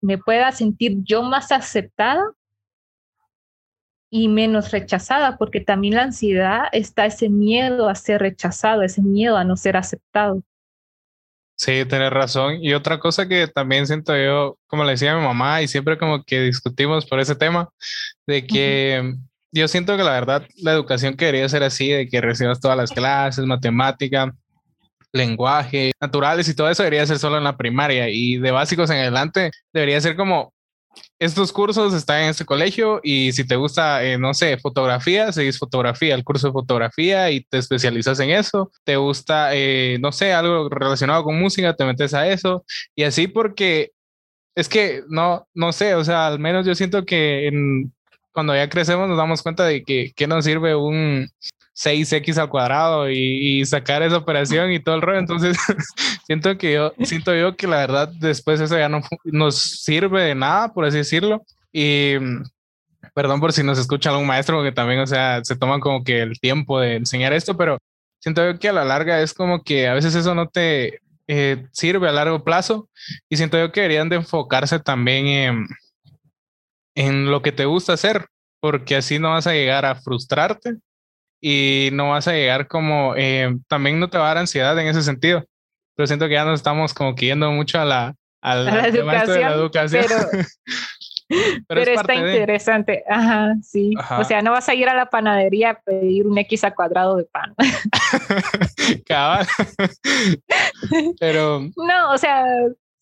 me 0.00 0.18
pueda 0.18 0.52
sentir 0.52 0.98
yo 1.02 1.22
más 1.22 1.52
aceptada 1.52 2.22
y 4.10 4.28
menos 4.28 4.70
rechazada, 4.70 5.36
porque 5.36 5.60
también 5.60 5.94
la 5.94 6.04
ansiedad 6.04 6.64
está 6.72 7.06
ese 7.06 7.28
miedo 7.28 7.88
a 7.88 7.94
ser 7.94 8.22
rechazado, 8.22 8.82
ese 8.82 9.02
miedo 9.02 9.36
a 9.36 9.44
no 9.44 9.56
ser 9.56 9.76
aceptado. 9.76 10.42
Sí, 11.58 11.84
tienes 11.86 12.10
razón. 12.10 12.58
Y 12.62 12.72
otra 12.72 13.00
cosa 13.00 13.26
que 13.26 13.48
también 13.48 13.86
siento 13.88 14.16
yo, 14.16 14.56
como 14.68 14.84
le 14.84 14.92
decía 14.92 15.12
a 15.12 15.16
mi 15.18 15.24
mamá, 15.24 15.60
y 15.60 15.66
siempre 15.66 15.98
como 15.98 16.22
que 16.22 16.40
discutimos 16.42 17.04
por 17.04 17.18
ese 17.18 17.34
tema, 17.34 17.68
de 18.28 18.46
que 18.46 19.14
yo 19.50 19.66
siento 19.66 19.96
que 19.96 20.04
la 20.04 20.12
verdad 20.12 20.46
la 20.62 20.72
educación 20.72 21.16
que 21.16 21.24
debería 21.24 21.48
ser 21.48 21.64
así, 21.64 21.88
de 21.88 22.08
que 22.08 22.20
recibas 22.20 22.60
todas 22.60 22.76
las 22.76 22.92
clases, 22.92 23.44
matemática, 23.44 24.32
lenguaje, 25.12 25.90
naturales 26.00 26.48
y 26.48 26.54
todo 26.54 26.70
eso 26.70 26.84
debería 26.84 27.06
ser 27.06 27.18
solo 27.18 27.38
en 27.38 27.44
la 27.44 27.56
primaria 27.56 28.08
y 28.08 28.36
de 28.36 28.50
básicos 28.52 28.90
en 28.90 28.98
adelante 28.98 29.50
debería 29.72 30.00
ser 30.00 30.14
como 30.16 30.52
estos 31.18 31.52
cursos 31.52 31.94
están 31.94 32.22
en 32.22 32.30
este 32.30 32.44
colegio 32.44 33.00
y 33.02 33.32
si 33.32 33.46
te 33.46 33.56
gusta, 33.56 34.04
eh, 34.04 34.18
no 34.18 34.34
sé, 34.34 34.56
fotografía, 34.58 35.32
seguís 35.32 35.58
fotografía, 35.58 36.14
el 36.14 36.24
curso 36.24 36.48
de 36.48 36.52
fotografía 36.52 37.30
y 37.30 37.42
te 37.42 37.58
especializas 37.58 38.20
en 38.20 38.30
eso. 38.30 38.70
Te 38.84 38.96
gusta, 38.96 39.54
eh, 39.54 39.98
no 40.00 40.12
sé, 40.12 40.32
algo 40.32 40.68
relacionado 40.68 41.24
con 41.24 41.38
música, 41.38 41.74
te 41.74 41.84
metes 41.84 42.14
a 42.14 42.28
eso 42.28 42.64
y 42.94 43.02
así 43.02 43.26
porque 43.26 43.90
es 44.54 44.68
que 44.68 45.02
no, 45.08 45.46
no 45.54 45.72
sé, 45.72 45.94
o 45.94 46.04
sea, 46.04 46.28
al 46.28 46.38
menos 46.38 46.66
yo 46.66 46.74
siento 46.74 47.04
que 47.04 47.50
cuando 48.32 48.54
ya 48.54 48.68
crecemos 48.68 49.08
nos 49.08 49.18
damos 49.18 49.42
cuenta 49.42 49.64
de 49.64 49.82
que, 49.82 50.12
que 50.14 50.26
nos 50.26 50.44
sirve 50.44 50.76
un, 50.76 51.28
6x 51.78 52.38
al 52.38 52.48
cuadrado 52.48 53.08
y, 53.08 53.64
sacar 53.64 54.02
esa 54.02 54.16
operación 54.16 54.72
y 54.72 54.80
todo 54.80 54.96
el 54.96 55.02
rollo. 55.02 55.18
Entonces, 55.18 55.56
siento 56.26 56.58
que 56.58 56.72
yo, 56.72 56.92
siento 57.04 57.34
yo 57.34 57.56
que 57.56 57.68
la 57.68 57.76
verdad 57.76 58.08
después 58.08 58.60
eso 58.60 58.76
ya 58.76 58.88
no 58.88 59.00
nos 59.24 59.56
sirve 59.82 60.24
de 60.24 60.34
nada, 60.34 60.72
por 60.72 60.84
así 60.84 60.98
decirlo. 60.98 61.44
Y 61.72 62.14
perdón 63.14 63.40
por 63.40 63.52
si 63.52 63.62
nos 63.62 63.78
escucha 63.78 64.10
algún 64.10 64.26
maestro, 64.26 64.56
porque 64.56 64.72
también, 64.72 65.00
o 65.00 65.06
sea, 65.06 65.40
se 65.44 65.56
toman 65.56 65.80
como 65.80 66.02
que 66.02 66.20
el 66.22 66.40
tiempo 66.40 66.80
de 66.80 66.96
enseñar 66.96 67.32
esto, 67.32 67.56
pero 67.56 67.78
siento 68.18 68.44
yo 68.44 68.58
que 68.58 68.68
a 68.68 68.72
la 68.72 68.84
larga 68.84 69.20
es 69.20 69.32
como 69.32 69.62
que 69.62 69.86
a 69.86 69.94
veces 69.94 70.14
eso 70.16 70.34
no 70.34 70.48
te 70.48 71.00
eh, 71.28 71.66
sirve 71.70 72.08
a 72.08 72.12
largo 72.12 72.42
plazo 72.42 72.88
y 73.28 73.36
siento 73.36 73.56
yo 73.56 73.70
que 73.70 73.82
deberían 73.82 74.08
de 74.08 74.16
enfocarse 74.16 74.80
también 74.80 75.26
en, 75.26 75.66
en 76.96 77.30
lo 77.30 77.40
que 77.42 77.52
te 77.52 77.66
gusta 77.66 77.92
hacer, 77.92 78.26
porque 78.60 78.96
así 78.96 79.20
no 79.20 79.30
vas 79.30 79.46
a 79.46 79.52
llegar 79.52 79.84
a 79.84 79.94
frustrarte 79.94 80.78
y 81.40 81.90
no 81.92 82.10
vas 82.10 82.28
a 82.28 82.32
llegar 82.32 82.68
como, 82.68 83.14
eh, 83.16 83.56
también 83.68 84.00
no 84.00 84.10
te 84.10 84.18
va 84.18 84.24
a 84.24 84.28
dar 84.28 84.38
ansiedad 84.38 84.78
en 84.78 84.88
ese 84.88 85.02
sentido. 85.02 85.44
Pero 85.96 86.06
siento 86.06 86.28
que 86.28 86.34
ya 86.34 86.44
nos 86.44 86.60
estamos 86.60 86.94
como 86.94 87.14
que 87.14 87.26
yendo 87.26 87.50
mucho 87.50 87.80
a 87.80 87.84
la, 87.84 88.14
a 88.40 88.54
la, 88.54 88.86
educación, 88.86 89.36
de 89.36 89.40
la 89.40 89.54
educación. 89.54 90.04
Pero, 91.66 91.80
está 91.82 92.14
interesante. 92.14 93.04
Ajá, 93.08 93.54
sí. 93.62 93.94
O 94.18 94.24
sea, 94.24 94.40
no 94.42 94.52
vas 94.52 94.68
a 94.68 94.74
ir 94.74 94.88
a 94.88 94.94
la 94.94 95.06
panadería 95.06 95.70
a 95.70 95.80
pedir 95.80 96.26
un 96.26 96.38
X 96.38 96.64
a 96.64 96.70
cuadrado 96.74 97.16
de 97.16 97.24
pan. 97.24 97.54
Cabal. 99.06 99.46
Pero. 101.20 101.62
No, 101.76 102.12
o 102.12 102.18
sea, 102.18 102.44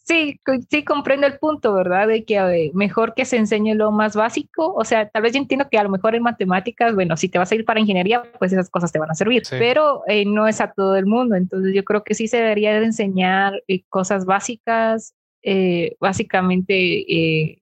Sí, 0.06 0.40
sí 0.70 0.84
comprendo 0.84 1.26
el 1.26 1.36
punto, 1.40 1.74
¿verdad? 1.74 2.06
De 2.06 2.24
que 2.24 2.70
mejor 2.74 3.14
que 3.14 3.24
se 3.24 3.38
enseñe 3.38 3.74
lo 3.74 3.90
más 3.90 4.14
básico. 4.14 4.72
O 4.72 4.84
sea, 4.84 5.08
tal 5.08 5.22
vez 5.22 5.32
yo 5.32 5.40
entiendo 5.40 5.68
que 5.68 5.78
a 5.78 5.82
lo 5.82 5.88
mejor 5.88 6.14
en 6.14 6.22
matemáticas, 6.22 6.94
bueno, 6.94 7.16
si 7.16 7.28
te 7.28 7.38
vas 7.38 7.50
a 7.50 7.56
ir 7.56 7.64
para 7.64 7.80
ingeniería, 7.80 8.22
pues 8.38 8.52
esas 8.52 8.70
cosas 8.70 8.92
te 8.92 9.00
van 9.00 9.10
a 9.10 9.16
servir, 9.16 9.42
pero 9.50 10.04
eh, 10.06 10.24
no 10.24 10.46
es 10.46 10.60
a 10.60 10.72
todo 10.72 10.94
el 10.94 11.06
mundo. 11.06 11.34
Entonces 11.34 11.74
yo 11.74 11.82
creo 11.84 12.04
que 12.04 12.14
sí 12.14 12.28
se 12.28 12.36
debería 12.36 12.78
de 12.78 12.86
enseñar 12.86 13.60
eh, 13.66 13.82
cosas 13.88 14.26
básicas. 14.26 15.16
Eh, 15.42 15.96
básicamente, 15.98 17.60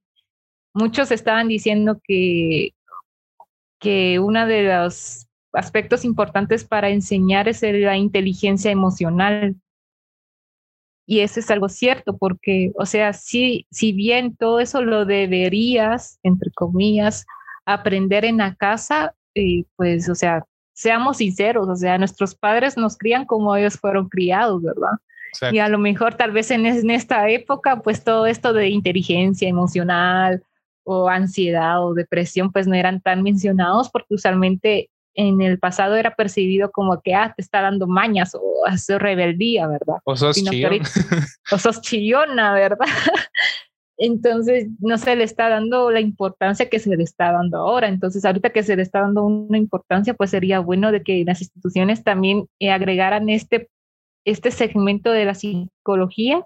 muchos 0.75 1.11
estaban 1.13 1.49
diciendo 1.49 1.99
que, 2.05 2.75
que 3.79 4.19
uno 4.19 4.47
de 4.47 4.65
los 4.65 5.29
aspectos 5.55 6.05
importantes 6.05 6.65
para 6.65 6.91
enseñar 6.91 7.49
es 7.49 7.63
la 7.63 7.97
inteligencia 7.97 8.71
emocional 8.71 9.57
y 11.07 11.21
eso 11.21 11.41
es 11.41 11.51
algo 11.51 11.69
cierto, 11.69 12.17
porque, 12.17 12.73
o 12.77 12.87
sea, 12.87 13.13
si, 13.13 13.67
si 13.71 13.93
bien 13.93 14.37
todo 14.37 14.61
eso 14.61 14.83
lo 14.83 15.05
deberías, 15.05 16.19
entre 16.23 16.51
comillas, 16.53 17.27
aprender 17.67 18.25
en 18.25 18.39
la 18.39 18.55
casa, 18.55 19.15
eh, 19.35 19.65
pues, 19.77 20.09
o 20.09 20.15
sea, 20.15 20.45
seamos 20.73 21.19
sinceros, 21.19 21.69
o 21.69 21.77
sea, 21.77 21.99
nuestros 21.99 22.35
padres 22.35 22.77
nos 22.77 22.97
crían 22.97 23.27
como 23.27 23.55
ellos 23.55 23.75
fueron 23.75 24.09
criados, 24.09 24.63
¿verdad? 24.63 24.93
Y 25.51 25.59
a 25.59 25.69
lo 25.69 25.79
mejor 25.79 26.15
tal 26.15 26.31
vez 26.31 26.51
en, 26.53 26.65
en, 26.65 26.91
esta 26.91 27.29
época, 27.29 27.81
pues 27.81 28.05
todo 28.05 28.27
esto 28.27 28.53
de 28.53 28.69
inteligencia 28.69 29.49
emocional 29.49 30.45
o 30.85 31.09
ansiedad 31.09 31.85
o 31.85 31.93
depresión, 31.93 32.53
pues 32.53 32.69
no 32.69 32.75
eran 32.75 33.01
tan 33.01 33.23
mencionados 33.23 33.91
porque 33.91 34.15
usualmente 34.15 34.91
en 35.15 35.41
el 35.41 35.59
pasado 35.59 35.97
era 35.97 36.15
percibido 36.15 36.71
como 36.71 37.01
que, 37.01 37.15
ah, 37.15 37.33
te 37.35 37.43
está 37.43 37.63
dando 37.63 37.87
mañas 37.87 38.35
o 38.35 38.67
hace 38.67 38.99
rebeldía, 38.99 39.67
¿verdad? 39.67 39.97
O 40.05 40.17
sos 40.17 40.37
chillona. 40.37 40.85
o 41.53 41.59
sos 41.59 41.81
chillona, 41.81 42.53
¿verdad? 42.55 42.87
Entonces, 43.97 44.67
no 44.81 44.99
se 44.99 45.15
le 45.15 45.25
está 45.25 45.49
dando 45.49 45.91
la 45.91 46.01
importancia 46.01 46.69
que 46.69 46.81
se 46.81 46.97
le 46.97 47.05
está 47.05 47.31
dando 47.31 47.59
ahora. 47.59 47.87
Entonces, 47.87 48.25
ahorita 48.25 48.51
que 48.51 48.65
se 48.65 48.75
le 48.75 48.83
está 48.83 49.03
dando 49.03 49.25
una 49.25 49.57
importancia, 49.57 50.15
pues 50.15 50.31
sería 50.31 50.59
bueno 50.59 50.91
de 50.91 51.03
que 51.03 51.25
las 51.25 51.41
instituciones 51.41 52.03
también 52.03 52.47
eh, 52.59 52.71
agregaran 52.71 53.29
este, 53.29 53.71
este 54.25 54.51
segmento 54.51 55.13
de 55.13 55.25
la 55.25 55.35
psicología 55.35 56.45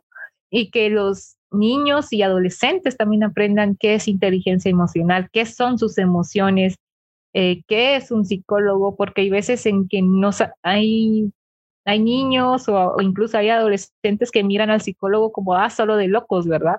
y 0.50 0.70
que 0.70 0.90
los 0.90 1.36
niños 1.50 2.12
y 2.12 2.22
adolescentes 2.22 2.98
también 2.98 3.24
aprendan 3.24 3.76
qué 3.76 3.94
es 3.94 4.08
inteligencia 4.08 4.70
emocional, 4.70 5.30
qué 5.32 5.46
son 5.46 5.78
sus 5.78 5.96
emociones, 5.96 6.76
eh, 7.34 7.62
qué 7.68 7.96
es 7.96 8.10
un 8.10 8.24
psicólogo, 8.24 8.96
porque 8.96 9.22
hay 9.22 9.30
veces 9.30 9.66
en 9.66 9.88
que 9.88 10.02
no 10.02 10.30
hay, 10.62 11.30
hay 11.84 12.00
niños 12.00 12.68
o, 12.68 12.96
incluso 13.00 13.38
hay 13.38 13.50
adolescentes 13.50 14.30
que 14.30 14.44
miran 14.44 14.70
al 14.70 14.80
psicólogo 14.80 15.32
como, 15.32 15.54
ah, 15.54 15.70
solo 15.70 15.96
de 15.96 16.08
locos, 16.08 16.46
¿verdad? 16.46 16.76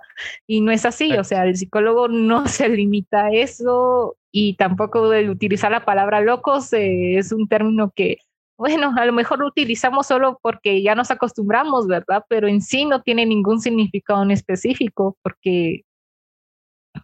Y 0.47 0.61
no 0.61 0.71
es 0.71 0.85
así, 0.85 1.13
o 1.17 1.23
sea, 1.23 1.45
el 1.45 1.57
psicólogo 1.57 2.07
no 2.07 2.47
se 2.47 2.69
limita 2.69 3.25
a 3.25 3.31
eso 3.31 4.17
y 4.31 4.55
tampoco 4.55 5.13
el 5.13 5.29
utilizar 5.29 5.71
la 5.71 5.85
palabra 5.85 6.21
locos 6.21 6.71
eh, 6.73 7.17
es 7.17 7.31
un 7.31 7.47
término 7.47 7.91
que, 7.95 8.17
bueno, 8.57 8.93
a 8.97 9.05
lo 9.05 9.13
mejor 9.13 9.39
lo 9.39 9.47
utilizamos 9.47 10.07
solo 10.07 10.39
porque 10.41 10.81
ya 10.83 10.95
nos 10.95 11.11
acostumbramos, 11.11 11.87
¿verdad? 11.87 12.23
Pero 12.29 12.47
en 12.47 12.61
sí 12.61 12.85
no 12.85 13.01
tiene 13.01 13.25
ningún 13.25 13.61
significado 13.61 14.23
en 14.23 14.31
específico 14.31 15.17
porque, 15.23 15.83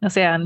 o 0.02 0.10
sea, 0.10 0.38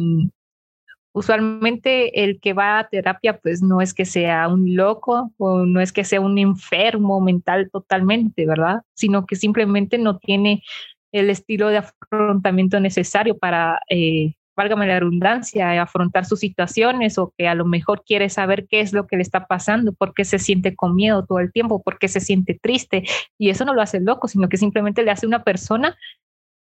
usualmente 1.14 2.24
el 2.24 2.40
que 2.40 2.54
va 2.54 2.80
a 2.80 2.88
terapia 2.88 3.40
pues 3.40 3.62
no 3.62 3.82
es 3.82 3.94
que 3.94 4.06
sea 4.06 4.48
un 4.48 4.76
loco 4.76 5.32
o 5.38 5.66
no 5.66 5.82
es 5.82 5.92
que 5.92 6.04
sea 6.04 6.22
un 6.22 6.38
enfermo 6.38 7.20
mental 7.22 7.70
totalmente, 7.72 8.46
¿verdad? 8.46 8.82
Sino 8.94 9.26
que 9.26 9.36
simplemente 9.36 9.98
no 9.98 10.18
tiene 10.18 10.64
el 11.12 11.30
estilo 11.30 11.70
de 11.70 11.78
afrontamiento 11.78 12.80
necesario 12.80 13.38
para, 13.38 13.80
eh, 13.90 14.34
válgame 14.56 14.88
la 14.88 15.00
redundancia, 15.00 15.82
afrontar 15.82 16.26
sus 16.26 16.42
situaciones 16.42 17.18
o 17.18 17.34
que 17.38 17.48
a 17.48 17.56
lo 17.56 17.66
mejor 17.66 18.04
quiere 18.06 18.30
saber 18.30 18.68
qué 18.68 18.82
es 18.82 18.94
lo 18.94 19.08
que 19.08 19.16
le 19.16 19.22
está 19.22 19.48
pasando, 19.48 19.94
por 19.94 20.14
qué 20.14 20.26
se 20.26 20.38
siente 20.38 20.76
con 20.76 20.96
miedo 20.96 21.26
todo 21.26 21.40
el 21.40 21.52
tiempo, 21.52 21.82
por 21.82 21.98
qué 21.98 22.10
se 22.10 22.20
siente 22.20 22.60
triste. 22.62 23.04
Y 23.38 23.50
eso 23.50 23.66
no 23.66 23.74
lo 23.74 23.82
hace 23.82 24.02
loco, 24.02 24.28
sino 24.28 24.50
que 24.50 24.58
simplemente 24.58 25.02
le 25.04 25.12
hace 25.12 25.26
una 25.26 25.44
persona 25.44 25.98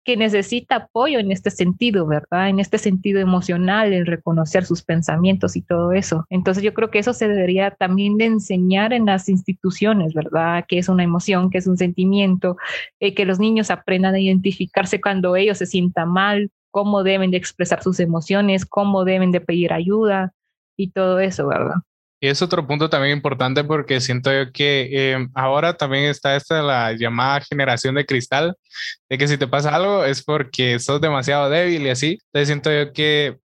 que 0.07 0.15
necesita 0.15 0.77
apoyo 0.77 1.19
en 1.19 1.33
este 1.33 1.51
sentido, 1.51 2.07
¿verdad? 2.07 2.47
En 2.47 2.61
este 2.61 2.77
sentido 2.77 3.19
emocional, 3.19 3.91
en 3.91 4.05
reconocer 4.05 4.63
sus 4.63 4.81
pensamientos 4.81 5.57
y 5.57 5.61
todo 5.61 5.91
eso. 5.91 6.25
Entonces 6.29 6.63
yo 6.63 6.73
creo 6.73 6.89
que 6.89 6.99
eso 6.99 7.11
se 7.11 7.27
debería 7.27 7.71
también 7.71 8.15
de 8.15 8.23
enseñar 8.23 8.93
en 8.93 9.05
las 9.05 9.27
instituciones, 9.27 10.13
¿verdad? 10.13 10.63
Que 10.65 10.77
es 10.77 10.87
una 10.87 11.03
emoción, 11.03 11.49
que 11.49 11.57
es 11.57 11.67
un 11.67 11.75
sentimiento, 11.75 12.55
eh, 13.01 13.13
que 13.13 13.25
los 13.25 13.37
niños 13.37 13.69
aprendan 13.69 14.15
a 14.15 14.19
identificarse 14.21 15.01
cuando 15.01 15.35
ellos 15.35 15.57
se 15.57 15.65
sientan 15.65 16.07
mal, 16.07 16.51
cómo 16.71 17.03
deben 17.03 17.31
de 17.31 17.37
expresar 17.37 17.83
sus 17.83 17.99
emociones, 17.99 18.65
cómo 18.65 19.03
deben 19.03 19.33
de 19.33 19.41
pedir 19.41 19.73
ayuda 19.73 20.31
y 20.77 20.91
todo 20.91 21.19
eso, 21.19 21.49
¿verdad? 21.49 21.81
Y 22.19 22.27
es 22.27 22.41
otro 22.41 22.65
punto 22.65 22.89
también 22.89 23.15
importante 23.15 23.63
porque 23.63 24.01
siento 24.01 24.31
yo 24.33 24.51
que 24.51 24.89
eh, 24.91 25.27
ahora 25.35 25.73
también 25.77 26.05
está 26.05 26.35
esta 26.35 26.61
la 26.61 26.93
llamada 26.93 27.41
generación 27.41 27.95
de 27.95 28.05
cristal, 28.05 28.55
de 29.09 29.17
que 29.17 29.27
si 29.27 29.37
te 29.37 29.47
pasa 29.47 29.75
algo 29.75 30.03
es 30.03 30.23
porque 30.23 30.79
sos 30.79 30.99
demasiado 30.99 31.49
débil 31.49 31.85
y 31.85 31.89
así. 31.89 32.19
Entonces 32.33 32.47
siento 32.47 32.71
yo 32.71 32.91
que 32.91 33.37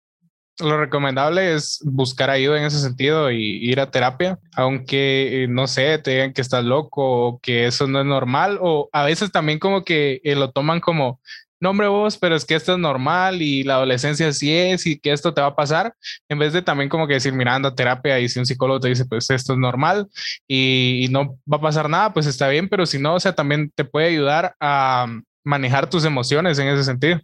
lo 0.59 0.77
recomendable 0.79 1.53
es 1.55 1.79
buscar 1.83 2.29
ayuda 2.29 2.59
en 2.59 2.65
ese 2.65 2.79
sentido 2.79 3.31
y 3.31 3.37
ir 3.37 3.79
a 3.79 3.89
terapia, 3.89 4.39
aunque 4.55 5.43
eh, 5.43 5.47
no 5.47 5.67
sé, 5.67 5.97
te 5.97 6.11
digan 6.11 6.33
que 6.33 6.41
estás 6.41 6.63
loco 6.63 7.27
o 7.27 7.39
que 7.39 7.65
eso 7.65 7.87
no 7.87 7.99
es 7.99 8.05
normal, 8.05 8.59
o 8.61 8.89
a 8.93 9.03
veces 9.03 9.31
también 9.31 9.59
como 9.59 9.83
que 9.83 10.21
eh, 10.23 10.35
lo 10.35 10.51
toman 10.51 10.79
como, 10.79 11.19
no 11.63 11.69
hombre 11.69 11.87
vos, 11.87 12.17
pero 12.17 12.35
es 12.35 12.43
que 12.43 12.55
esto 12.55 12.73
es 12.73 12.77
normal 12.77 13.41
y 13.41 13.63
la 13.63 13.75
adolescencia 13.75 14.33
sí 14.33 14.53
es 14.53 14.85
y 14.85 14.99
que 14.99 15.13
esto 15.13 15.33
te 15.33 15.39
va 15.39 15.47
a 15.47 15.55
pasar, 15.55 15.95
en 16.27 16.37
vez 16.37 16.51
de 16.51 16.61
también 16.61 16.89
como 16.89 17.07
que 17.07 17.13
decir, 17.13 17.31
mira, 17.31 17.55
anda 17.55 17.69
a 17.69 17.75
terapia 17.75 18.19
y 18.19 18.27
si 18.27 18.37
un 18.37 18.45
psicólogo 18.45 18.81
te 18.81 18.89
dice, 18.89 19.05
pues 19.05 19.29
esto 19.29 19.53
es 19.53 19.59
normal 19.59 20.09
y, 20.45 21.07
no 21.09 21.39
va 21.51 21.57
a 21.57 21.61
pasar 21.61 21.89
nada, 21.89 22.11
pues 22.11 22.25
está 22.25 22.49
bien, 22.49 22.67
pero 22.67 22.85
si 22.85 22.99
no, 22.99 23.15
o 23.15 23.19
sea, 23.19 23.33
también 23.33 23.71
te 23.73 23.85
puede 23.85 24.07
ayudar 24.07 24.55
a 24.59 25.07
manejar 25.45 25.89
tus 25.89 26.03
emociones 26.03 26.59
en 26.59 26.67
ese 26.67 26.83
sentido. 26.83 27.21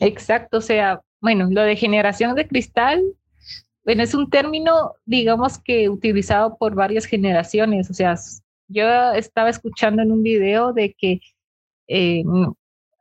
Exacto, 0.00 0.58
o 0.58 0.60
sea, 0.60 1.00
bueno, 1.20 1.46
lo 1.48 1.62
de 1.62 1.76
generación 1.76 2.34
de 2.34 2.48
cristal, 2.48 3.00
bueno, 3.84 4.02
es 4.02 4.12
un 4.12 4.28
término, 4.28 4.94
digamos 5.04 5.58
que 5.58 5.88
utilizado 5.88 6.56
por 6.58 6.74
varias 6.74 7.04
generaciones, 7.04 7.88
o 7.90 7.94
sea, 7.94 8.16
yo 8.66 9.12
estaba 9.12 9.50
escuchando 9.50 10.02
en 10.02 10.10
un 10.10 10.24
video 10.24 10.72
de 10.72 10.92
que 10.98 11.20
eh, 11.88 12.22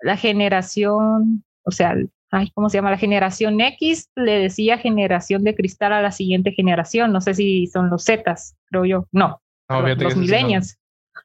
la 0.01 0.17
generación, 0.17 1.43
o 1.63 1.71
sea, 1.71 1.95
ay, 2.31 2.51
¿cómo 2.53 2.69
se 2.69 2.77
llama? 2.77 2.91
La 2.91 2.97
generación 2.97 3.59
X 3.61 4.09
le 4.15 4.39
decía 4.39 4.77
generación 4.77 5.43
de 5.43 5.55
cristal 5.55 5.93
a 5.93 6.01
la 6.01 6.11
siguiente 6.11 6.51
generación. 6.51 7.11
No 7.11 7.21
sé 7.21 7.33
si 7.33 7.67
son 7.67 7.89
los 7.89 8.05
Zetas, 8.05 8.55
creo 8.65 8.85
yo. 8.85 9.07
No, 9.11 9.41
los, 9.69 10.15
millennials. 10.15 10.77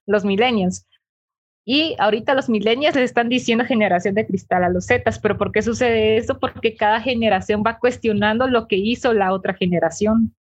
Los 0.06 0.24
millennials. 0.24 0.86
Y 1.64 1.94
ahorita 1.98 2.34
los 2.34 2.48
millennials 2.48 2.96
le 2.96 3.02
están 3.02 3.28
diciendo 3.28 3.64
generación 3.64 4.14
de 4.14 4.26
cristal 4.26 4.64
a 4.64 4.70
los 4.70 4.86
Zetas, 4.86 5.18
pero 5.18 5.36
¿por 5.36 5.52
qué 5.52 5.62
sucede 5.62 6.16
eso? 6.16 6.38
Porque 6.38 6.74
cada 6.74 7.00
generación 7.00 7.62
va 7.66 7.78
cuestionando 7.78 8.48
lo 8.48 8.66
que 8.66 8.76
hizo 8.76 9.12
la 9.12 9.32
otra 9.32 9.54
generación. 9.54 10.34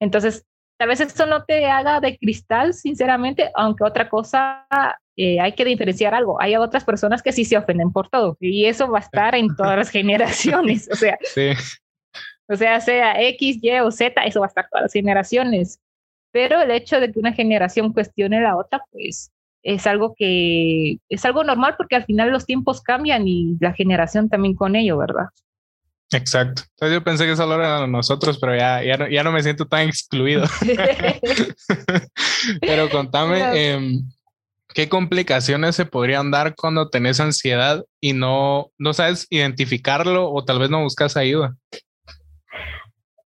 Entonces, 0.00 0.44
tal 0.76 0.88
vez 0.88 1.00
esto 1.00 1.26
no 1.26 1.44
te 1.44 1.66
haga 1.66 2.00
de 2.00 2.18
cristal, 2.18 2.74
sinceramente, 2.74 3.50
aunque 3.54 3.84
otra 3.84 4.08
cosa 4.08 4.66
eh, 5.16 5.40
hay 5.40 5.52
que 5.52 5.64
diferenciar 5.64 6.14
algo. 6.14 6.40
Hay 6.40 6.56
otras 6.56 6.84
personas 6.84 7.22
que 7.22 7.32
sí 7.32 7.44
se 7.44 7.56
ofenden 7.56 7.92
por 7.92 8.08
todo 8.08 8.36
y 8.40 8.66
eso 8.66 8.90
va 8.90 8.98
a 8.98 9.02
estar 9.02 9.34
en 9.34 9.54
todas 9.56 9.76
las 9.76 9.90
generaciones. 9.90 10.88
O 10.92 10.96
sea, 10.96 11.18
o 12.48 12.56
sea, 12.56 12.80
sea 12.80 13.20
X, 13.22 13.58
Y 13.62 13.70
o 13.80 13.90
Z, 13.90 14.22
eso 14.24 14.40
va 14.40 14.46
a 14.46 14.48
estar 14.48 14.68
todas 14.70 14.84
las 14.84 14.92
generaciones. 14.92 15.80
Pero 16.32 16.60
el 16.60 16.70
hecho 16.70 17.00
de 17.00 17.10
que 17.10 17.18
una 17.18 17.32
generación 17.32 17.92
cuestione 17.92 18.40
la 18.40 18.56
otra, 18.56 18.82
pues 18.92 19.32
es 19.62 19.86
algo 19.86 20.14
que 20.16 20.98
es 21.08 21.24
algo 21.24 21.42
normal 21.42 21.74
porque 21.76 21.96
al 21.96 22.04
final 22.04 22.30
los 22.30 22.46
tiempos 22.46 22.82
cambian 22.82 23.26
y 23.26 23.56
la 23.60 23.72
generación 23.72 24.28
también 24.28 24.54
con 24.54 24.76
ello, 24.76 24.98
¿verdad? 24.98 25.26
Exacto. 26.12 26.62
Entonces 26.72 26.98
yo 26.98 27.02
pensé 27.02 27.26
que 27.26 27.34
solo 27.34 27.56
eran 27.56 27.90
nosotros, 27.90 28.38
pero 28.38 28.54
ya, 28.54 28.84
ya, 28.84 28.96
no, 28.96 29.08
ya 29.08 29.24
no 29.24 29.32
me 29.32 29.42
siento 29.42 29.66
tan 29.66 29.88
excluido. 29.88 30.44
pero 32.60 32.88
contame, 32.90 33.40
eh, 33.54 34.00
¿qué 34.76 34.90
complicaciones 34.90 35.74
se 35.74 35.86
podrían 35.86 36.30
dar 36.30 36.54
cuando 36.54 36.90
tenés 36.90 37.18
ansiedad 37.18 37.82
y 37.98 38.12
no, 38.12 38.72
no 38.76 38.92
sabes 38.92 39.26
identificarlo 39.30 40.30
o 40.30 40.44
tal 40.44 40.58
vez 40.58 40.68
no 40.68 40.82
buscas 40.82 41.16
ayuda? 41.16 41.56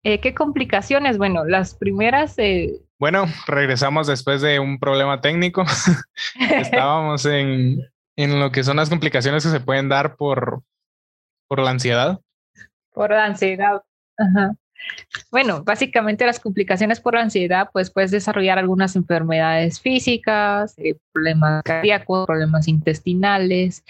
Eh, 0.03 0.21
¿Qué 0.21 0.35
complicaciones? 0.35 1.17
Bueno, 1.17 1.47
las 1.47 1.75
primeras... 1.75 2.35
Eh, 2.37 2.75
bueno, 2.99 3.25
regresamos 3.47 4.07
después 4.07 4.43
de 4.43 4.59
un 4.61 4.79
problema 4.79 5.23
técnico. 5.23 5.65
Estábamos 6.39 7.25
en, 7.25 7.81
en 8.17 8.41
lo 8.41 8.53
que 8.53 8.63
son 8.63 8.77
las 8.77 8.91
complicaciones 8.91 9.43
que 9.43 9.51
se 9.51 9.61
pueden 9.61 9.89
dar 9.89 10.17
por, 10.17 10.63
por 11.49 11.61
la 11.61 11.71
ansiedad. 11.71 12.21
Por 12.93 13.09
la 13.09 13.25
ansiedad. 13.25 13.81
Bueno, 15.31 15.62
básicamente 15.64 16.26
las 16.26 16.41
complicaciones 16.41 17.01
por 17.01 17.16
ansiedad, 17.16 17.70
pues 17.72 17.91
puedes 17.91 18.11
desarrollar 18.11 18.59
algunas 18.59 18.97
enfermedades 18.97 19.81
físicas, 19.81 20.74
eh, 20.79 20.97
problemas 21.12 21.62
cardíacos, 21.64 22.26
problemas 22.26 22.68
intestinales. 22.68 23.85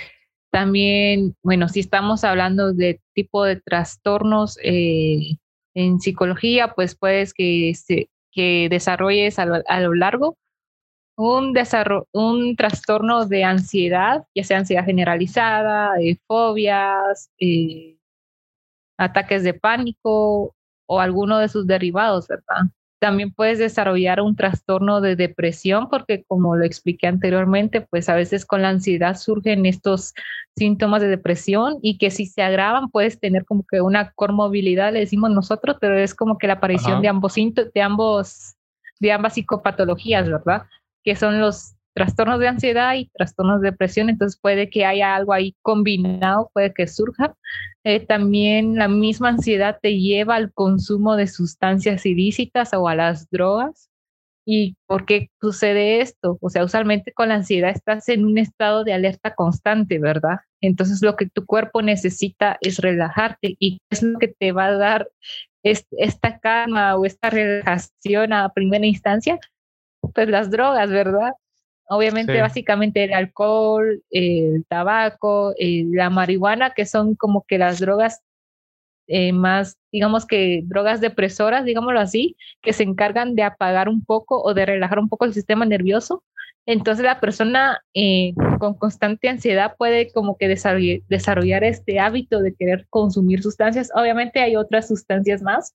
También, 0.50 1.36
bueno, 1.42 1.68
si 1.68 1.80
estamos 1.80 2.24
hablando 2.24 2.72
de 2.72 3.00
tipo 3.14 3.44
de 3.44 3.56
trastornos 3.56 4.58
eh, 4.62 5.36
en 5.74 6.00
psicología, 6.00 6.74
pues 6.74 6.96
puedes 6.96 7.34
que, 7.34 7.72
que 8.32 8.68
desarrolles 8.70 9.38
a 9.38 9.46
lo, 9.46 9.94
largo 9.94 10.36
un, 11.16 11.54
un 12.12 12.56
trastorno 12.56 13.26
de 13.26 13.44
ansiedad, 13.44 14.24
ya 14.34 14.44
sea 14.44 14.58
ansiedad 14.58 14.84
generalizada, 14.84 15.92
fobias, 16.26 17.30
eh, 17.38 17.98
ataques 18.96 19.42
de 19.44 19.54
pánico 19.54 20.54
o 20.88 21.00
alguno 21.00 21.38
de 21.38 21.48
sus 21.48 21.66
derivados, 21.66 22.26
¿verdad? 22.26 22.72
También 22.98 23.32
puedes 23.32 23.60
desarrollar 23.60 24.20
un 24.20 24.34
trastorno 24.34 25.00
de 25.00 25.14
depresión 25.14 25.88
porque 25.88 26.24
como 26.26 26.56
lo 26.56 26.64
expliqué 26.64 27.06
anteriormente, 27.06 27.82
pues 27.82 28.08
a 28.08 28.16
veces 28.16 28.44
con 28.44 28.62
la 28.62 28.70
ansiedad 28.70 29.16
surgen 29.16 29.66
estos 29.66 30.14
síntomas 30.56 31.00
de 31.00 31.08
depresión 31.08 31.78
y 31.80 31.98
que 31.98 32.10
si 32.10 32.26
se 32.26 32.42
agravan 32.42 32.90
puedes 32.90 33.20
tener 33.20 33.44
como 33.44 33.64
que 33.70 33.80
una 33.80 34.12
comorbilidad, 34.12 34.92
le 34.92 35.00
decimos 35.00 35.30
nosotros, 35.30 35.76
pero 35.80 35.96
es 35.96 36.14
como 36.14 36.38
que 36.38 36.48
la 36.48 36.54
aparición 36.54 37.00
de 37.00 37.08
ambos 37.08 37.34
de 37.36 37.82
ambos 37.82 38.56
de 38.98 39.12
ambas 39.12 39.34
psicopatologías, 39.34 40.28
¿verdad? 40.28 40.62
Que 41.04 41.14
son 41.14 41.40
los 41.40 41.77
trastornos 41.98 42.38
de 42.38 42.46
ansiedad 42.46 42.94
y 42.94 43.06
trastornos 43.08 43.60
de 43.60 43.72
depresión, 43.72 44.08
entonces 44.08 44.38
puede 44.40 44.70
que 44.70 44.84
haya 44.84 45.16
algo 45.16 45.32
ahí 45.32 45.56
combinado, 45.62 46.48
puede 46.54 46.72
que 46.72 46.86
surja. 46.86 47.34
Eh, 47.82 47.98
también 47.98 48.76
la 48.76 48.86
misma 48.86 49.30
ansiedad 49.30 49.80
te 49.82 49.98
lleva 49.98 50.36
al 50.36 50.52
consumo 50.52 51.16
de 51.16 51.26
sustancias 51.26 52.06
ilícitas 52.06 52.72
o 52.72 52.86
a 52.86 52.94
las 52.94 53.28
drogas. 53.30 53.90
¿Y 54.46 54.76
por 54.86 55.06
qué 55.06 55.28
sucede 55.40 56.00
esto? 56.00 56.38
O 56.40 56.50
sea, 56.50 56.64
usualmente 56.64 57.12
con 57.12 57.30
la 57.30 57.34
ansiedad 57.34 57.70
estás 57.70 58.08
en 58.08 58.24
un 58.24 58.38
estado 58.38 58.84
de 58.84 58.92
alerta 58.92 59.34
constante, 59.34 59.98
¿verdad? 59.98 60.38
Entonces 60.60 61.02
lo 61.02 61.16
que 61.16 61.28
tu 61.28 61.46
cuerpo 61.46 61.82
necesita 61.82 62.58
es 62.60 62.78
relajarte 62.78 63.56
y 63.58 63.80
es 63.90 64.04
lo 64.04 64.20
que 64.20 64.28
te 64.28 64.52
va 64.52 64.66
a 64.66 64.72
dar 64.76 65.08
esta 65.64 66.38
calma 66.38 66.94
o 66.96 67.04
esta 67.06 67.28
relajación 67.28 68.32
a 68.32 68.52
primera 68.52 68.86
instancia, 68.86 69.40
pues 70.14 70.28
las 70.28 70.48
drogas, 70.52 70.90
¿verdad? 70.90 71.32
Obviamente, 71.88 72.40
básicamente 72.40 73.04
el 73.04 73.14
alcohol, 73.14 74.02
el 74.10 74.64
tabaco, 74.68 75.54
eh, 75.58 75.84
la 75.90 76.10
marihuana, 76.10 76.74
que 76.74 76.84
son 76.84 77.14
como 77.14 77.44
que 77.48 77.56
las 77.56 77.80
drogas 77.80 78.20
eh, 79.06 79.32
más, 79.32 79.78
digamos 79.90 80.26
que 80.26 80.62
drogas 80.66 81.00
depresoras, 81.00 81.64
digámoslo 81.64 81.98
así, 81.98 82.36
que 82.60 82.74
se 82.74 82.82
encargan 82.82 83.34
de 83.34 83.42
apagar 83.42 83.88
un 83.88 84.04
poco 84.04 84.42
o 84.42 84.52
de 84.52 84.66
relajar 84.66 84.98
un 84.98 85.08
poco 85.08 85.24
el 85.24 85.32
sistema 85.32 85.64
nervioso. 85.64 86.22
Entonces 86.66 87.06
la 87.06 87.20
persona 87.20 87.82
eh, 87.94 88.34
con 88.58 88.74
constante 88.74 89.30
ansiedad 89.30 89.74
puede 89.78 90.12
como 90.12 90.36
que 90.36 90.46
desarrollar, 90.46 91.00
desarrollar 91.08 91.64
este 91.64 92.00
hábito 92.00 92.40
de 92.40 92.54
querer 92.54 92.86
consumir 92.90 93.42
sustancias. 93.42 93.90
Obviamente 93.94 94.40
hay 94.40 94.56
otras 94.56 94.88
sustancias 94.88 95.40
más, 95.40 95.74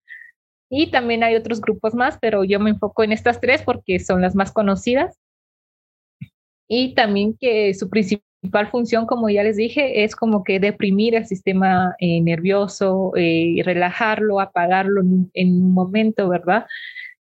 y 0.69 0.89
también 0.89 1.23
hay 1.23 1.35
otros 1.35 1.61
grupos 1.61 1.93
más, 1.93 2.17
pero 2.19 2.43
yo 2.43 2.59
me 2.59 2.71
enfoco 2.71 3.03
en 3.03 3.11
estas 3.11 3.39
tres 3.39 3.61
porque 3.61 3.99
son 3.99 4.21
las 4.21 4.33
más 4.33 4.51
conocidas 4.51 5.19
y 6.67 6.93
también 6.95 7.35
que 7.39 7.73
su 7.73 7.89
principal 7.89 8.67
función, 8.71 9.05
como 9.05 9.29
ya 9.29 9.43
les 9.43 9.57
dije, 9.57 10.03
es 10.03 10.15
como 10.15 10.43
que 10.43 10.59
deprimir 10.59 11.15
el 11.15 11.25
sistema 11.25 11.95
eh, 11.99 12.21
nervioso, 12.21 13.11
eh, 13.15 13.61
relajarlo, 13.63 14.39
apagarlo 14.39 15.01
en, 15.33 15.49
un 15.61 15.73
momento, 15.73 16.27
¿verdad? 16.29 16.65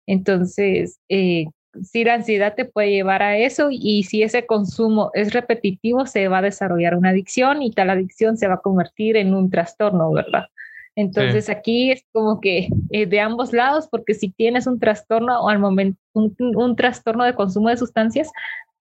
Entonces, 0.07 1.01
eh, 1.09 1.47
si 1.83 2.05
la 2.05 2.15
ansiedad 2.15 2.55
te 2.55 2.65
puede 2.65 2.91
llevar 2.91 3.23
a 3.23 3.37
eso 3.39 3.69
y 3.71 4.05
si 4.05 4.23
ese 4.23 4.47
consumo 4.47 5.11
es 5.15 5.33
repetitivo, 5.33 6.07
se 6.07 6.29
va 6.29 6.39
a 6.39 6.43
desarrollar 6.43 6.97
una 6.97 7.11
adicción 7.11 7.63
y 7.63 7.73
tal 7.73 7.91
adicción 7.91 8.37
se 8.37 8.47
va 8.47 8.55
a 8.55 8.61
convertir 8.61 9.17
en 9.17 9.35
un 9.35 9.51
trastorno, 9.51 10.13
¿verdad? 10.13 10.45
Entonces 10.97 11.51
aquí 11.51 11.91
es 11.91 12.05
como 12.13 12.41
que 12.41 12.69
eh, 12.91 13.07
de 13.07 13.21
ambos 13.21 13.53
lados, 13.53 13.89
porque 13.91 14.15
si 14.15 14.31
tienes 14.31 14.69
un 14.69 14.79
trastorno 14.79 15.41
o 15.41 15.49
al 15.49 15.59
momento 15.59 15.99
un, 16.13 16.37
un, 16.39 16.77
trastorno 16.77 17.25
de 17.25 17.35
consumo 17.35 17.69
de 17.69 17.77
sustancias, 17.77 18.31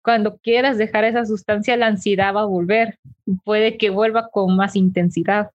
cuando 0.03 0.39
quieras 0.39 0.79
dejar 0.79 1.05
esa 1.05 1.25
sustancia, 1.25 1.77
la 1.77 1.87
ansiedad 1.87 2.35
va 2.35 2.43
a 2.43 2.47
volver, 2.47 2.99
puede 3.45 3.77
que 3.77 3.91
vuelva 3.91 4.29
con 4.31 4.57
más 4.57 4.77
intensidad. 4.77 5.51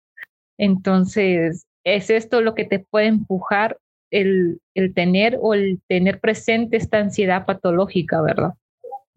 Entonces, 0.57 1.65
es 1.83 2.09
esto 2.09 2.41
lo 2.41 2.55
que 2.55 2.65
te 2.65 2.79
puede 2.79 3.07
empujar 3.07 3.77
el, 4.11 4.59
el 4.73 4.93
tener 4.93 5.37
o 5.41 5.53
el 5.53 5.81
tener 5.87 6.19
presente 6.19 6.77
esta 6.77 6.99
ansiedad 6.99 7.45
patológica, 7.45 8.21
¿verdad? 8.21 8.53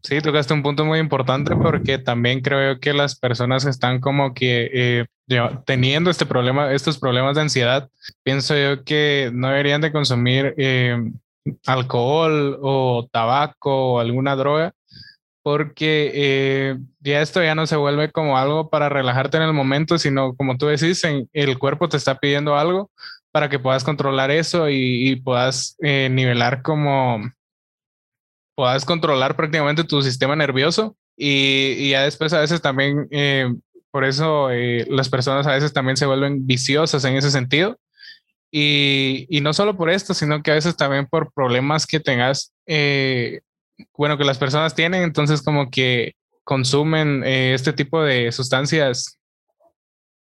Sí, 0.03 0.21
tocaste 0.21 0.55
un 0.55 0.63
punto 0.63 0.85
muy 0.85 1.01
importante 1.01 1.57
porque 1.57 1.99
también 1.99 2.41
creo 2.41 2.79
que 2.79 2.93
las 2.93 3.19
personas 3.19 3.65
están 3.65 4.01
como 4.01 4.33
que 4.33 4.71
eh, 4.73 5.07
teniendo 5.67 6.09
este 6.11 6.25
problema, 6.25 6.73
estos 6.73 6.99
problemas 6.99 7.35
de 7.35 7.43
ansiedad, 7.43 7.91
pienso 8.23 8.57
yo 8.57 8.85
que 8.85 9.31
no 9.35 9.49
deberían 9.49 9.81
de 9.81 9.91
consumir 9.91 10.55
eh, 10.57 10.97
alcohol 11.67 12.59
o 12.63 13.09
tabaco 13.11 13.95
o 13.95 13.99
alguna 13.99 14.37
droga 14.37 14.73
porque 15.49 16.11
eh, 16.15 16.77
ya 17.01 17.23
esto 17.23 17.43
ya 17.43 17.55
no 17.55 17.67
se 17.67 17.77
vuelve 17.77 18.13
como 18.13 18.37
algo 18.37 18.69
para 18.69 18.91
relajarte 18.91 19.39
en 19.39 19.45
el 19.45 19.55
momento, 19.55 19.99
sino 19.99 20.35
como 20.37 20.59
tú 20.59 20.67
decís, 20.67 21.03
el 21.33 21.59
cuerpo 21.59 21.89
te 21.89 21.97
está 21.97 22.19
pidiendo 22.19 22.57
algo 22.57 22.91
para 23.33 23.49
que 23.49 23.59
puedas 23.59 23.83
controlar 23.83 24.31
eso 24.31 24.69
y, 24.69 25.17
puedas 25.25 25.77
nivelar 25.81 26.63
como 26.63 27.21
puedas 28.55 28.85
controlar 28.85 29.37
prácticamente 29.37 29.85
tu 29.85 30.03
sistema 30.03 30.37
nervioso 30.37 30.97
y, 31.19 31.91
ya 31.91 32.05
después 32.05 32.33
a 32.33 32.41
veces 32.41 32.63
también, 32.63 33.09
eh, 33.11 33.53
por 33.91 34.05
eso 34.05 34.51
eh, 34.51 34.87
las 34.89 35.09
personas 35.09 35.47
a 35.47 35.53
veces 35.53 35.73
también 35.73 35.97
se 35.97 36.07
vuelven 36.07 36.47
viciosas 36.47 37.05
en 37.05 37.17
ese 37.17 37.31
sentido. 37.31 37.77
Y, 38.51 39.27
no 39.43 39.53
solo 39.53 39.77
por 39.77 39.91
esto, 39.91 40.15
sino 40.15 40.43
que 40.43 40.53
a 40.53 40.55
veces 40.55 40.77
también 40.77 41.07
por 41.07 41.33
problemas 41.33 41.87
que 41.87 42.01
tengas, 42.01 42.53
eh, 42.67 43.41
bueno, 43.97 44.19
que 44.19 44.25
las 44.25 44.39
personas 44.39 44.75
tienen, 44.75 45.03
entonces 45.03 45.43
como 45.43 45.71
que 45.71 46.15
consumen 46.45 47.23
este 47.25 47.73
tipo 47.73 48.03
de 48.03 48.33
sustancias 48.33 49.19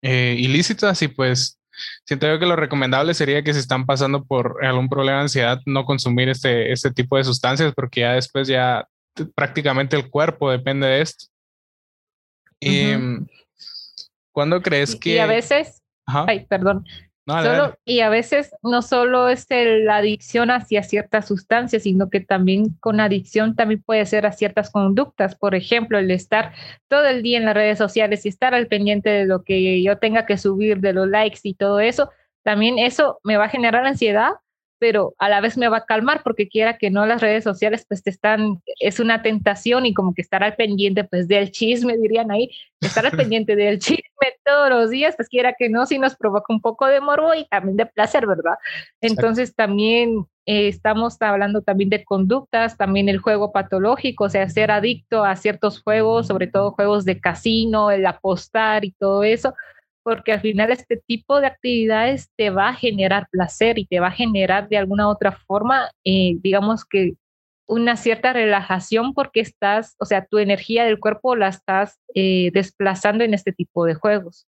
ilícitas 0.03 1.01
y 1.03 1.09
pues 1.09 1.59
siento 2.05 2.27
yo 2.27 2.39
que 2.39 2.47
lo 2.47 2.57
recomendable 2.57 3.15
sería 3.15 3.43
que 3.43 3.53
si 3.53 3.61
están 3.61 3.87
pasando 3.87 4.25
por 4.25 4.65
algún 4.65 4.89
problema 4.89 5.19
de 5.19 5.23
ansiedad, 5.25 5.61
no 5.67 5.85
consumir 5.85 6.29
este, 6.29 6.73
este 6.73 6.93
tipo 6.93 7.17
de 7.17 7.25
sustancias 7.25 7.73
porque 7.75 8.01
ya 8.01 8.13
después 8.13 8.49
ya 8.49 8.87
prácticamente 9.35 9.97
el 9.97 10.11
cuerpo 10.11 10.51
depende 10.51 10.87
de 10.87 11.01
esto. 11.01 11.27
Y 12.61 12.95
cuando 14.33 14.63
crees 14.63 14.97
que... 14.97 15.11
Y 15.11 15.19
a 15.19 15.27
veces... 15.27 15.83
Ay, 16.07 16.47
perdón 16.47 16.85
y 17.85 18.01
a 18.01 18.09
veces 18.11 18.55
no 18.63 18.83
solo 18.83 19.29
es 19.29 19.47
la 19.49 19.97
adicción 19.97 20.51
hacia 20.51 20.83
ciertas 20.83 21.27
sustancias, 21.27 21.85
sino 21.85 22.11
que 22.11 22.21
también 22.21 22.75
con 22.81 23.01
adicción 23.01 23.57
también 23.57 23.83
puede 23.83 24.05
ser 24.05 24.27
a 24.27 24.33
ciertas 24.33 24.71
conductas. 24.71 25.35
Por 25.35 25.55
ejemplo, 25.55 25.99
el 25.99 26.11
estar 26.11 26.53
todo 26.89 27.07
el 27.07 27.23
día 27.23 27.39
en 27.39 27.47
las 27.47 27.55
redes 27.55 27.79
sociales 27.79 28.27
y 28.27 28.29
estar 28.29 28.55
al 28.55 28.67
pendiente 28.67 29.09
de 29.09 29.25
lo 29.25 29.43
que 29.43 29.83
yo 29.83 29.99
tenga 29.99 30.27
que 30.27 30.37
subir, 30.37 30.81
de 30.81 30.93
los 30.93 31.09
likes 31.09 31.41
y 31.45 31.55
todo 31.55 31.81
eso, 31.81 32.11
también 32.43 32.79
eso 32.79 33.21
me 33.25 33.39
va 33.39 33.47
a 33.47 33.49
generar 33.49 33.87
ansiedad 33.87 34.33
pero 34.85 35.15
a 35.17 35.31
la 35.31 35.41
vez 35.41 35.57
me 35.57 35.69
va 35.69 35.79
a 35.79 35.87
calmar 35.87 36.21
porque 36.23 36.47
quiera 36.47 36.77
que 36.77 36.91
no 36.91 37.07
las 37.07 37.23
redes 37.23 37.43
sociales 37.43 37.87
pues 37.89 38.03
te 38.03 38.11
están, 38.11 38.61
es 38.81 39.01
una 39.01 39.23
tentación 39.23 39.87
y 39.87 39.95
como 39.95 40.13
que 40.13 40.21
estar 40.21 40.45
al 40.45 40.57
pendiente 40.57 41.05
pues 41.05 41.27
del 41.27 41.53
chisme, 41.53 41.97
dirían 41.97 42.31
ahí, 42.31 42.51
estar 42.83 43.07
al 43.07 43.13
pendiente 43.17 43.57
del 43.57 43.79
chisme 43.79 44.05
todos 44.45 44.69
los 44.69 44.91
días, 44.91 45.17
pues 45.17 45.31
quiera 45.31 45.55
que 45.59 45.71
no, 45.71 45.87
si 45.87 45.99
nos 45.99 46.17
provoca 46.17 46.53
un 46.53 46.61
poco 46.61 46.85
de 46.85 47.01
morbo 47.01 47.35
y 47.35 47.47
también 47.47 47.79
de 47.79 47.87
placer, 47.87 48.27
¿verdad? 48.27 48.57
Entonces 49.01 49.55
también 49.55 50.27
eh, 50.45 50.69
estamos 50.69 51.17
hablando 51.23 51.63
también 51.63 51.89
de 51.89 52.05
conductas, 52.05 52.77
también 52.77 53.09
el 53.09 53.21
juego 53.21 53.53
patológico, 53.53 54.25
o 54.25 54.29
sea, 54.29 54.47
ser 54.51 54.71
adicto 54.71 55.25
a 55.25 55.35
ciertos 55.37 55.81
juegos, 55.81 56.27
sobre 56.27 56.47
todo 56.47 56.73
juegos 56.73 57.07
de 57.07 57.21
casino, 57.21 57.91
el 57.91 58.05
apostar 58.05 58.85
y 58.85 58.93
todo 58.93 59.25
eso, 59.25 59.55
porque 60.05 60.33
al 60.33 60.41
final 60.41 60.71
este 60.71 60.99
tipo 60.99 61.41
de 61.41 61.49
actividades 61.49 62.31
te 62.37 62.51
va 62.51 62.69
a 62.69 62.75
generar 62.75 63.27
placer 63.31 63.79
y 63.79 63.87
te 63.87 63.99
va 63.99 64.09
a 64.09 64.13
generar 64.13 64.69
de 64.69 64.77
alguna 64.77 65.09
otra 65.09 65.33
forma, 65.33 65.91
eh, 66.05 66.37
digamos 66.43 66.85
que 66.85 67.15
una 67.67 67.97
cierta 67.97 68.35
relajación 68.35 69.15
porque 69.15 69.41
estás, 69.41 69.97
o 69.99 70.05
sea, 70.05 70.27
tu 70.27 70.39
energía 70.39 70.85
del 70.85 71.01
cuerpo 71.01 71.35
la 71.35 71.49
estás 71.49 71.99
eh, 72.15 72.51
desplazando 72.53 73.25
en 73.25 73.33
este 73.35 73.53
tipo 73.53 73.87
de 73.87 73.95
juegos. 73.95 74.47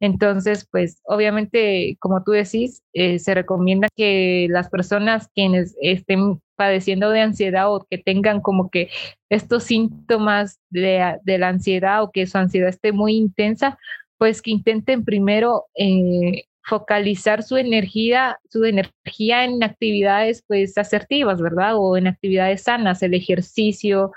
Entonces, 0.00 0.66
pues 0.70 1.00
obviamente, 1.04 1.96
como 2.00 2.22
tú 2.22 2.32
decís, 2.32 2.82
eh, 2.92 3.18
se 3.18 3.34
recomienda 3.34 3.88
que 3.96 4.46
las 4.50 4.68
personas 4.68 5.28
quienes 5.34 5.76
estén 5.80 6.40
padeciendo 6.56 7.10
de 7.10 7.20
ansiedad 7.22 7.72
o 7.72 7.86
que 7.88 7.96
tengan 7.96 8.40
como 8.40 8.68
que 8.70 8.90
estos 9.30 9.64
síntomas 9.64 10.58
de, 10.68 11.18
de 11.22 11.38
la 11.38 11.48
ansiedad 11.48 12.02
o 12.02 12.10
que 12.10 12.26
su 12.26 12.36
ansiedad 12.36 12.68
esté 12.68 12.92
muy 12.92 13.14
intensa, 13.16 13.78
pues 14.20 14.42
que 14.42 14.50
intenten 14.50 15.02
primero 15.02 15.64
eh, 15.74 16.44
focalizar 16.62 17.42
su 17.42 17.56
energía, 17.56 18.38
su 18.50 18.66
energía 18.66 19.44
en 19.44 19.64
actividades 19.64 20.44
pues 20.46 20.76
asertivas, 20.76 21.40
¿verdad? 21.40 21.72
O 21.76 21.96
en 21.96 22.06
actividades 22.06 22.64
sanas, 22.64 23.02
el 23.02 23.14
ejercicio, 23.14 24.12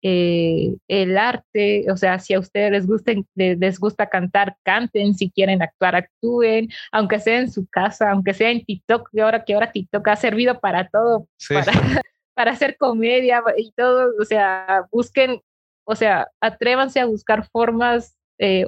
eh, 0.00 0.74
el 0.88 1.18
arte, 1.18 1.84
o 1.92 1.98
sea, 1.98 2.18
si 2.18 2.32
a 2.32 2.38
ustedes 2.38 2.72
les 2.72 2.86
gusta, 2.86 3.12
les 3.34 3.78
gusta 3.78 4.08
cantar, 4.08 4.56
canten, 4.62 5.12
si 5.12 5.30
quieren 5.30 5.60
actuar, 5.60 5.96
actúen, 5.96 6.70
aunque 6.90 7.20
sea 7.20 7.40
en 7.40 7.52
su 7.52 7.66
casa, 7.66 8.10
aunque 8.10 8.32
sea 8.32 8.48
en 8.48 8.64
TikTok, 8.64 9.10
que 9.12 9.20
ahora 9.20 9.44
que 9.44 9.52
ahora 9.52 9.70
TikTok 9.70 10.08
ha 10.08 10.16
servido 10.16 10.60
para 10.60 10.88
todo, 10.88 11.28
para, 11.50 11.72
para 12.34 12.52
hacer 12.52 12.78
comedia 12.78 13.42
y 13.58 13.70
todo, 13.72 14.14
o 14.18 14.24
sea, 14.24 14.86
busquen, 14.90 15.42
o 15.84 15.94
sea, 15.94 16.28
atrévanse 16.40 17.00
a 17.00 17.04
buscar 17.04 17.46
formas 17.50 18.16
eh, 18.38 18.64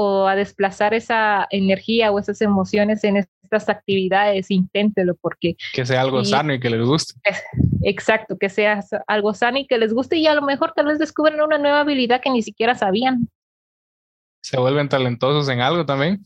o 0.00 0.28
a 0.28 0.36
desplazar 0.36 0.94
esa 0.94 1.48
energía 1.50 2.12
o 2.12 2.20
esas 2.20 2.40
emociones 2.40 3.02
en 3.02 3.16
estas 3.16 3.68
actividades, 3.68 4.48
inténtelo 4.48 5.16
porque... 5.16 5.56
Que 5.72 5.84
sea 5.84 6.02
algo 6.02 6.24
sano 6.24 6.54
y 6.54 6.60
que 6.60 6.70
les 6.70 6.86
guste. 6.86 7.14
Exacto, 7.82 8.38
que 8.38 8.48
sea 8.48 8.80
algo 9.08 9.34
sano 9.34 9.58
y 9.58 9.66
que 9.66 9.76
les 9.76 9.92
guste 9.92 10.16
y 10.16 10.28
a 10.28 10.36
lo 10.36 10.42
mejor 10.42 10.72
tal 10.76 10.86
vez 10.86 11.00
descubren 11.00 11.40
una 11.40 11.58
nueva 11.58 11.80
habilidad 11.80 12.20
que 12.20 12.30
ni 12.30 12.42
siquiera 12.42 12.76
sabían. 12.76 13.28
Se 14.40 14.56
vuelven 14.56 14.88
talentosos 14.88 15.48
en 15.48 15.62
algo 15.62 15.84
también. 15.84 16.24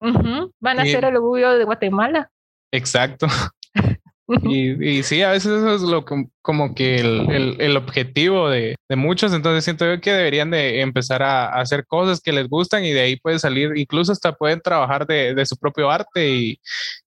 Van 0.00 0.80
a 0.80 0.84
ser 0.84 1.04
el 1.04 1.14
orgullo 1.14 1.56
de 1.56 1.62
Guatemala. 1.62 2.32
Exacto. 2.72 3.28
Y, 4.26 5.02
sí, 5.02 5.20
a 5.22 5.32
veces 5.32 5.52
eso 5.52 5.74
es 5.74 5.82
lo 5.82 6.04
como 6.40 6.74
que 6.74 6.96
el, 6.96 7.60
el, 7.60 7.76
objetivo 7.76 8.48
de, 8.48 8.74
de, 8.88 8.96
muchos, 8.96 9.34
entonces 9.34 9.64
siento 9.64 9.84
yo 9.84 10.00
que 10.00 10.12
deberían 10.12 10.50
de 10.50 10.80
empezar 10.80 11.22
a, 11.22 11.48
hacer 11.60 11.86
cosas 11.86 12.20
que 12.22 12.32
les 12.32 12.48
gustan 12.48 12.84
y 12.84 12.92
de 12.92 13.02
ahí 13.02 13.16
puede 13.16 13.38
salir, 13.38 13.76
incluso 13.76 14.12
hasta 14.12 14.32
pueden 14.32 14.62
trabajar 14.62 15.06
de, 15.06 15.34
de 15.34 15.44
su 15.44 15.58
propio 15.58 15.90
arte 15.90 16.30
y, 16.30 16.60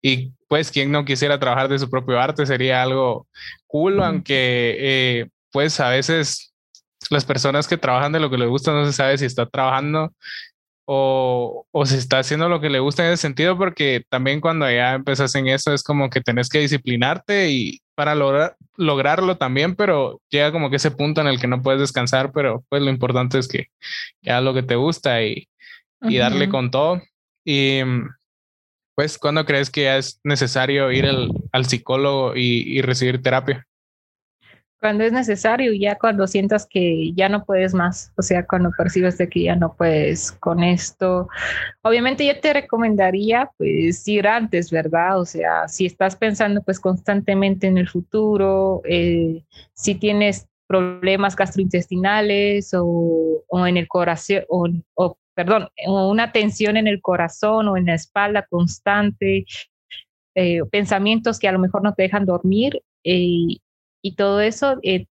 y, 0.02 0.32
pues 0.48 0.72
quien 0.72 0.90
no 0.90 1.04
quisiera 1.04 1.38
trabajar 1.38 1.68
de 1.68 1.78
su 1.78 1.88
propio 1.88 2.20
arte 2.20 2.44
sería 2.44 2.82
algo 2.82 3.28
cool, 3.68 4.02
aunque 4.02 4.76
eh, 4.78 5.28
pues 5.52 5.78
a 5.78 5.90
veces 5.90 6.52
las 7.10 7.24
personas 7.24 7.68
que 7.68 7.76
trabajan 7.76 8.12
de 8.12 8.20
lo 8.20 8.30
que 8.30 8.38
les 8.38 8.48
gusta 8.48 8.72
no 8.72 8.84
se 8.84 8.92
sabe 8.92 9.16
si 9.16 9.26
está 9.26 9.46
trabajando 9.46 10.12
o, 10.86 11.66
o 11.70 11.86
si 11.86 11.96
está 11.96 12.20
haciendo 12.20 12.48
lo 12.48 12.60
que 12.60 12.70
le 12.70 12.78
gusta 12.78 13.04
en 13.04 13.12
ese 13.12 13.22
sentido, 13.22 13.58
porque 13.58 14.04
también 14.08 14.40
cuando 14.40 14.70
ya 14.70 14.94
empezas 14.94 15.34
en 15.34 15.48
eso 15.48 15.74
es 15.74 15.82
como 15.82 16.08
que 16.08 16.20
tenés 16.20 16.48
que 16.48 16.60
disciplinarte 16.60 17.50
y 17.50 17.80
para 17.94 18.14
lograr, 18.14 18.56
lograrlo 18.76 19.36
también, 19.36 19.74
pero 19.74 20.20
llega 20.30 20.52
como 20.52 20.70
que 20.70 20.76
ese 20.76 20.90
punto 20.92 21.20
en 21.20 21.26
el 21.26 21.40
que 21.40 21.48
no 21.48 21.62
puedes 21.62 21.80
descansar, 21.80 22.30
pero 22.32 22.64
pues 22.68 22.82
lo 22.82 22.90
importante 22.90 23.38
es 23.38 23.48
que, 23.48 23.66
hagas 24.24 24.44
lo 24.44 24.54
que 24.54 24.62
te 24.62 24.76
gusta 24.76 25.22
y, 25.22 25.48
y 26.02 26.18
darle 26.18 26.48
con 26.48 26.70
todo. 26.70 27.02
Y 27.44 27.80
pues, 28.94 29.18
¿cuándo 29.18 29.44
crees 29.44 29.70
que 29.70 29.84
ya 29.84 29.96
es 29.96 30.20
necesario 30.24 30.92
ir 30.92 31.06
al, 31.06 31.30
al 31.52 31.66
psicólogo 31.66 32.36
y, 32.36 32.78
y 32.78 32.82
recibir 32.82 33.22
terapia? 33.22 33.66
Cuando 34.80 35.04
es 35.04 35.12
necesario, 35.12 35.72
ya 35.72 35.96
cuando 35.96 36.26
sientas 36.26 36.66
que 36.66 37.12
ya 37.14 37.28
no 37.28 37.44
puedes 37.44 37.74
más, 37.74 38.12
o 38.16 38.22
sea, 38.22 38.46
cuando 38.46 38.70
percibes 38.76 39.18
de 39.18 39.28
que 39.28 39.44
ya 39.44 39.56
no 39.56 39.74
puedes 39.74 40.32
con 40.32 40.62
esto. 40.62 41.28
Obviamente 41.82 42.26
yo 42.26 42.38
te 42.40 42.52
recomendaría 42.52 43.50
pues 43.56 44.06
ir 44.06 44.28
antes, 44.28 44.70
¿verdad? 44.70 45.18
O 45.18 45.24
sea, 45.24 45.68
si 45.68 45.86
estás 45.86 46.16
pensando 46.16 46.62
pues 46.62 46.78
constantemente 46.78 47.66
en 47.66 47.78
el 47.78 47.88
futuro, 47.88 48.82
eh, 48.84 49.42
si 49.72 49.94
tienes 49.94 50.46
problemas 50.66 51.36
gastrointestinales 51.36 52.74
o, 52.74 53.44
o 53.46 53.66
en 53.66 53.76
el 53.76 53.88
corazón, 53.88 54.44
o, 54.48 54.68
o, 54.94 55.18
perdón, 55.34 55.68
una 55.86 56.32
tensión 56.32 56.76
en 56.76 56.86
el 56.86 57.00
corazón 57.00 57.68
o 57.68 57.76
en 57.76 57.86
la 57.86 57.94
espalda 57.94 58.46
constante, 58.48 59.46
eh, 60.34 60.60
pensamientos 60.70 61.38
que 61.38 61.48
a 61.48 61.52
lo 61.52 61.58
mejor 61.58 61.82
no 61.82 61.94
te 61.94 62.02
dejan 62.02 62.26
dormir, 62.26 62.82
eh, 63.04 63.58
y 64.06 64.14
todo 64.14 64.40
eso, 64.40 64.78
eh, 64.82 65.06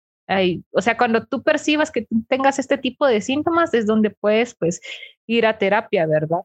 o 0.72 0.80
sea, 0.80 0.97
cuando 0.97 1.24
tú 1.26 1.43
percibas 1.43 1.91
que 1.91 2.07
tengas 2.28 2.59
este 2.59 2.76
tipo 2.78 3.07
de 3.07 3.20
síntomas 3.20 3.72
es 3.74 3.86
donde 3.86 4.11
puedes 4.11 4.55
pues 4.55 4.80
ir 5.26 5.47
a 5.47 5.59
terapia, 5.59 6.07
¿verdad? 6.07 6.41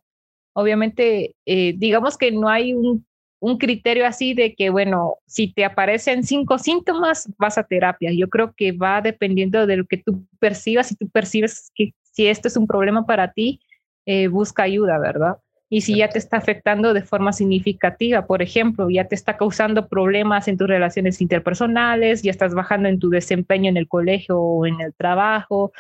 Obviamente, 0.54 1.36
eh, 1.46 1.74
digamos 1.78 2.18
que 2.18 2.32
no 2.32 2.50
hay 2.50 2.74
un, 2.74 3.06
un, 3.40 3.58
criterio 3.58 4.06
así 4.08 4.34
de 4.34 4.56
que, 4.56 4.70
bueno, 4.70 5.18
si 5.28 5.54
te 5.54 5.66
aparecen 5.66 6.24
cinco 6.24 6.58
síntomas, 6.60 7.30
vas 7.38 7.58
a 7.58 7.64
terapia. 7.64 8.12
Yo 8.14 8.30
creo 8.30 8.54
que 8.56 8.72
va 8.72 9.02
dependiendo 9.02 9.68
de 9.68 9.78
lo 9.78 9.86
que 9.86 9.98
tú 9.98 10.26
percibas. 10.40 10.88
Si 10.88 10.96
tú 10.96 11.10
percibes 11.10 11.72
que 11.76 11.94
si 12.02 12.28
esto 12.28 12.48
es 12.48 12.58
un 12.58 12.68
problema 12.68 13.06
para 13.06 13.34
ti, 13.34 13.60
eh, 14.06 14.28
busca 14.28 14.64
ayuda, 14.64 15.00
¿verdad? 15.00 15.38
Y 15.70 15.82
si 15.82 15.98
ya 15.98 16.10
te 16.10 16.20
está 16.20 16.38
afectando 16.38 16.94
de 16.94 17.02
forma 17.02 17.34
significativa, 17.34 18.28
por 18.28 18.42
ejemplo, 18.42 18.90
ya 18.90 19.06
te 19.06 19.16
está 19.16 19.36
causando 19.36 19.88
problemas 19.88 20.48
en 20.48 20.58
tus 20.58 20.68
relaciones 20.68 21.22
interpersonales, 21.22 22.22
ya 22.22 22.32
estás 22.32 22.54
bajando 22.54 22.88
en 22.88 23.00
tu 23.00 23.10
desempeño 23.10 23.70
en 23.70 23.78
el 23.78 23.88
colegio 23.88 24.40
o 24.40 24.66
en 24.66 24.80
el 24.82 24.94
trabajo, 24.94 25.72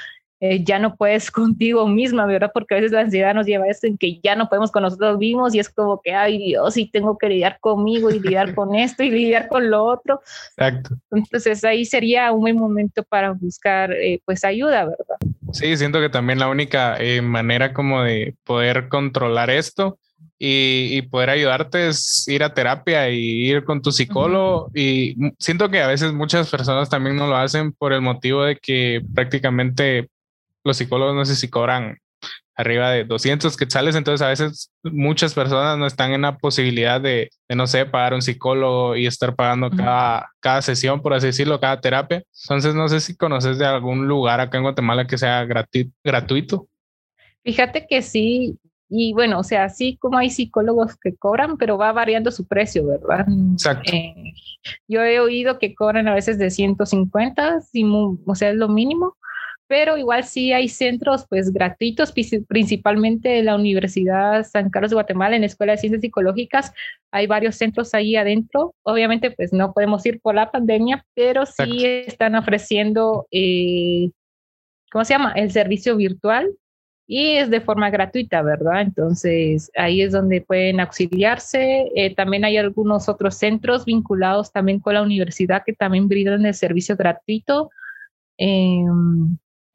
eh, 0.41 0.63
ya 0.63 0.79
no 0.79 0.95
puedes 0.95 1.31
contigo 1.31 1.87
misma, 1.87 2.25
¿verdad? 2.25 2.51
Porque 2.53 2.75
a 2.75 2.77
veces 2.77 2.91
la 2.91 3.01
ansiedad 3.01 3.33
nos 3.33 3.45
lleva 3.45 3.65
a 3.65 3.69
eso 3.69 3.87
en 3.87 3.97
que 3.97 4.19
ya 4.21 4.35
no 4.35 4.49
podemos 4.49 4.71
con 4.71 4.83
nosotros 4.83 5.17
mismos 5.17 5.55
y 5.55 5.59
es 5.59 5.69
como 5.69 6.01
que, 6.01 6.13
ay 6.13 6.37
Dios, 6.37 6.77
y 6.77 6.89
tengo 6.89 7.17
que 7.17 7.29
lidiar 7.29 7.59
conmigo 7.59 8.11
y 8.11 8.19
lidiar 8.19 8.53
con 8.53 8.75
esto 8.75 9.03
y 9.03 9.11
lidiar 9.11 9.47
con 9.47 9.69
lo 9.69 9.83
otro. 9.83 10.21
Exacto. 10.57 10.95
Entonces 11.11 11.63
ahí 11.63 11.85
sería 11.85 12.31
un 12.31 12.41
buen 12.41 12.57
momento 12.57 13.03
para 13.03 13.31
buscar 13.31 13.91
eh, 13.93 14.21
pues 14.25 14.43
ayuda, 14.43 14.85
¿verdad? 14.85 15.17
Sí, 15.55 15.77
siento 15.77 16.01
que 16.01 16.09
también 16.09 16.37
la 16.37 16.49
única 16.49 16.97
eh, 16.99 17.21
manera 17.21 17.73
como 17.73 18.03
de 18.03 18.35
poder 18.43 18.89
controlar 18.89 19.49
esto 19.49 19.97
y, 20.37 21.01
poder 21.03 21.29
ayudarte 21.29 21.87
es 21.87 22.27
ir 22.27 22.43
a 22.43 22.53
terapia 22.53 23.09
y 23.09 23.49
ir 23.49 23.63
con 23.63 23.81
tu 23.81 23.93
psicólogo. 23.93 24.69
Y 24.75 25.15
siento 25.39 25.69
que 25.69 25.81
a 25.81 25.87
veces 25.87 26.11
muchas 26.11 26.49
personas 26.49 26.89
también 26.89 27.15
no 27.15 27.27
lo 27.27 27.37
hacen 27.37 27.71
por 27.71 27.93
el 27.93 28.01
motivo 28.01 28.43
de 28.43 28.57
que 28.57 29.01
prácticamente 29.13 30.09
los 30.65 30.75
psicólogos 30.75 31.15
no 31.15 31.23
sé 31.23 31.37
si 31.37 31.49
cobran 31.49 31.99
arriba 32.55 32.91
de 32.91 33.03
200 33.03 33.57
quetzales, 33.57 33.95
entonces 33.95 34.25
a 34.25 34.29
veces 34.29 34.71
muchas 34.83 35.33
personas 35.33 35.77
no 35.77 35.85
están 35.85 36.13
en 36.13 36.21
la 36.21 36.37
posibilidad 36.37 37.01
de, 37.01 37.29
no 37.49 37.67
sé, 37.67 37.85
pagar 37.85 38.13
un 38.13 38.21
psicólogo 38.21 38.95
y 38.95 39.05
estar 39.05 39.35
pagando 39.35 39.69
cada, 39.69 40.29
cada 40.39 40.61
sesión, 40.61 41.01
por 41.01 41.13
así 41.13 41.27
decirlo, 41.27 41.59
cada 41.59 41.81
terapia. 41.81 42.23
Entonces 42.43 42.73
no 42.73 42.87
sé 42.87 43.01
si 43.01 43.15
conoces 43.15 43.57
de 43.57 43.65
algún 43.65 44.07
lugar 44.07 44.39
acá 44.39 44.57
en 44.57 44.63
Guatemala 44.63 45.05
que 45.05 45.17
sea 45.17 45.45
gratuito. 45.45 46.67
Fíjate 47.43 47.85
que 47.87 48.01
sí, 48.01 48.57
y 48.89 49.13
bueno, 49.13 49.39
o 49.39 49.43
sea, 49.43 49.69
sí 49.69 49.97
como 49.99 50.17
hay 50.17 50.29
psicólogos 50.29 50.95
que 50.97 51.15
cobran, 51.15 51.57
pero 51.57 51.77
va 51.77 51.91
variando 51.91 52.31
su 52.31 52.47
precio, 52.47 52.85
¿verdad? 52.87 53.25
Exacto. 53.53 53.91
Eh, 53.91 54.33
yo 54.87 55.03
he 55.03 55.19
oído 55.19 55.59
que 55.59 55.75
cobran 55.75 56.07
a 56.07 56.13
veces 56.13 56.37
de 56.37 56.49
150, 56.49 57.59
o 58.25 58.35
sea, 58.35 58.49
es 58.49 58.55
lo 58.55 58.69
mínimo, 58.69 59.17
pero 59.67 59.97
igual 59.97 60.23
sí 60.23 60.53
hay 60.53 60.69
centros 60.69 61.25
pues 61.27 61.51
gratuitos, 61.51 62.13
principalmente 62.47 63.39
en 63.39 63.45
la 63.45 63.55
Universidad 63.55 64.45
San 64.45 64.69
Carlos 64.69 64.91
de 64.91 64.95
Guatemala, 64.95 65.35
en 65.35 65.41
la 65.41 65.47
Escuela 65.47 65.73
de 65.73 65.79
Ciencias 65.79 66.01
Psicológicas, 66.01 66.71
hay 67.11 67.27
varios 67.27 67.55
centros 67.55 67.93
ahí 67.93 68.15
adentro. 68.15 68.75
Obviamente 68.83 69.31
pues 69.31 69.53
no 69.53 69.73
podemos 69.73 70.05
ir 70.05 70.19
por 70.21 70.35
la 70.35 70.51
pandemia, 70.51 71.05
pero 71.15 71.45
sí 71.45 71.85
están 71.85 72.35
ofreciendo, 72.35 73.27
eh, 73.31 74.11
¿cómo 74.91 75.03
se 75.05 75.13
llama? 75.13 75.33
El 75.35 75.51
servicio 75.51 75.95
virtual 75.95 76.49
y 77.07 77.37
es 77.37 77.49
de 77.49 77.61
forma 77.61 77.89
gratuita, 77.89 78.41
¿verdad? 78.41 78.81
Entonces 78.81 79.71
ahí 79.75 80.01
es 80.01 80.11
donde 80.11 80.41
pueden 80.41 80.79
auxiliarse. 80.79 81.91
Eh, 81.95 82.13
también 82.15 82.45
hay 82.45 82.57
algunos 82.57 83.09
otros 83.09 83.35
centros 83.35 83.85
vinculados 83.85 84.51
también 84.51 84.79
con 84.79 84.95
la 84.95 85.03
universidad 85.03 85.63
que 85.65 85.73
también 85.73 86.07
brindan 86.07 86.45
el 86.45 86.53
servicio 86.53 86.95
gratuito. 86.95 87.69
Eh, 88.37 88.83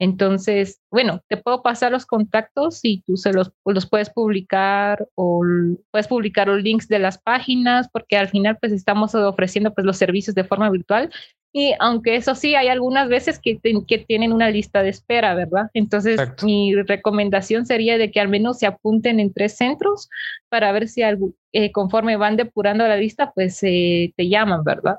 entonces, 0.01 0.81
bueno, 0.89 1.21
te 1.27 1.37
puedo 1.37 1.61
pasar 1.61 1.91
los 1.91 2.07
contactos 2.07 2.79
y 2.81 3.03
tú 3.03 3.17
se 3.17 3.31
los, 3.33 3.51
los 3.63 3.87
puedes 3.87 4.09
publicar 4.09 5.07
o 5.13 5.43
puedes 5.91 6.07
publicar 6.07 6.47
los 6.47 6.63
links 6.63 6.87
de 6.87 6.97
las 6.97 7.19
páginas 7.19 7.87
porque 7.93 8.17
al 8.17 8.27
final 8.27 8.57
pues 8.59 8.73
estamos 8.73 9.13
ofreciendo 9.13 9.71
pues 9.75 9.85
los 9.85 9.97
servicios 9.97 10.33
de 10.33 10.43
forma 10.43 10.71
virtual 10.71 11.11
y 11.53 11.75
aunque 11.79 12.15
eso 12.15 12.33
sí, 12.33 12.55
hay 12.55 12.69
algunas 12.69 13.09
veces 13.09 13.39
que, 13.39 13.59
que 13.87 13.97
tienen 13.99 14.33
una 14.33 14.49
lista 14.49 14.81
de 14.81 14.89
espera, 14.89 15.35
¿verdad? 15.35 15.69
Entonces, 15.75 16.19
mi 16.41 16.73
recomendación 16.73 17.67
sería 17.67 17.99
de 17.99 18.09
que 18.09 18.19
al 18.19 18.29
menos 18.29 18.57
se 18.57 18.65
apunten 18.65 19.19
en 19.19 19.31
tres 19.31 19.55
centros 19.55 20.09
para 20.49 20.71
ver 20.71 20.87
si 20.87 21.03
algo, 21.03 21.35
eh, 21.51 21.71
conforme 21.71 22.17
van 22.17 22.37
depurando 22.37 22.87
la 22.87 22.97
lista, 22.97 23.33
pues 23.35 23.59
te 23.59 24.11
llaman, 24.17 24.63
¿verdad? 24.63 24.97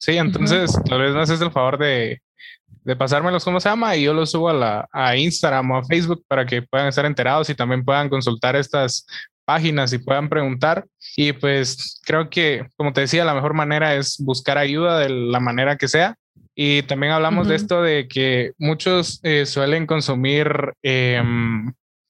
Sí, 0.00 0.16
entonces 0.16 0.76
tal 0.88 1.02
vez 1.02 1.14
no 1.14 1.20
haces 1.20 1.40
el 1.40 1.52
favor 1.52 1.78
de 1.78 2.20
de 2.88 2.96
pasármelos 2.96 3.44
cómo 3.44 3.60
se 3.60 3.68
llama 3.68 3.94
y 3.96 4.04
yo 4.04 4.14
los 4.14 4.30
subo 4.30 4.48
a, 4.48 4.54
la, 4.54 4.88
a 4.92 5.14
Instagram 5.14 5.70
o 5.72 5.76
a 5.76 5.84
Facebook 5.84 6.24
para 6.26 6.46
que 6.46 6.62
puedan 6.62 6.88
estar 6.88 7.04
enterados 7.04 7.50
y 7.50 7.54
también 7.54 7.84
puedan 7.84 8.08
consultar 8.08 8.56
estas 8.56 9.06
páginas 9.44 9.92
y 9.92 9.98
puedan 9.98 10.30
preguntar. 10.30 10.86
Y 11.14 11.34
pues 11.34 12.00
creo 12.06 12.30
que, 12.30 12.66
como 12.76 12.94
te 12.94 13.02
decía, 13.02 13.26
la 13.26 13.34
mejor 13.34 13.52
manera 13.52 13.94
es 13.94 14.16
buscar 14.18 14.56
ayuda 14.56 14.98
de 15.00 15.10
la 15.10 15.38
manera 15.38 15.76
que 15.76 15.86
sea. 15.86 16.14
Y 16.54 16.82
también 16.84 17.12
hablamos 17.12 17.46
de 17.46 17.56
esto 17.56 17.82
de 17.82 18.08
que 18.08 18.52
muchos 18.56 19.20
eh, 19.22 19.44
suelen 19.44 19.86
consumir 19.86 20.72
eh, 20.82 21.22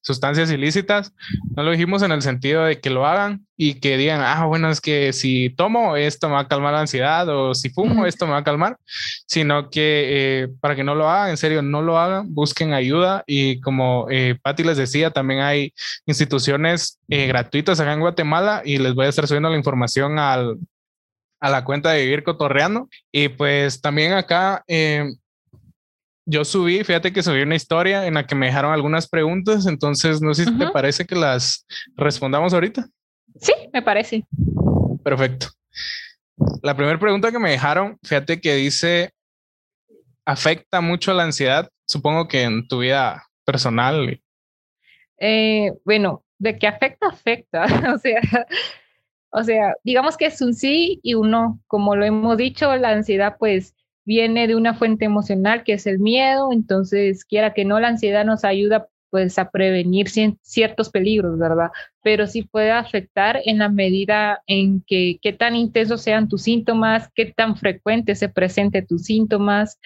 sustancias 0.08 0.50
ilícitas, 0.50 1.12
no 1.54 1.62
lo 1.62 1.70
dijimos 1.70 2.02
en 2.02 2.12
el 2.12 2.22
sentido 2.22 2.64
de 2.64 2.80
que 2.80 2.88
lo 2.88 3.06
hagan 3.06 3.46
y 3.58 3.74
que 3.74 3.98
digan, 3.98 4.22
ah, 4.22 4.46
bueno, 4.46 4.70
es 4.70 4.80
que 4.80 5.12
si 5.12 5.50
tomo 5.50 5.96
esto 5.96 6.28
me 6.28 6.34
va 6.36 6.40
a 6.40 6.48
calmar 6.48 6.72
la 6.72 6.80
ansiedad 6.80 7.28
o 7.28 7.54
si 7.54 7.68
fumo 7.68 8.06
esto 8.06 8.24
me 8.24 8.32
va 8.32 8.38
a 8.38 8.44
calmar, 8.44 8.78
sino 9.26 9.68
que 9.68 10.06
eh, 10.08 10.48
para 10.60 10.74
que 10.74 10.82
no 10.82 10.94
lo 10.94 11.10
hagan, 11.10 11.28
en 11.28 11.36
serio, 11.36 11.60
no 11.60 11.82
lo 11.82 11.98
hagan, 11.98 12.32
busquen 12.32 12.72
ayuda 12.72 13.22
y 13.26 13.60
como 13.60 14.06
eh, 14.10 14.38
Patti 14.42 14.64
les 14.64 14.78
decía, 14.78 15.10
también 15.10 15.40
hay 15.40 15.74
instituciones 16.06 16.98
eh, 17.08 17.26
gratuitas 17.26 17.78
acá 17.80 17.92
en 17.92 18.00
Guatemala 18.00 18.62
y 18.64 18.78
les 18.78 18.94
voy 18.94 19.04
a 19.04 19.10
estar 19.10 19.26
subiendo 19.26 19.50
la 19.50 19.58
información 19.58 20.18
al, 20.18 20.56
a 21.40 21.50
la 21.50 21.64
cuenta 21.64 21.90
de 21.90 22.04
Vivir 22.04 22.22
Cotorreando. 22.22 22.88
Y 23.12 23.28
pues 23.28 23.82
también 23.82 24.14
acá 24.14 24.64
eh, 24.66 25.04
yo 26.28 26.44
subí, 26.44 26.84
fíjate 26.84 27.10
que 27.10 27.22
subí 27.22 27.40
una 27.40 27.54
historia 27.54 28.06
en 28.06 28.14
la 28.14 28.26
que 28.26 28.34
me 28.34 28.46
dejaron 28.46 28.72
algunas 28.72 29.08
preguntas, 29.08 29.66
entonces 29.66 30.20
no 30.20 30.34
sé 30.34 30.44
si 30.44 30.58
te 30.58 30.68
parece 30.68 31.06
que 31.06 31.14
las 31.14 31.66
respondamos 31.96 32.52
ahorita. 32.52 32.86
Sí, 33.40 33.54
me 33.72 33.80
parece. 33.80 34.26
Perfecto. 35.02 35.46
La 36.62 36.76
primera 36.76 36.98
pregunta 36.98 37.32
que 37.32 37.38
me 37.38 37.50
dejaron, 37.50 37.98
fíjate 38.02 38.42
que 38.42 38.56
dice, 38.56 39.12
¿afecta 40.26 40.82
mucho 40.82 41.14
la 41.14 41.22
ansiedad? 41.22 41.70
Supongo 41.86 42.28
que 42.28 42.42
en 42.42 42.68
tu 42.68 42.80
vida 42.80 43.24
personal. 43.46 44.20
Eh, 45.18 45.72
bueno, 45.86 46.24
de 46.38 46.58
qué 46.58 46.66
afecta, 46.66 47.08
afecta. 47.08 47.64
o 47.94 47.98
sea, 47.98 48.20
o 49.30 49.42
sea, 49.42 49.74
digamos 49.82 50.18
que 50.18 50.26
es 50.26 50.42
un 50.42 50.52
sí 50.52 51.00
y 51.02 51.14
un 51.14 51.30
no. 51.30 51.58
Como 51.66 51.96
lo 51.96 52.04
hemos 52.04 52.36
dicho, 52.36 52.76
la 52.76 52.90
ansiedad 52.90 53.36
pues 53.38 53.74
viene 54.08 54.46
de 54.48 54.56
una 54.56 54.72
fuente 54.72 55.04
emocional 55.04 55.64
que 55.64 55.74
es 55.74 55.86
el 55.86 55.98
miedo, 55.98 56.50
entonces 56.50 57.26
quiera 57.26 57.52
que 57.52 57.66
no, 57.66 57.78
la 57.78 57.88
ansiedad 57.88 58.24
nos 58.24 58.42
ayuda 58.42 58.88
pues 59.10 59.38
a 59.38 59.50
prevenir 59.50 60.08
ciertos 60.08 60.88
peligros, 60.88 61.38
¿verdad? 61.38 61.68
Pero 62.02 62.26
sí 62.26 62.42
puede 62.42 62.70
afectar 62.70 63.38
en 63.44 63.58
la 63.58 63.68
medida 63.68 64.42
en 64.46 64.82
que 64.86 65.18
qué 65.20 65.34
tan 65.34 65.56
intensos 65.56 66.00
sean 66.00 66.26
tus 66.26 66.42
síntomas, 66.42 67.10
qué 67.14 67.26
tan 67.26 67.56
frecuente 67.56 68.14
se 68.14 68.30
presenten 68.30 68.86
tus 68.86 69.02
síntomas, 69.02 69.78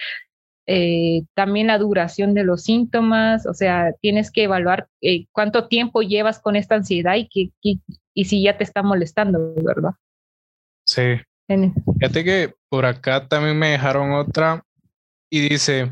eh, 0.67 1.23
también 1.33 1.67
la 1.67 1.77
duración 1.77 2.33
de 2.33 2.45
los 2.45 2.63
síntomas, 2.63 3.45
o 3.45 3.53
sea, 3.53 3.91
tienes 3.99 4.31
que 4.31 4.43
evaluar 4.43 4.87
eh, 5.01 5.25
cuánto 5.33 5.67
tiempo 5.67 6.01
llevas 6.01 6.39
con 6.39 6.55
esta 6.55 6.75
ansiedad 6.75 7.15
y, 7.17 7.27
que, 7.27 7.51
y 8.13 8.25
si 8.25 8.41
ya 8.41 8.57
te 8.57 8.63
está 8.63 8.83
molestando, 8.83 9.53
¿verdad? 9.55 9.91
Sí, 10.85 11.19
Fíjate 11.99 12.23
que 12.23 12.53
por 12.69 12.85
acá 12.85 13.27
también 13.27 13.57
me 13.57 13.69
dejaron 13.69 14.13
otra 14.13 14.63
y 15.29 15.47
dice, 15.49 15.91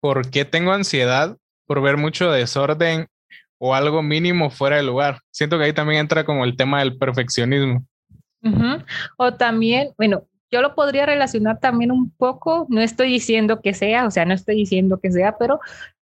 ¿por 0.00 0.30
qué 0.30 0.44
tengo 0.44 0.72
ansiedad 0.72 1.36
por 1.66 1.82
ver 1.82 1.96
mucho 1.96 2.30
desorden 2.30 3.06
o 3.58 3.74
algo 3.74 4.02
mínimo 4.02 4.50
fuera 4.50 4.76
de 4.76 4.82
lugar? 4.82 5.20
Siento 5.30 5.58
que 5.58 5.64
ahí 5.64 5.72
también 5.72 6.00
entra 6.00 6.24
como 6.24 6.44
el 6.44 6.56
tema 6.56 6.80
del 6.80 6.96
perfeccionismo. 6.98 7.84
O 9.18 9.34
también, 9.34 9.90
bueno, 9.98 10.24
yo 10.50 10.62
lo 10.62 10.74
podría 10.74 11.06
relacionar 11.06 11.60
también 11.60 11.92
un 11.92 12.10
poco, 12.10 12.66
no 12.68 12.80
estoy 12.80 13.10
diciendo 13.10 13.60
que 13.60 13.74
sea, 13.74 14.06
o 14.06 14.10
sea, 14.10 14.24
no 14.24 14.34
estoy 14.34 14.56
diciendo 14.56 14.98
que 14.98 15.12
sea, 15.12 15.36
pero 15.38 15.60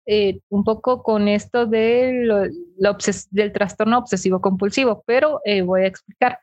eh, 0.06 0.40
un 0.48 0.64
poco 0.64 1.02
con 1.02 1.28
esto 1.28 1.66
de 1.66 2.24
lo, 2.24 2.44
del 3.30 3.52
trastorno 3.52 3.98
obsesivo 3.98 4.40
compulsivo, 4.40 5.02
pero 5.06 5.40
eh, 5.44 5.62
voy 5.62 5.82
a 5.82 5.86
explicar. 5.86 6.38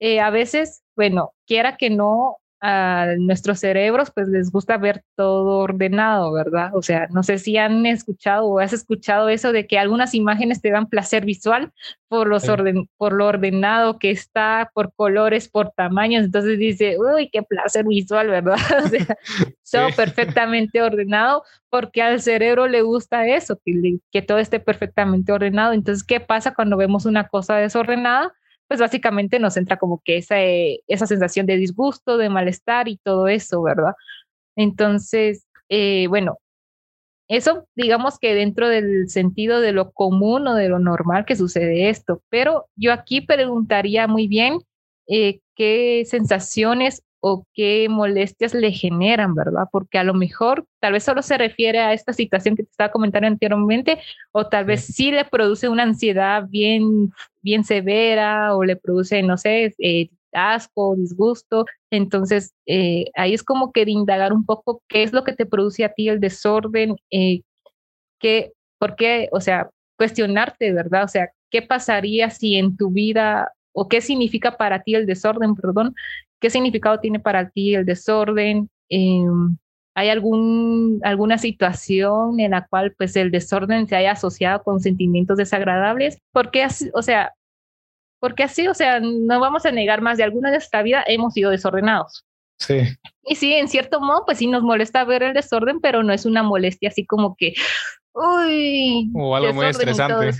Eh, 0.00 0.20
a 0.20 0.30
veces, 0.30 0.82
bueno, 0.96 1.32
quiera 1.46 1.76
que 1.76 1.90
no, 1.90 2.40
a 2.60 3.14
nuestros 3.18 3.60
cerebros 3.60 4.10
pues 4.14 4.28
les 4.28 4.50
gusta 4.50 4.76
ver 4.76 5.02
todo 5.16 5.58
ordenado, 5.60 6.32
¿verdad? 6.32 6.70
O 6.74 6.82
sea, 6.82 7.08
no 7.10 7.22
sé 7.22 7.38
si 7.38 7.56
han 7.56 7.86
escuchado 7.86 8.46
o 8.46 8.58
has 8.58 8.74
escuchado 8.74 9.30
eso 9.30 9.52
de 9.52 9.66
que 9.66 9.78
algunas 9.78 10.14
imágenes 10.14 10.60
te 10.60 10.70
dan 10.70 10.86
placer 10.88 11.24
visual 11.24 11.72
por, 12.08 12.26
los 12.28 12.48
orden, 12.48 12.88
por 12.98 13.14
lo 13.14 13.26
ordenado 13.26 13.98
que 13.98 14.10
está, 14.10 14.70
por 14.74 14.92
colores, 14.94 15.48
por 15.48 15.70
tamaños. 15.70 16.24
Entonces 16.24 16.58
dice, 16.58 16.98
uy, 16.98 17.30
qué 17.30 17.42
placer 17.42 17.86
visual, 17.86 18.28
¿verdad? 18.28 18.56
O 18.84 18.88
sea, 18.88 19.86
todo 19.88 19.96
perfectamente 19.96 20.82
ordenado 20.82 21.44
porque 21.70 22.02
al 22.02 22.20
cerebro 22.20 22.66
le 22.66 22.82
gusta 22.82 23.26
eso, 23.26 23.58
que, 23.64 23.98
que 24.10 24.22
todo 24.22 24.38
esté 24.38 24.60
perfectamente 24.60 25.32
ordenado. 25.32 25.72
Entonces, 25.72 26.04
¿qué 26.04 26.20
pasa 26.20 26.54
cuando 26.54 26.76
vemos 26.76 27.06
una 27.06 27.28
cosa 27.28 27.56
desordenada? 27.56 28.34
Pues 28.70 28.78
básicamente 28.78 29.40
nos 29.40 29.56
entra 29.56 29.78
como 29.78 30.00
que 30.04 30.18
esa, 30.18 30.40
eh, 30.40 30.78
esa 30.86 31.04
sensación 31.08 31.44
de 31.44 31.56
disgusto, 31.56 32.18
de 32.18 32.28
malestar 32.28 32.86
y 32.86 32.98
todo 32.98 33.26
eso, 33.26 33.60
¿verdad? 33.62 33.94
Entonces, 34.54 35.44
eh, 35.68 36.06
bueno, 36.06 36.38
eso 37.26 37.66
digamos 37.74 38.20
que 38.20 38.32
dentro 38.32 38.68
del 38.68 39.08
sentido 39.08 39.60
de 39.60 39.72
lo 39.72 39.90
común 39.90 40.46
o 40.46 40.54
de 40.54 40.68
lo 40.68 40.78
normal 40.78 41.24
que 41.24 41.34
sucede 41.34 41.88
esto, 41.88 42.22
pero 42.28 42.66
yo 42.76 42.92
aquí 42.92 43.20
preguntaría 43.20 44.06
muy 44.06 44.28
bien 44.28 44.60
eh, 45.08 45.40
qué 45.56 46.04
sensaciones 46.06 47.02
o 47.20 47.46
qué 47.54 47.86
molestias 47.88 48.54
le 48.54 48.72
generan, 48.72 49.34
¿verdad? 49.34 49.64
Porque 49.70 49.98
a 49.98 50.04
lo 50.04 50.14
mejor 50.14 50.66
tal 50.80 50.94
vez 50.94 51.04
solo 51.04 51.22
se 51.22 51.38
refiere 51.38 51.78
a 51.78 51.92
esta 51.92 52.12
situación 52.12 52.56
que 52.56 52.64
te 52.64 52.70
estaba 52.70 52.90
comentando 52.90 53.28
anteriormente, 53.28 54.00
o 54.32 54.46
tal 54.46 54.64
vez 54.64 54.84
sí 54.86 55.10
le 55.12 55.24
produce 55.24 55.68
una 55.68 55.82
ansiedad 55.84 56.46
bien, 56.48 57.12
bien 57.42 57.64
severa, 57.64 58.56
o 58.56 58.64
le 58.64 58.76
produce, 58.76 59.22
no 59.22 59.36
sé, 59.36 59.74
eh, 59.78 60.08
asco, 60.32 60.96
disgusto. 60.96 61.66
Entonces, 61.90 62.54
eh, 62.66 63.06
ahí 63.14 63.34
es 63.34 63.42
como 63.42 63.72
que 63.72 63.84
de 63.84 63.90
indagar 63.92 64.32
un 64.32 64.44
poco 64.46 64.82
qué 64.88 65.02
es 65.02 65.12
lo 65.12 65.24
que 65.24 65.34
te 65.34 65.46
produce 65.46 65.84
a 65.84 65.92
ti 65.92 66.08
el 66.08 66.20
desorden, 66.20 66.96
eh, 67.10 67.42
qué, 68.18 68.52
por 68.78 68.96
qué, 68.96 69.28
o 69.32 69.40
sea, 69.40 69.70
cuestionarte, 69.96 70.72
¿verdad? 70.72 71.04
O 71.04 71.08
sea, 71.08 71.30
¿qué 71.50 71.62
pasaría 71.62 72.30
si 72.30 72.56
en 72.56 72.76
tu 72.76 72.90
vida 72.90 73.52
o 73.72 73.88
qué 73.88 74.00
significa 74.00 74.56
para 74.56 74.82
ti 74.82 74.94
el 74.94 75.06
desorden, 75.06 75.54
perdón, 75.54 75.94
¿Qué 76.40 76.50
significado 76.50 76.98
tiene 76.98 77.20
para 77.20 77.50
ti 77.50 77.74
el 77.74 77.84
desorden? 77.84 78.70
Em, 78.88 79.56
¿Hay 79.94 80.08
algún, 80.08 81.00
alguna 81.04 81.36
situación 81.36 82.40
en 82.40 82.52
la 82.52 82.66
cual 82.66 82.94
pues 82.96 83.16
el 83.16 83.30
desorden 83.30 83.86
se 83.86 83.96
haya 83.96 84.12
asociado 84.12 84.62
con 84.62 84.80
sentimientos 84.80 85.36
desagradables? 85.36 86.18
Porque 86.32 86.62
así, 86.62 86.90
o 86.94 87.02
sea, 87.02 87.34
porque 88.20 88.44
así, 88.44 88.68
o 88.68 88.74
sea, 88.74 89.00
no 89.00 89.40
vamos 89.40 89.66
a 89.66 89.72
negar 89.72 90.00
más 90.00 90.18
de 90.18 90.24
alguna 90.24 90.50
de 90.50 90.56
nuestra 90.56 90.82
vida 90.82 91.02
hemos 91.06 91.34
sido 91.34 91.50
desordenados. 91.50 92.24
Sí. 92.58 92.80
Y 93.24 93.34
sí, 93.36 93.54
en 93.54 93.68
cierto 93.68 94.00
modo, 94.00 94.24
pues 94.26 94.38
sí 94.38 94.46
nos 94.46 94.62
molesta 94.62 95.04
ver 95.04 95.22
el 95.22 95.34
desorden, 95.34 95.80
pero 95.80 96.02
no 96.02 96.12
es 96.12 96.26
una 96.26 96.42
molestia 96.42 96.90
así 96.90 97.06
como 97.06 97.34
que, 97.36 97.54
uy. 98.12 99.10
O 99.14 99.34
algo 99.34 99.54
muy 99.54 99.66
estresante. 99.66 100.30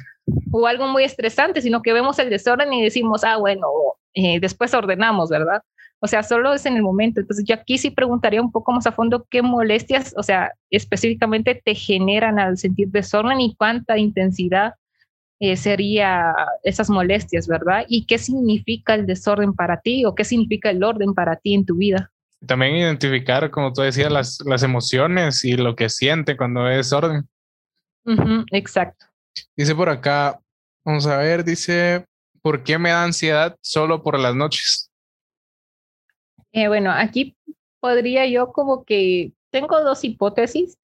O 0.52 0.66
algo 0.66 0.86
muy 0.86 1.04
estresante, 1.04 1.62
sino 1.62 1.80
que 1.82 1.92
vemos 1.92 2.18
el 2.18 2.30
desorden 2.30 2.72
y 2.72 2.82
decimos, 2.82 3.24
ah, 3.24 3.38
bueno, 3.38 3.66
eh, 4.14 4.38
después 4.38 4.74
ordenamos, 4.74 5.30
¿verdad? 5.30 5.62
O 6.00 6.06
sea, 6.06 6.22
solo 6.22 6.54
es 6.54 6.64
en 6.64 6.76
el 6.76 6.82
momento. 6.82 7.20
Entonces, 7.20 7.44
yo 7.46 7.54
aquí 7.54 7.76
sí 7.76 7.90
preguntaría 7.90 8.40
un 8.40 8.50
poco 8.50 8.72
más 8.72 8.86
a 8.86 8.92
fondo 8.92 9.26
qué 9.30 9.42
molestias, 9.42 10.14
o 10.16 10.22
sea, 10.22 10.52
específicamente 10.70 11.60
te 11.62 11.74
generan 11.74 12.38
al 12.38 12.56
sentir 12.56 12.88
desorden 12.88 13.40
y 13.40 13.54
cuánta 13.54 13.98
intensidad 13.98 14.74
eh, 15.40 15.56
sería 15.56 16.34
esas 16.62 16.90
molestias, 16.90 17.46
¿verdad? 17.46 17.84
Y 17.88 18.06
qué 18.06 18.18
significa 18.18 18.94
el 18.94 19.06
desorden 19.06 19.54
para 19.54 19.80
ti 19.80 20.04
o 20.04 20.14
qué 20.14 20.24
significa 20.24 20.70
el 20.70 20.82
orden 20.82 21.14
para 21.14 21.36
ti 21.36 21.54
en 21.54 21.66
tu 21.66 21.76
vida. 21.76 22.10
También 22.46 22.76
identificar, 22.76 23.50
como 23.50 23.72
tú 23.72 23.82
decías, 23.82 24.10
las, 24.10 24.40
las 24.46 24.62
emociones 24.62 25.44
y 25.44 25.56
lo 25.56 25.76
que 25.76 25.90
siente 25.90 26.36
cuando 26.36 26.68
es 26.68 26.76
desorden. 26.78 27.28
exacto. 28.52 29.06
Dice 29.56 29.74
por 29.74 29.88
acá, 29.88 30.40
vamos 30.84 31.06
a 31.06 31.18
ver, 31.18 31.44
dice, 31.44 32.04
¿por 32.42 32.62
qué 32.62 32.78
me 32.78 32.90
da 32.90 33.04
ansiedad 33.04 33.56
solo 33.60 34.02
por 34.02 34.18
las 34.18 34.34
noches? 34.34 34.89
Eh, 36.52 36.68
bueno, 36.68 36.90
aquí 36.90 37.36
podría 37.80 38.26
yo 38.26 38.52
como 38.52 38.84
que 38.84 39.32
tengo 39.50 39.80
dos 39.82 40.04
hipótesis. 40.04 40.78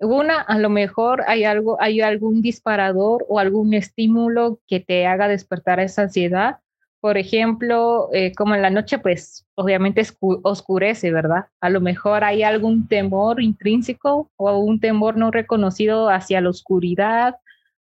Una, 0.00 0.40
a 0.40 0.58
lo 0.58 0.70
mejor 0.70 1.24
hay 1.26 1.44
algo, 1.44 1.80
hay 1.80 2.00
algún 2.00 2.42
disparador 2.42 3.26
o 3.28 3.38
algún 3.38 3.74
estímulo 3.74 4.60
que 4.66 4.80
te 4.80 5.06
haga 5.06 5.28
despertar 5.28 5.80
esa 5.80 6.02
ansiedad. 6.02 6.58
Por 7.00 7.16
ejemplo, 7.18 8.08
eh, 8.12 8.32
como 8.34 8.54
en 8.54 8.62
la 8.62 8.70
noche, 8.70 8.98
pues 8.98 9.46
obviamente 9.54 10.02
oscurece, 10.20 11.12
¿verdad? 11.12 11.46
A 11.60 11.70
lo 11.70 11.80
mejor 11.80 12.24
hay 12.24 12.42
algún 12.42 12.88
temor 12.88 13.42
intrínseco 13.42 14.30
o 14.36 14.58
un 14.58 14.80
temor 14.80 15.16
no 15.16 15.30
reconocido 15.30 16.10
hacia 16.10 16.40
la 16.40 16.50
oscuridad 16.50 17.36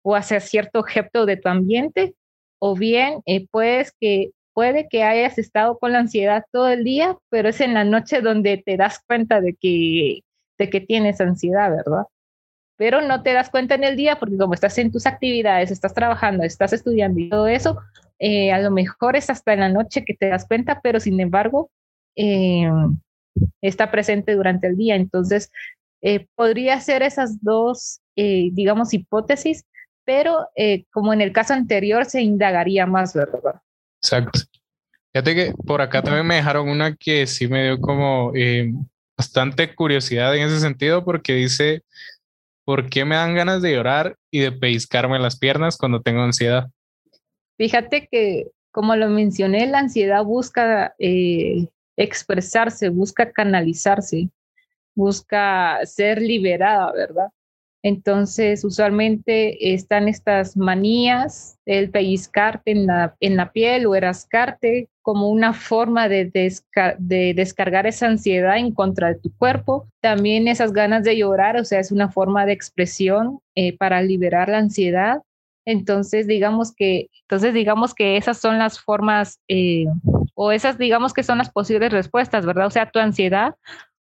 o 0.02 0.16
hacia 0.16 0.40
cierto 0.40 0.80
objeto 0.80 1.26
de 1.26 1.36
tu 1.36 1.48
ambiente. 1.48 2.14
O 2.58 2.76
bien, 2.76 3.20
eh, 3.26 3.46
puedes 3.50 3.92
que 4.00 4.30
puede 4.56 4.88
que 4.88 5.02
hayas 5.02 5.36
estado 5.36 5.78
con 5.78 5.92
la 5.92 5.98
ansiedad 5.98 6.46
todo 6.50 6.68
el 6.68 6.82
día, 6.82 7.18
pero 7.28 7.50
es 7.50 7.60
en 7.60 7.74
la 7.74 7.84
noche 7.84 8.22
donde 8.22 8.56
te 8.56 8.78
das 8.78 9.00
cuenta 9.06 9.42
de 9.42 9.52
que, 9.52 10.20
de 10.56 10.70
que 10.70 10.80
tienes 10.80 11.20
ansiedad, 11.20 11.70
¿verdad? 11.70 12.06
Pero 12.78 13.02
no 13.02 13.22
te 13.22 13.34
das 13.34 13.50
cuenta 13.50 13.74
en 13.74 13.84
el 13.84 13.96
día 13.96 14.18
porque 14.18 14.38
como 14.38 14.54
estás 14.54 14.78
en 14.78 14.90
tus 14.90 15.04
actividades, 15.04 15.70
estás 15.70 15.92
trabajando, 15.92 16.42
estás 16.42 16.72
estudiando 16.72 17.20
y 17.20 17.28
todo 17.28 17.46
eso, 17.48 17.80
eh, 18.18 18.50
a 18.50 18.58
lo 18.58 18.70
mejor 18.70 19.14
es 19.14 19.28
hasta 19.28 19.52
en 19.52 19.60
la 19.60 19.68
noche 19.68 20.06
que 20.06 20.14
te 20.14 20.30
das 20.30 20.46
cuenta, 20.48 20.80
pero 20.82 21.00
sin 21.00 21.20
embargo 21.20 21.70
eh, 22.16 22.66
está 23.60 23.90
presente 23.90 24.32
durante 24.36 24.68
el 24.68 24.78
día. 24.78 24.96
Entonces, 24.96 25.52
eh, 26.00 26.28
podría 26.34 26.80
ser 26.80 27.02
esas 27.02 27.42
dos, 27.42 28.00
digamos, 28.14 28.94
hipótesis, 28.94 29.66
pero 30.06 30.48
como 30.90 31.12
en 31.12 31.20
el 31.20 31.32
caso 31.34 31.52
anterior 31.52 32.06
se 32.06 32.22
indagaría 32.22 32.86
más, 32.86 33.12
¿verdad? 33.12 33.60
Exacto. 34.02 34.40
Fíjate 35.12 35.34
que 35.34 35.54
por 35.66 35.80
acá 35.80 36.02
también 36.02 36.26
me 36.26 36.36
dejaron 36.36 36.68
una 36.68 36.94
que 36.94 37.26
sí 37.26 37.48
me 37.48 37.64
dio 37.64 37.80
como 37.80 38.32
eh, 38.34 38.72
bastante 39.16 39.74
curiosidad 39.74 40.36
en 40.36 40.46
ese 40.46 40.60
sentido 40.60 41.04
porque 41.04 41.32
dice, 41.34 41.82
¿por 42.64 42.90
qué 42.90 43.04
me 43.04 43.14
dan 43.14 43.34
ganas 43.34 43.62
de 43.62 43.72
llorar 43.72 44.16
y 44.30 44.40
de 44.40 44.52
pellizcarme 44.52 45.18
las 45.18 45.38
piernas 45.38 45.78
cuando 45.78 46.02
tengo 46.02 46.20
ansiedad? 46.20 46.68
Fíjate 47.56 48.08
que, 48.10 48.50
como 48.70 48.94
lo 48.96 49.08
mencioné, 49.08 49.66
la 49.66 49.78
ansiedad 49.78 50.22
busca 50.22 50.94
eh, 50.98 51.68
expresarse, 51.96 52.90
busca 52.90 53.32
canalizarse, 53.32 54.28
busca 54.94 55.80
ser 55.86 56.20
liberada, 56.20 56.92
¿verdad? 56.92 57.28
Entonces, 57.86 58.64
usualmente 58.64 59.72
están 59.72 60.08
estas 60.08 60.56
manías, 60.56 61.56
el 61.66 61.88
pellizcarte 61.88 62.72
en 62.72 62.86
la, 62.86 63.14
en 63.20 63.36
la 63.36 63.52
piel 63.52 63.86
o 63.86 63.94
erascarte 63.94 64.88
como 65.02 65.28
una 65.28 65.52
forma 65.52 66.08
de, 66.08 66.24
de, 66.24 67.32
descargar 67.36 67.86
esa 67.86 68.08
ansiedad 68.08 68.56
en 68.56 68.74
contra 68.74 69.10
de 69.10 69.20
tu 69.20 69.32
cuerpo. 69.36 69.86
También 70.00 70.48
esas 70.48 70.72
ganas 70.72 71.04
de 71.04 71.16
llorar, 71.16 71.58
o 71.58 71.64
sea, 71.64 71.78
es 71.78 71.92
una 71.92 72.10
forma 72.10 72.44
de 72.44 72.54
expresión 72.54 73.38
eh, 73.54 73.76
para 73.76 74.02
liberar 74.02 74.48
la 74.48 74.58
ansiedad. 74.58 75.22
Entonces, 75.64 76.26
digamos 76.26 76.74
que, 76.74 77.06
entonces, 77.22 77.54
digamos 77.54 77.94
que 77.94 78.16
esas 78.16 78.38
son 78.38 78.58
las 78.58 78.80
formas 78.80 79.38
eh, 79.46 79.86
o 80.34 80.50
esas, 80.50 80.76
digamos 80.76 81.12
que 81.12 81.22
son 81.22 81.38
las 81.38 81.52
posibles 81.52 81.92
respuestas, 81.92 82.44
¿verdad? 82.46 82.66
O 82.66 82.70
sea, 82.70 82.90
tu 82.90 82.98
ansiedad 82.98 83.54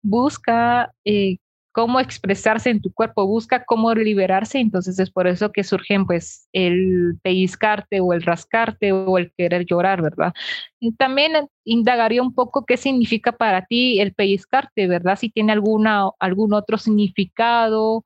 busca 0.03 0.93
eh, 1.07 1.39
cómo 1.73 2.01
expresarse 2.01 2.71
en 2.71 2.81
tu 2.81 2.93
cuerpo, 2.93 3.27
busca 3.27 3.65
cómo 3.65 3.95
liberarse, 3.95 4.59
entonces 4.59 4.99
es 4.99 5.11
por 5.11 5.27
eso 5.27 5.53
que 5.53 5.65
surgen 5.65 6.07
pues 6.07 6.49
el 6.53 7.19
pellizcarte 7.23 8.01
o 8.01 8.13
el 8.13 8.23
rascarte 8.23 8.93
o 8.93 9.19
el 9.19 9.33
querer 9.37 9.67
llorar, 9.67 10.03
¿verdad? 10.03 10.33
Y 10.81 10.93
también 10.93 11.49
indagaría 11.65 12.23
un 12.23 12.35
poco 12.35 12.65
qué 12.67 12.77
significa 12.77 13.33
para 13.33 13.67
ti 13.67 14.01
el 14.01 14.15
pellizcarte, 14.15 14.89
¿verdad? 14.89 15.17
Si 15.17 15.31
tiene 15.31 15.53
alguna, 15.53 16.11
algún 16.19 16.55
otro 16.55 16.79
significado 16.79 18.05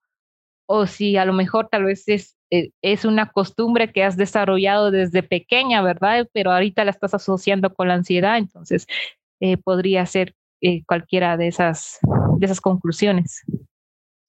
o 0.67 0.87
si 0.87 1.17
a 1.17 1.25
lo 1.25 1.33
mejor 1.33 1.69
tal 1.71 1.85
vez 1.85 2.09
es, 2.09 2.37
eh, 2.51 2.71
es 2.83 3.05
una 3.05 3.31
costumbre 3.31 3.93
que 3.93 4.05
has 4.05 4.17
desarrollado 4.17 4.91
desde 4.91 5.23
pequeña, 5.23 5.83
¿verdad? 5.83 6.29
Pero 6.33 6.53
ahorita 6.53 6.85
la 6.85 6.91
estás 6.91 7.15
asociando 7.15 7.73
con 7.75 7.89
la 7.89 7.95
ansiedad, 7.95 8.39
entonces 8.39 8.87
eh, 9.41 9.57
podría 9.57 10.07
ser 10.07 10.35
eh, 10.61 10.83
cualquiera 10.87 11.37
de 11.37 11.49
esas, 11.49 11.99
de 12.39 12.47
esas 12.47 12.61
conclusiones. 12.61 13.43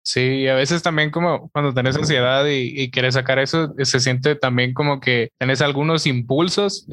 Sí, 0.03 0.47
a 0.47 0.53
veces 0.53 0.83
también 0.83 1.09
como 1.09 1.49
cuando 1.49 1.73
tenés 1.73 1.95
ansiedad 1.95 2.45
y, 2.47 2.91
quieres 2.91 3.15
sacar 3.15 3.39
eso, 3.39 3.73
se 3.79 3.99
siente 3.99 4.35
también 4.35 4.73
como 4.73 4.99
que 4.99 5.29
tenés 5.39 5.61
algunos 5.61 6.05
impulsos 6.05 6.87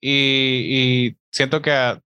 y, 0.00 1.16
siento 1.30 1.62
que 1.62 1.70
a, 1.70 2.00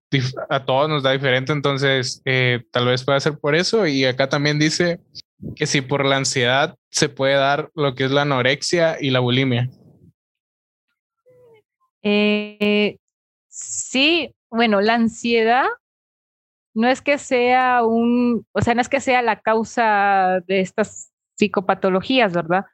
todos 0.67 0.89
nos 0.89 1.03
da 1.03 1.13
diferente, 1.13 1.53
entonces 1.53 2.21
eh, 2.25 2.63
tal 2.73 2.87
vez 2.87 3.05
pueda 3.05 3.21
ser 3.21 3.39
por 3.39 3.55
eso. 3.55 3.87
Y 3.87 4.05
acá 4.05 4.29
también 4.29 4.59
dice 4.59 5.01
que 5.57 5.67
si 5.67 5.81
por 5.81 6.05
la 6.05 6.17
ansiedad 6.17 6.77
se 6.91 7.09
puede 7.09 7.35
dar 7.35 7.71
lo 7.75 7.95
que 7.95 8.05
es 8.05 8.11
la 8.11 8.23
anorexia 8.23 8.99
y 9.01 9.11
la 9.11 9.21
bulimia. 9.21 9.71
Eh, 12.03 12.99
sí, 13.49 14.35
bueno, 14.51 14.81
la 14.81 14.95
ansiedad 14.95 15.67
no 16.81 16.89
es 16.89 17.03
que 17.03 17.19
sea 17.19 17.85
un, 17.85 18.47
o 18.53 18.63
sea, 18.63 18.75
no 18.75 18.81
es 18.81 18.89
que 18.89 19.01
sea 19.01 19.21
la 19.21 19.41
causa 19.41 20.41
de 20.47 20.61
estas 20.61 21.13
psicopatologías, 21.37 22.33
¿verdad? 22.33 22.65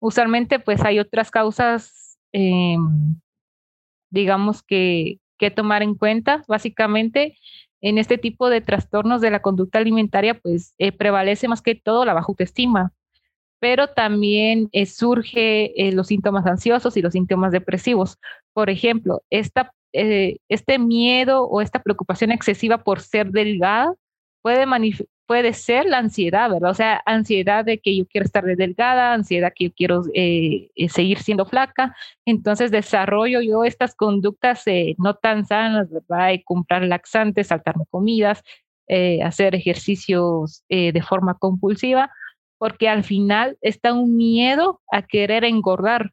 Usualmente 0.00 0.58
pues 0.58 0.84
hay 0.84 0.98
otras 0.98 1.30
causas, 1.30 2.18
em, 2.32 3.20
digamos 4.10 4.64
que, 4.64 5.20
que 5.38 5.52
tomar 5.52 5.82
en 5.82 5.94
cuenta, 5.94 6.44
básicamente 6.48 7.38
en 7.80 7.98
este 7.98 8.18
tipo 8.18 8.50
de 8.50 8.60
trastornos 8.60 9.20
de 9.20 9.30
la 9.30 9.42
conducta 9.42 9.78
alimentaria, 9.78 10.34
pues 10.34 10.74
eh, 10.78 10.90
prevalece 10.90 11.46
más 11.46 11.62
que 11.62 11.76
todo 11.76 12.04
la 12.04 12.14
baja 12.14 12.26
autoestima, 12.28 12.92
pero 13.60 13.88
también 13.88 14.70
eh, 14.72 14.86
surge 14.86 15.72
eh, 15.80 15.92
los 15.92 16.08
síntomas 16.08 16.46
ansiosos 16.46 16.96
y 16.96 17.02
los 17.02 17.12
síntomas 17.12 17.52
depresivos. 17.52 18.18
Por 18.52 18.70
ejemplo, 18.70 19.22
esta, 19.30 19.72
este 19.92 20.78
miedo 20.78 21.44
o 21.44 21.60
esta 21.60 21.82
preocupación 21.82 22.32
excesiva 22.32 22.78
por 22.78 23.00
ser 23.00 23.30
delgada 23.30 23.94
puede, 24.42 24.66
puede 25.26 25.54
ser 25.54 25.86
la 25.86 25.98
ansiedad, 25.98 26.50
¿verdad? 26.50 26.70
O 26.70 26.74
sea, 26.74 27.02
ansiedad 27.06 27.64
de 27.64 27.78
que 27.78 27.96
yo 27.96 28.06
quiero 28.06 28.26
estar 28.26 28.44
delgada, 28.44 29.14
ansiedad 29.14 29.52
que 29.54 29.66
yo 29.66 29.72
quiero 29.74 30.02
eh, 30.14 30.70
eh, 30.74 30.88
seguir 30.88 31.20
siendo 31.20 31.46
flaca. 31.46 31.96
Entonces 32.26 32.70
desarrollo 32.70 33.40
yo 33.40 33.64
estas 33.64 33.94
conductas 33.94 34.66
eh, 34.66 34.94
no 34.98 35.14
tan 35.14 35.46
sanas, 35.46 35.88
¿verdad? 35.90 36.28
De 36.28 36.42
comprar 36.44 36.82
laxantes, 36.82 37.46
saltarme 37.48 37.84
comidas, 37.90 38.42
hacer 39.24 39.54
ejercicios 39.54 40.64
de 40.68 41.02
forma 41.08 41.38
compulsiva, 41.38 42.10
porque 42.58 42.90
al 42.90 43.04
final 43.04 43.56
está 43.62 43.94
un 43.94 44.18
miedo 44.18 44.82
a 44.92 45.00
querer 45.00 45.44
engordar, 45.44 46.12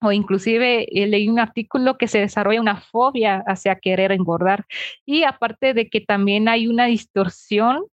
o 0.00 0.12
inclusive 0.12 0.86
eh, 0.90 1.06
leí 1.06 1.28
un 1.28 1.38
artículo 1.38 1.98
que 1.98 2.08
se 2.08 2.20
desarrolla 2.20 2.60
una 2.60 2.80
fobia 2.80 3.42
hacia 3.46 3.76
querer 3.76 4.12
engordar. 4.12 4.66
Y 5.04 5.24
aparte 5.24 5.74
de 5.74 5.88
que 5.88 6.00
también 6.00 6.48
hay 6.48 6.68
una 6.68 6.86
distorsión 6.86 7.84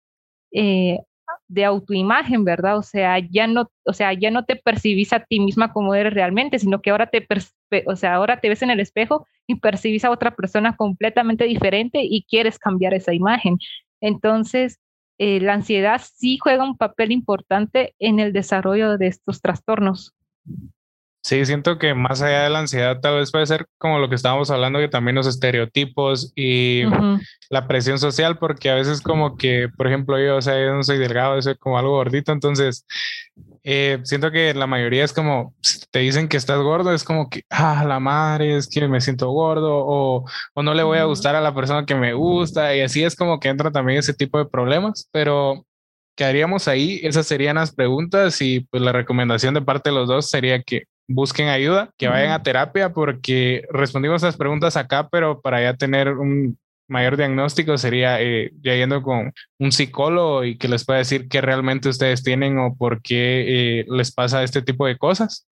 eh, 0.51 0.99
de 1.47 1.65
autoimagen, 1.65 2.43
¿verdad? 2.43 2.77
O 2.77 2.83
sea, 2.83 3.19
ya 3.19 3.47
no, 3.47 3.71
o 3.85 3.93
sea, 3.93 4.13
ya 4.13 4.31
no 4.31 4.45
te 4.45 4.55
percibís 4.55 5.13
a 5.13 5.21
ti 5.21 5.39
misma 5.39 5.73
como 5.73 5.95
eres 5.95 6.13
realmente, 6.13 6.59
sino 6.59 6.81
que 6.81 6.91
ahora 6.91 7.07
te, 7.07 7.25
o 7.87 7.95
sea, 7.95 8.15
ahora 8.15 8.39
te 8.39 8.49
ves 8.49 8.61
en 8.61 8.71
el 8.71 8.79
espejo 8.79 9.27
y 9.47 9.55
percibís 9.55 10.05
a 10.05 10.11
otra 10.11 10.35
persona 10.35 10.75
completamente 10.75 11.45
diferente 11.45 11.99
y 12.03 12.25
quieres 12.29 12.59
cambiar 12.59 12.93
esa 12.93 13.13
imagen. 13.13 13.57
Entonces, 14.01 14.79
eh, 15.17 15.39
la 15.39 15.53
ansiedad 15.53 16.01
sí 16.03 16.37
juega 16.37 16.63
un 16.63 16.77
papel 16.77 17.11
importante 17.11 17.95
en 17.99 18.19
el 18.19 18.33
desarrollo 18.33 18.97
de 18.97 19.07
estos 19.07 19.41
trastornos. 19.41 20.13
Sí, 21.25 21.43
siento 21.43 21.79
que 21.79 21.95
más 21.95 22.21
allá 22.21 22.43
de 22.43 22.51
la 22.51 22.59
ansiedad, 22.59 22.99
tal 23.01 23.15
vez 23.15 23.31
puede 23.31 23.47
ser 23.47 23.65
como 23.79 23.97
lo 23.97 24.09
que 24.09 24.13
estábamos 24.13 24.51
hablando, 24.51 24.77
que 24.77 24.87
también 24.87 25.15
los 25.15 25.25
estereotipos 25.25 26.31
y 26.35 26.83
la 27.49 27.67
presión 27.67 27.97
social, 27.97 28.37
porque 28.37 28.69
a 28.69 28.75
veces 28.75 29.01
como 29.01 29.35
que, 29.35 29.67
por 29.75 29.87
ejemplo, 29.87 30.19
yo, 30.19 30.37
o 30.37 30.41
sea, 30.43 30.63
yo 30.63 30.75
no 30.75 30.83
soy 30.83 30.99
delgado, 30.99 31.41
soy 31.41 31.55
como 31.57 31.79
algo 31.79 31.93
gordito, 31.93 32.31
entonces 32.31 32.85
eh, 33.63 34.01
siento 34.03 34.29
que 34.29 34.53
la 34.53 34.67
mayoría 34.67 35.03
es 35.03 35.13
como, 35.13 35.55
si 35.63 35.79
te 35.89 35.97
dicen 35.97 36.27
que 36.27 36.37
estás 36.37 36.59
gordo, 36.59 36.93
es 36.93 37.03
como 37.03 37.27
que, 37.27 37.41
ah, 37.49 37.83
la 37.87 37.99
madre, 37.99 38.55
es 38.55 38.67
que 38.67 38.87
me 38.87 39.01
siento 39.01 39.31
gordo, 39.31 39.83
o, 39.83 40.25
o 40.53 40.61
no 40.61 40.75
le 40.75 40.83
voy 40.83 40.99
a 40.99 41.05
gustar 41.05 41.35
a 41.35 41.41
la 41.41 41.55
persona 41.55 41.87
que 41.87 41.95
me 41.95 42.13
gusta, 42.13 42.75
y 42.75 42.81
así 42.81 43.03
es 43.03 43.15
como 43.15 43.39
que 43.39 43.49
entra 43.49 43.71
también 43.71 43.97
ese 43.97 44.13
tipo 44.13 44.37
de 44.37 44.45
problemas, 44.45 45.09
pero 45.11 45.65
quedaríamos 46.15 46.67
ahí, 46.67 46.99
esas 47.01 47.25
serían 47.25 47.55
las 47.55 47.73
preguntas 47.73 48.39
y 48.43 48.59
pues 48.59 48.83
la 48.83 48.91
recomendación 48.91 49.55
de 49.55 49.63
parte 49.63 49.89
de 49.89 49.95
los 49.95 50.07
dos 50.07 50.29
sería 50.29 50.61
que 50.61 50.83
busquen 51.07 51.49
ayuda, 51.49 51.91
que 51.97 52.07
vayan 52.07 52.31
a 52.31 52.43
terapia, 52.43 52.93
porque 52.93 53.63
respondimos 53.69 54.23
esas 54.23 54.37
preguntas 54.37 54.77
acá, 54.77 55.09
pero 55.09 55.41
para 55.41 55.61
ya 55.61 55.75
tener 55.75 56.09
un 56.09 56.57
mayor 56.87 57.17
diagnóstico 57.17 57.77
sería 57.77 58.21
eh, 58.21 58.51
ya 58.61 58.75
yendo 58.75 59.01
con 59.01 59.33
un 59.59 59.71
psicólogo 59.71 60.43
y 60.43 60.57
que 60.57 60.67
les 60.67 60.85
pueda 60.85 60.99
decir 60.99 61.27
qué 61.27 61.41
realmente 61.41 61.89
ustedes 61.89 62.23
tienen 62.23 62.59
o 62.59 62.75
por 62.75 63.01
qué 63.01 63.79
eh, 63.79 63.85
les 63.87 64.11
pasa 64.11 64.43
este 64.43 64.61
tipo 64.61 64.85
de 64.85 64.97
cosas. 64.97 65.47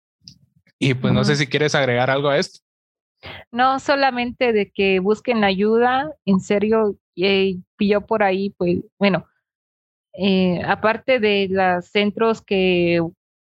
Y 0.79 0.93
pues 0.93 1.13
no 1.13 1.23
sé 1.23 1.35
si 1.35 1.45
quieres 1.45 1.75
agregar 1.75 2.09
algo 2.09 2.29
a 2.29 2.37
esto. 2.37 2.59
No 3.51 3.79
solamente 3.79 4.53
de 4.53 4.71
que 4.71 4.99
busquen 4.99 5.43
ayuda, 5.43 6.13
en 6.25 6.39
serio, 6.39 6.95
eh, 7.17 7.57
yo 7.77 8.01
por 8.01 8.23
ahí, 8.23 8.51
pues 8.51 8.79
bueno, 8.97 9.27
eh, 10.13 10.61
aparte 10.65 11.19
de 11.19 11.47
los 11.49 11.85
centros 11.87 12.41
que 12.41 13.01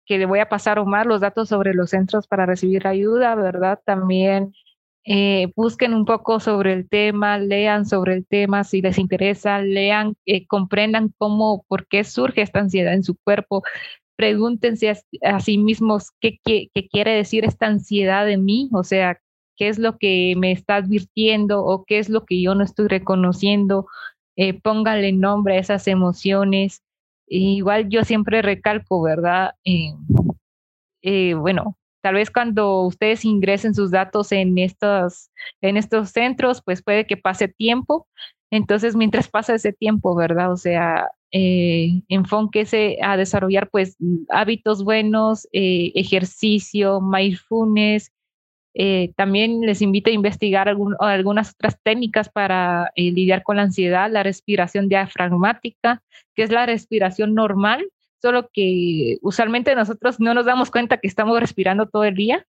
que 0.10 0.18
le 0.18 0.26
voy 0.26 0.40
a 0.40 0.50
pasar 0.50 0.80
Omar 0.80 1.06
los 1.06 1.22
datos 1.22 1.50
sobre 1.50 1.76
los 1.76 1.92
centros 1.92 2.26
para 2.26 2.48
recibir 2.48 2.88
ayuda, 2.88 3.36
¿verdad? 3.36 3.80
También 3.86 4.56
eh, 5.06 5.52
busquen 5.56 5.94
un 5.94 6.06
poco 6.06 6.40
sobre 6.40 6.74
el 6.74 6.90
tema, 6.90 7.38
lean 7.38 7.86
sobre 7.86 8.16
el 8.16 8.26
tema 8.26 8.64
si 8.64 8.82
les 8.82 8.98
interesa, 8.98 9.62
lean, 9.62 10.16
eh, 10.26 10.48
comprendan 10.48 11.14
cómo, 11.20 11.64
por 11.68 11.86
qué 11.86 12.04
surge 12.04 12.42
esta 12.42 12.60
ansiedad 12.60 12.96
en 12.96 13.04
su 13.04 13.18
cuerpo, 13.24 13.62
pregúntense 14.16 14.90
a, 15.24 15.40
sí 15.42 15.60
mismos 15.60 16.10
qué, 16.20 16.40
qué, 16.44 16.72
quiere 16.92 17.12
decir 17.12 17.46
esta 17.46 17.68
ansiedad 17.68 18.26
de 18.26 18.38
mí, 18.38 18.68
o 18.74 18.84
sea, 18.84 19.20
qué 19.58 19.68
es 19.68 19.78
lo 19.78 20.00
que 20.00 20.34
me 20.38 20.52
está 20.52 20.78
advirtiendo 20.78 21.64
o 21.64 21.86
qué 21.86 22.00
es 22.00 22.10
lo 22.10 22.26
que 22.26 22.42
yo 22.42 22.56
no 22.56 22.64
estoy 22.64 22.88
reconociendo, 22.88 23.86
eh, 24.38 24.60
pónganle 24.60 25.12
nombre 25.12 25.58
a 25.58 25.60
esas 25.60 25.88
emociones, 25.88 26.82
Igual 27.30 27.90
yo 27.90 28.04
siempre 28.04 28.42
recalco, 28.42 29.02
¿verdad? 29.02 29.52
Eh, 29.64 29.94
eh, 31.02 31.34
bueno, 31.36 31.78
tal 32.02 32.16
vez 32.16 32.32
cuando 32.32 32.82
ustedes 32.84 33.26
ingresen 33.26 33.74
sus 33.76 33.92
datos 33.92 34.32
en 34.32 34.58
estos, 34.58 35.32
en 35.62 35.78
estos 35.78 36.10
centros, 36.10 36.62
pues 36.64 36.84
puede 36.84 37.06
que 37.06 37.18
pase 37.18 37.48
tiempo. 37.48 38.08
Entonces, 38.52 38.96
mientras 38.96 39.30
pasa 39.30 39.56
ese 39.56 39.74
tiempo, 39.74 40.16
¿verdad? 40.16 40.52
O 40.52 40.58
sea, 40.58 41.08
eh, 41.32 42.02
enfóquese 42.08 42.98
a 43.04 43.16
desarrollar 43.16 43.70
pues 43.70 43.96
hábitos 44.30 44.84
buenos, 44.84 45.48
eh, 45.52 45.92
ejercicio, 45.96 47.02
mindfulness, 47.02 48.12
eh, 48.74 49.12
también 49.16 49.62
les 49.62 49.82
invito 49.82 50.10
a 50.10 50.14
investigar 50.14 50.70
algunas 51.00 51.52
otras 51.54 51.78
técnicas 51.82 52.30
para 52.30 52.92
eh, 52.96 53.12
lidiar 53.12 53.44
con 53.44 53.58
la 53.58 53.64
ansiedad, 53.64 54.12
la 54.12 54.24
respiración 54.24 54.90
diafragmática, 54.90 56.02
que 56.36 56.44
es 56.44 56.52
la 56.52 56.66
respiración 56.66 57.34
normal, 57.34 57.90
solo 58.22 58.50
que 58.54 59.18
usualmente 59.22 59.74
nosotros 59.76 60.20
no 60.20 60.34
nos 60.34 60.46
damos 60.46 60.72
cuenta 60.72 60.98
que 60.98 61.08
estamos 61.08 61.40
respirando 61.40 61.88
todo 61.88 62.04
el 62.04 62.16
día, 62.16 62.46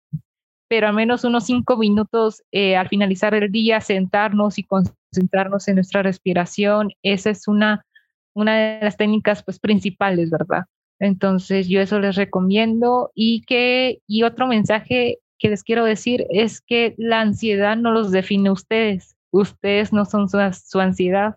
pero 0.68 0.88
al 0.88 0.93
menos 0.93 1.24
unos 1.24 1.45
cinco 1.45 1.78
minutos 1.78 2.43
eh, 2.51 2.76
al 2.76 2.89
finalizar 2.89 3.34
el 3.34 3.51
día, 3.51 3.80
sentarnos 3.80 4.57
y 4.57 4.63
concentrarnos 4.63 5.68
en 5.68 5.76
nuestra 5.76 6.03
respiración, 6.03 6.91
esa 7.03 7.30
es 7.30 7.47
una, 7.47 7.86
una 8.34 8.57
de 8.57 8.80
las 8.82 8.97
técnicas 8.97 9.43
pues, 9.43 9.59
principales, 9.59 10.30
¿verdad? 10.30 10.65
Entonces 10.99 11.68
yo 11.68 11.80
eso 11.80 11.99
les 11.99 12.15
recomiendo 12.15 13.11
y 13.13 13.43
que, 13.43 14.01
y 14.07 14.24
otro 14.24 14.47
mensaje 14.47 15.20
que 15.38 15.50
les 15.50 15.64
quiero 15.64 15.86
decir 15.86 16.26
es 16.30 16.62
que 16.62 16.96
la 16.98 17.22
ansiedad 17.22 17.78
no 17.78 17.92
los 17.92 18.12
define 18.12 18.52
ustedes. 18.52 19.16
Ustedes 19.32 19.94
no 19.94 20.06
son 20.06 20.30
su, 20.30 20.80
ansiedad. 20.80 21.36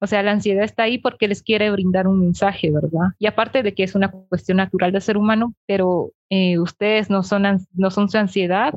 O 0.00 0.06
sea, 0.06 0.22
la 0.22 0.32
ansiedad 0.32 0.64
está 0.64 0.84
ahí 0.84 0.98
porque 0.98 1.28
les 1.28 1.42
quiere 1.42 1.70
brindar 1.70 2.06
un 2.06 2.20
mensaje, 2.20 2.70
¿verdad? 2.70 3.14
Y 3.18 3.26
aparte 3.26 3.62
de 3.62 3.74
que 3.74 3.82
es 3.82 3.94
una 3.94 4.10
cuestión 4.10 4.58
natural 4.58 4.92
del 4.92 5.02
ser 5.02 5.16
humano, 5.16 5.54
pero 5.66 6.12
eh, 6.30 6.58
ustedes 6.58 7.10
no 7.10 7.22
son, 7.22 7.44
no 7.74 7.90
son 7.90 8.08
su 8.08 8.18
ansiedad. 8.18 8.74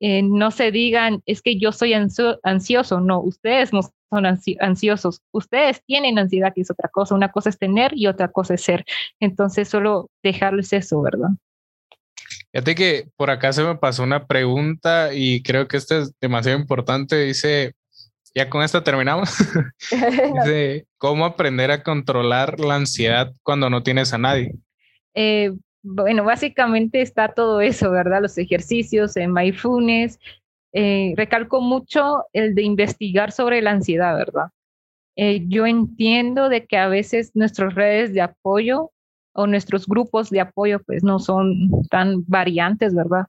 Eh, 0.00 0.22
no 0.22 0.50
se 0.50 0.70
digan, 0.70 1.22
es 1.26 1.42
que 1.42 1.58
yo 1.58 1.72
soy 1.72 1.92
ansioso. 1.94 3.00
No, 3.00 3.20
ustedes 3.20 3.72
no 3.72 3.80
son 4.10 4.26
ansiosos. 4.60 5.22
Ustedes 5.32 5.82
tienen 5.84 6.18
ansiedad, 6.18 6.52
que 6.54 6.60
es 6.60 6.70
otra 6.70 6.88
cosa. 6.88 7.14
Una 7.14 7.30
cosa 7.30 7.50
es 7.50 7.58
tener 7.58 7.92
y 7.94 8.06
otra 8.06 8.28
cosa 8.28 8.54
es 8.54 8.62
ser. 8.62 8.84
Entonces, 9.20 9.68
solo 9.68 10.10
dejarles 10.22 10.72
eso, 10.72 11.00
¿verdad? 11.02 11.30
Fíjate 12.52 12.74
que 12.74 13.08
por 13.16 13.30
acá 13.30 13.52
se 13.52 13.62
me 13.62 13.76
pasó 13.76 14.02
una 14.02 14.26
pregunta 14.26 15.12
y 15.12 15.42
creo 15.42 15.68
que 15.68 15.76
esta 15.76 15.98
es 15.98 16.12
demasiado 16.20 16.58
importante. 16.58 17.16
Dice, 17.16 17.74
ya 18.34 18.48
con 18.48 18.62
esta 18.62 18.82
terminamos. 18.82 19.36
Dice, 20.34 20.86
¿cómo 20.96 21.24
aprender 21.24 21.70
a 21.70 21.82
controlar 21.82 22.58
la 22.58 22.76
ansiedad 22.76 23.32
cuando 23.42 23.68
no 23.68 23.82
tienes 23.82 24.12
a 24.12 24.18
nadie? 24.18 24.54
Eh, 25.14 25.52
bueno, 25.82 26.24
básicamente 26.24 27.02
está 27.02 27.28
todo 27.28 27.60
eso, 27.60 27.90
¿verdad? 27.90 28.22
Los 28.22 28.38
ejercicios 28.38 29.16
en 29.16 29.32
mindfulness. 29.32 30.18
Eh, 30.72 31.14
recalco 31.16 31.60
mucho 31.60 32.24
el 32.32 32.54
de 32.54 32.62
investigar 32.62 33.32
sobre 33.32 33.62
la 33.62 33.72
ansiedad, 33.72 34.16
¿verdad? 34.16 34.48
Eh, 35.16 35.44
yo 35.48 35.66
entiendo 35.66 36.48
de 36.48 36.66
que 36.66 36.76
a 36.76 36.88
veces 36.88 37.32
nuestras 37.34 37.74
redes 37.74 38.12
de 38.14 38.20
apoyo 38.20 38.92
o 39.38 39.46
nuestros 39.46 39.86
grupos 39.86 40.30
de 40.30 40.40
apoyo 40.40 40.80
pues 40.82 41.04
no 41.04 41.20
son 41.20 41.70
tan 41.90 42.24
variantes, 42.26 42.92
¿verdad? 42.92 43.26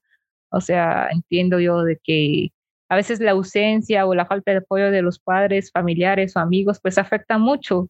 O 0.50 0.60
sea, 0.60 1.08
entiendo 1.12 1.60
yo 1.60 1.84
de 1.84 2.00
que 2.04 2.50
a 2.90 2.96
veces 2.96 3.20
la 3.20 3.32
ausencia 3.32 4.08
o 4.08 4.16
la 4.16 4.26
falta 4.26 4.50
de 4.50 4.58
apoyo 4.58 4.90
de 4.90 5.04
los 5.04 5.20
padres, 5.20 5.72
familiares 5.72 6.36
o 6.36 6.40
amigos 6.40 6.80
pues 6.82 6.98
afecta 6.98 7.38
mucho, 7.38 7.90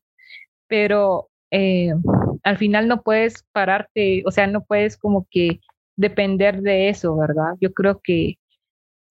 pero 0.67 1.29
eh, 1.51 1.93
al 2.43 2.57
final 2.57 2.89
no 2.89 3.03
puedes 3.03 3.45
pararte, 3.53 4.23
o 4.25 4.31
sea, 4.31 4.47
no 4.47 4.65
puedes 4.65 4.97
como 4.97 5.25
que 5.31 5.61
depender 5.95 6.61
de 6.61 6.89
eso, 6.89 7.15
¿verdad? 7.15 7.53
Yo 7.61 7.73
creo 7.73 8.01
que 8.03 8.37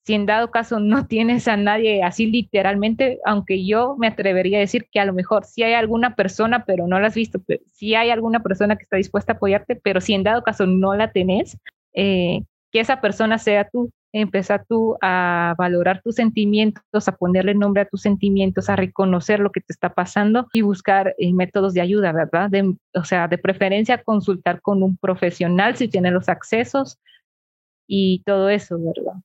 si 0.09 0.15
en 0.15 0.25
dado 0.25 0.51
caso 0.51 0.81
no 0.81 1.07
tienes 1.07 1.49
a 1.49 1.59
nadie 1.59 2.03
así 2.03 2.25
literalmente, 2.25 3.19
aunque 3.27 3.67
yo 3.67 3.95
me 3.99 4.07
atrevería 4.07 4.57
a 4.57 4.63
decir 4.63 4.89
que 4.91 5.01
a 5.01 5.05
lo 5.05 5.13
mejor 5.13 5.45
sí 5.45 5.63
hay 5.63 5.75
alguna 5.75 6.15
persona, 6.15 6.65
pero 6.65 6.87
no 6.87 6.99
la 6.99 7.09
has 7.09 7.15
visto, 7.15 7.41
pero 7.47 7.63
sí 7.75 7.95
hay 7.95 8.09
alguna 8.09 8.41
persona 8.41 8.77
que 8.77 8.85
está 8.85 8.97
dispuesta 8.97 9.35
a 9.35 9.37
apoyarte, 9.37 9.77
pero 9.77 10.01
si 10.01 10.15
en 10.15 10.23
dado 10.23 10.43
caso 10.43 10.65
no 10.65 10.95
la 10.95 11.13
tenés, 11.13 11.59
eh, 11.93 12.41
que 12.73 12.81
esa 12.81 13.03
persona 13.03 13.37
sea 13.39 13.69
tú. 13.69 13.91
Empezar 14.11 14.65
tú 14.67 14.97
a 15.03 15.55
valorar 15.59 16.01
tus 16.03 16.15
sentimientos, 16.15 17.09
a 17.09 17.17
ponerle 17.17 17.55
nombre 17.55 17.83
a 17.83 17.85
tus 17.85 18.01
sentimientos, 18.01 18.71
a 18.71 18.77
reconocer 18.77 19.39
lo 19.39 19.53
que 19.53 19.61
te 19.61 19.75
está 19.75 19.93
pasando 19.93 20.49
y 20.55 20.63
buscar 20.63 21.15
eh, 21.19 21.35
métodos 21.35 21.75
de 21.75 21.83
ayuda, 21.83 22.13
¿verdad? 22.13 22.51
o 22.95 23.05
sea, 23.05 23.29
de 23.29 23.37
preferencia 23.37 24.03
consultar 24.03 24.63
con 24.63 24.83
un 24.83 24.97
profesional 24.97 25.77
si 25.77 25.89
tiene 25.89 26.11
los 26.11 26.31
accesos 26.31 26.99
y 27.87 28.23
todo 28.25 28.49
eso, 28.49 28.79
¿verdad? 28.79 29.21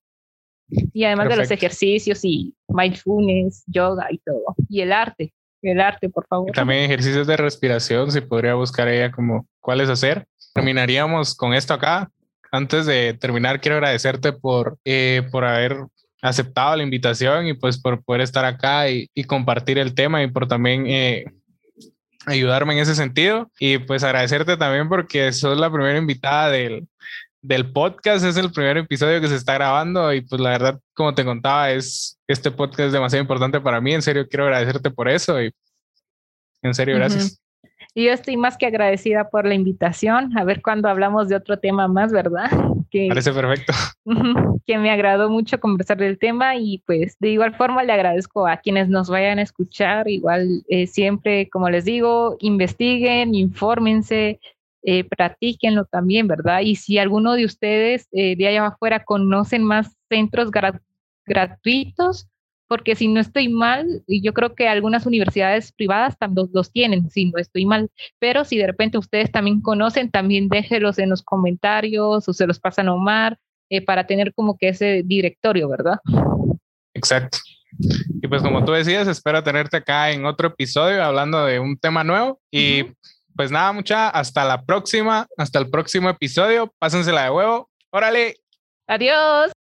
Y 0.94 1.04
además 1.04 1.30
de 1.30 1.38
los 1.38 1.52
ejercicios 1.52 2.24
y 2.24 2.54
mindfulness, 2.68 3.64
yoga 3.68 4.08
y 4.12 4.18
todo. 4.20 4.56
Y 4.70 4.82
el 4.82 4.92
arte, 4.92 5.34
el 5.62 5.80
arte, 5.80 6.10
por 6.10 6.28
favor. 6.28 6.52
también 6.52 6.84
ejercicios 6.84 7.28
de 7.28 7.38
respiración, 7.38 8.12
si 8.12 8.22
podría 8.22 8.56
buscar 8.56 8.88
ella 8.88 9.12
como 9.12 9.48
cuáles 9.60 9.90
hacer. 9.90 10.26
Terminaríamos 10.54 11.36
con 11.36 11.54
esto 11.54 11.74
acá. 11.74 12.10
Antes 12.52 12.86
de 12.86 13.14
terminar, 13.14 13.60
quiero 13.62 13.78
agradecerte 13.78 14.34
por, 14.34 14.78
eh, 14.86 15.28
por 15.32 15.46
haber 15.46 15.78
aceptado 16.22 16.76
la 16.76 16.84
invitación 16.84 17.48
y 17.48 17.54
pues 17.54 17.80
por 17.80 18.04
poder 18.04 18.22
estar 18.22 18.46
acá 18.46 18.90
y, 18.90 19.10
compartir 19.26 19.78
el 19.78 19.94
tema 19.94 20.24
y 20.24 20.28
por 20.28 20.48
también 20.48 20.86
eh, 20.88 21.26
ayudarme 22.26 22.74
en 22.74 22.80
ese 22.80 22.96
sentido. 22.96 23.52
Y 23.60 23.80
pues 23.80 24.04
agradecerte 24.04 24.58
también 24.58 24.88
porque 24.88 25.32
sos 25.34 25.58
la 25.58 25.72
primera 25.72 25.98
invitada 25.98 26.50
del, 26.50 26.88
del 27.44 27.72
podcast. 27.72 28.26
Es 28.26 28.38
el 28.38 28.52
primer 28.52 28.78
episodio 28.78 29.22
que 29.22 29.28
se 29.28 29.36
está 29.36 29.54
grabando 29.54 30.12
y 30.12 30.22
pues 30.22 30.42
la 30.42 30.50
verdad, 30.52 30.80
como 30.94 31.14
te 31.14 31.24
contaba, 31.24 31.70
es 31.70 32.18
este 32.28 32.50
podcast 32.50 32.88
es 32.88 32.94
demasiado 32.94 33.22
importante 33.22 33.62
para 33.62 33.80
mí. 33.80 33.94
En 33.94 34.02
serio, 34.02 34.28
quiero 34.28 34.46
agradecerte 34.46 34.90
por 34.90 35.10
eso 35.10 35.40
y 35.40 35.52
en 36.64 36.74
serio, 36.74 36.96
gracias. 36.96 37.40
Y 37.94 38.06
yo 38.06 38.12
estoy 38.12 38.38
más 38.38 38.58
que 38.58 38.66
agradecida 38.66 39.30
por 39.30 39.46
la 39.46 39.54
invitación. 39.54 40.36
A 40.38 40.44
ver 40.44 40.62
cuando 40.64 40.90
hablamos 40.90 41.28
de 41.28 41.36
otro 41.36 41.60
tema 41.60 41.88
más, 41.88 42.12
¿verdad? 42.12 42.50
Que, 42.94 43.08
Parece 43.08 43.34
perfecto. 43.34 43.74
Que 44.68 44.78
me 44.78 44.92
agradó 44.92 45.28
mucho 45.28 45.60
conversar 45.60 45.98
del 45.98 46.20
tema 46.20 46.58
y 46.58 46.84
pues 46.86 47.18
de 47.20 47.30
igual 47.30 47.56
forma 47.56 47.82
le 47.82 47.92
agradezco 47.92 48.46
a 48.46 48.58
quienes 48.58 48.88
nos 48.88 49.10
vayan 49.10 49.40
a 49.40 49.42
escuchar. 49.42 50.08
Igual 50.08 50.64
eh, 50.70 50.86
siempre, 50.86 51.50
como 51.50 51.72
les 51.72 51.86
digo, 51.86 52.38
investiguen, 52.40 53.34
infórmense, 53.34 54.40
eh, 54.84 55.04
practíquenlo 55.06 55.86
también, 55.86 56.28
¿verdad? 56.28 56.62
Y 56.62 56.76
si 56.76 56.98
alguno 56.98 57.34
de 57.34 57.46
ustedes 57.46 58.08
eh, 58.12 58.36
de 58.36 58.48
allá 58.48 58.68
afuera 58.68 59.04
conocen 59.04 59.64
más 59.64 59.96
centros 60.10 60.52
gratuitos, 61.26 62.28
porque 62.68 62.96
si 62.96 63.08
no 63.08 63.20
estoy 63.20 63.50
mal, 63.50 64.04
y 64.08 64.22
yo 64.22 64.34
creo 64.34 64.56
que 64.56 64.68
algunas 64.68 65.06
universidades 65.06 65.72
privadas 65.72 66.18
también 66.18 66.50
los 66.54 66.72
tienen, 66.72 67.10
si 67.10 67.26
no 67.26 67.38
estoy 67.38 67.66
mal, 67.66 67.90
pero 68.20 68.44
si 68.46 68.58
de 68.58 68.68
repente 68.68 68.98
ustedes 68.98 69.32
también 69.32 69.62
conocen, 69.62 70.10
también 70.12 70.50
déjenlos 70.50 71.00
en 71.00 71.12
los 71.12 71.22
comentarios 71.22 72.28
o 72.28 72.34
se 72.34 72.48
los 72.48 72.60
pasan 72.60 72.88
a 72.88 72.94
Omar 72.94 73.38
eh, 73.70 73.82
para 73.82 74.06
tener 74.06 74.34
como 74.34 74.58
que 74.58 74.70
ese 74.70 75.04
directorio, 75.06 75.70
¿verdad? 75.70 76.00
Exacto. 76.94 77.38
Y 78.22 78.28
pues 78.28 78.42
como 78.42 78.64
tú 78.66 78.72
decías, 78.72 79.08
espero 79.08 79.44
tenerte 79.44 79.78
acá 79.78 80.12
en 80.12 80.26
otro 80.26 80.50
episodio 80.50 81.04
hablando 81.04 81.46
de 81.46 81.60
un 81.60 81.78
tema 81.78 82.04
nuevo 82.04 82.40
y 82.52 82.86
pues 83.36 83.52
nada, 83.52 83.72
mucha, 83.72 84.10
hasta 84.10 84.44
la 84.46 84.64
próxima, 84.64 85.28
hasta 85.38 85.60
el 85.60 85.70
próximo 85.70 86.10
episodio. 86.10 86.74
Pásensela 86.80 87.24
de 87.24 87.30
huevo. 87.30 87.70
Órale. 87.92 88.36
Adiós. 88.88 89.54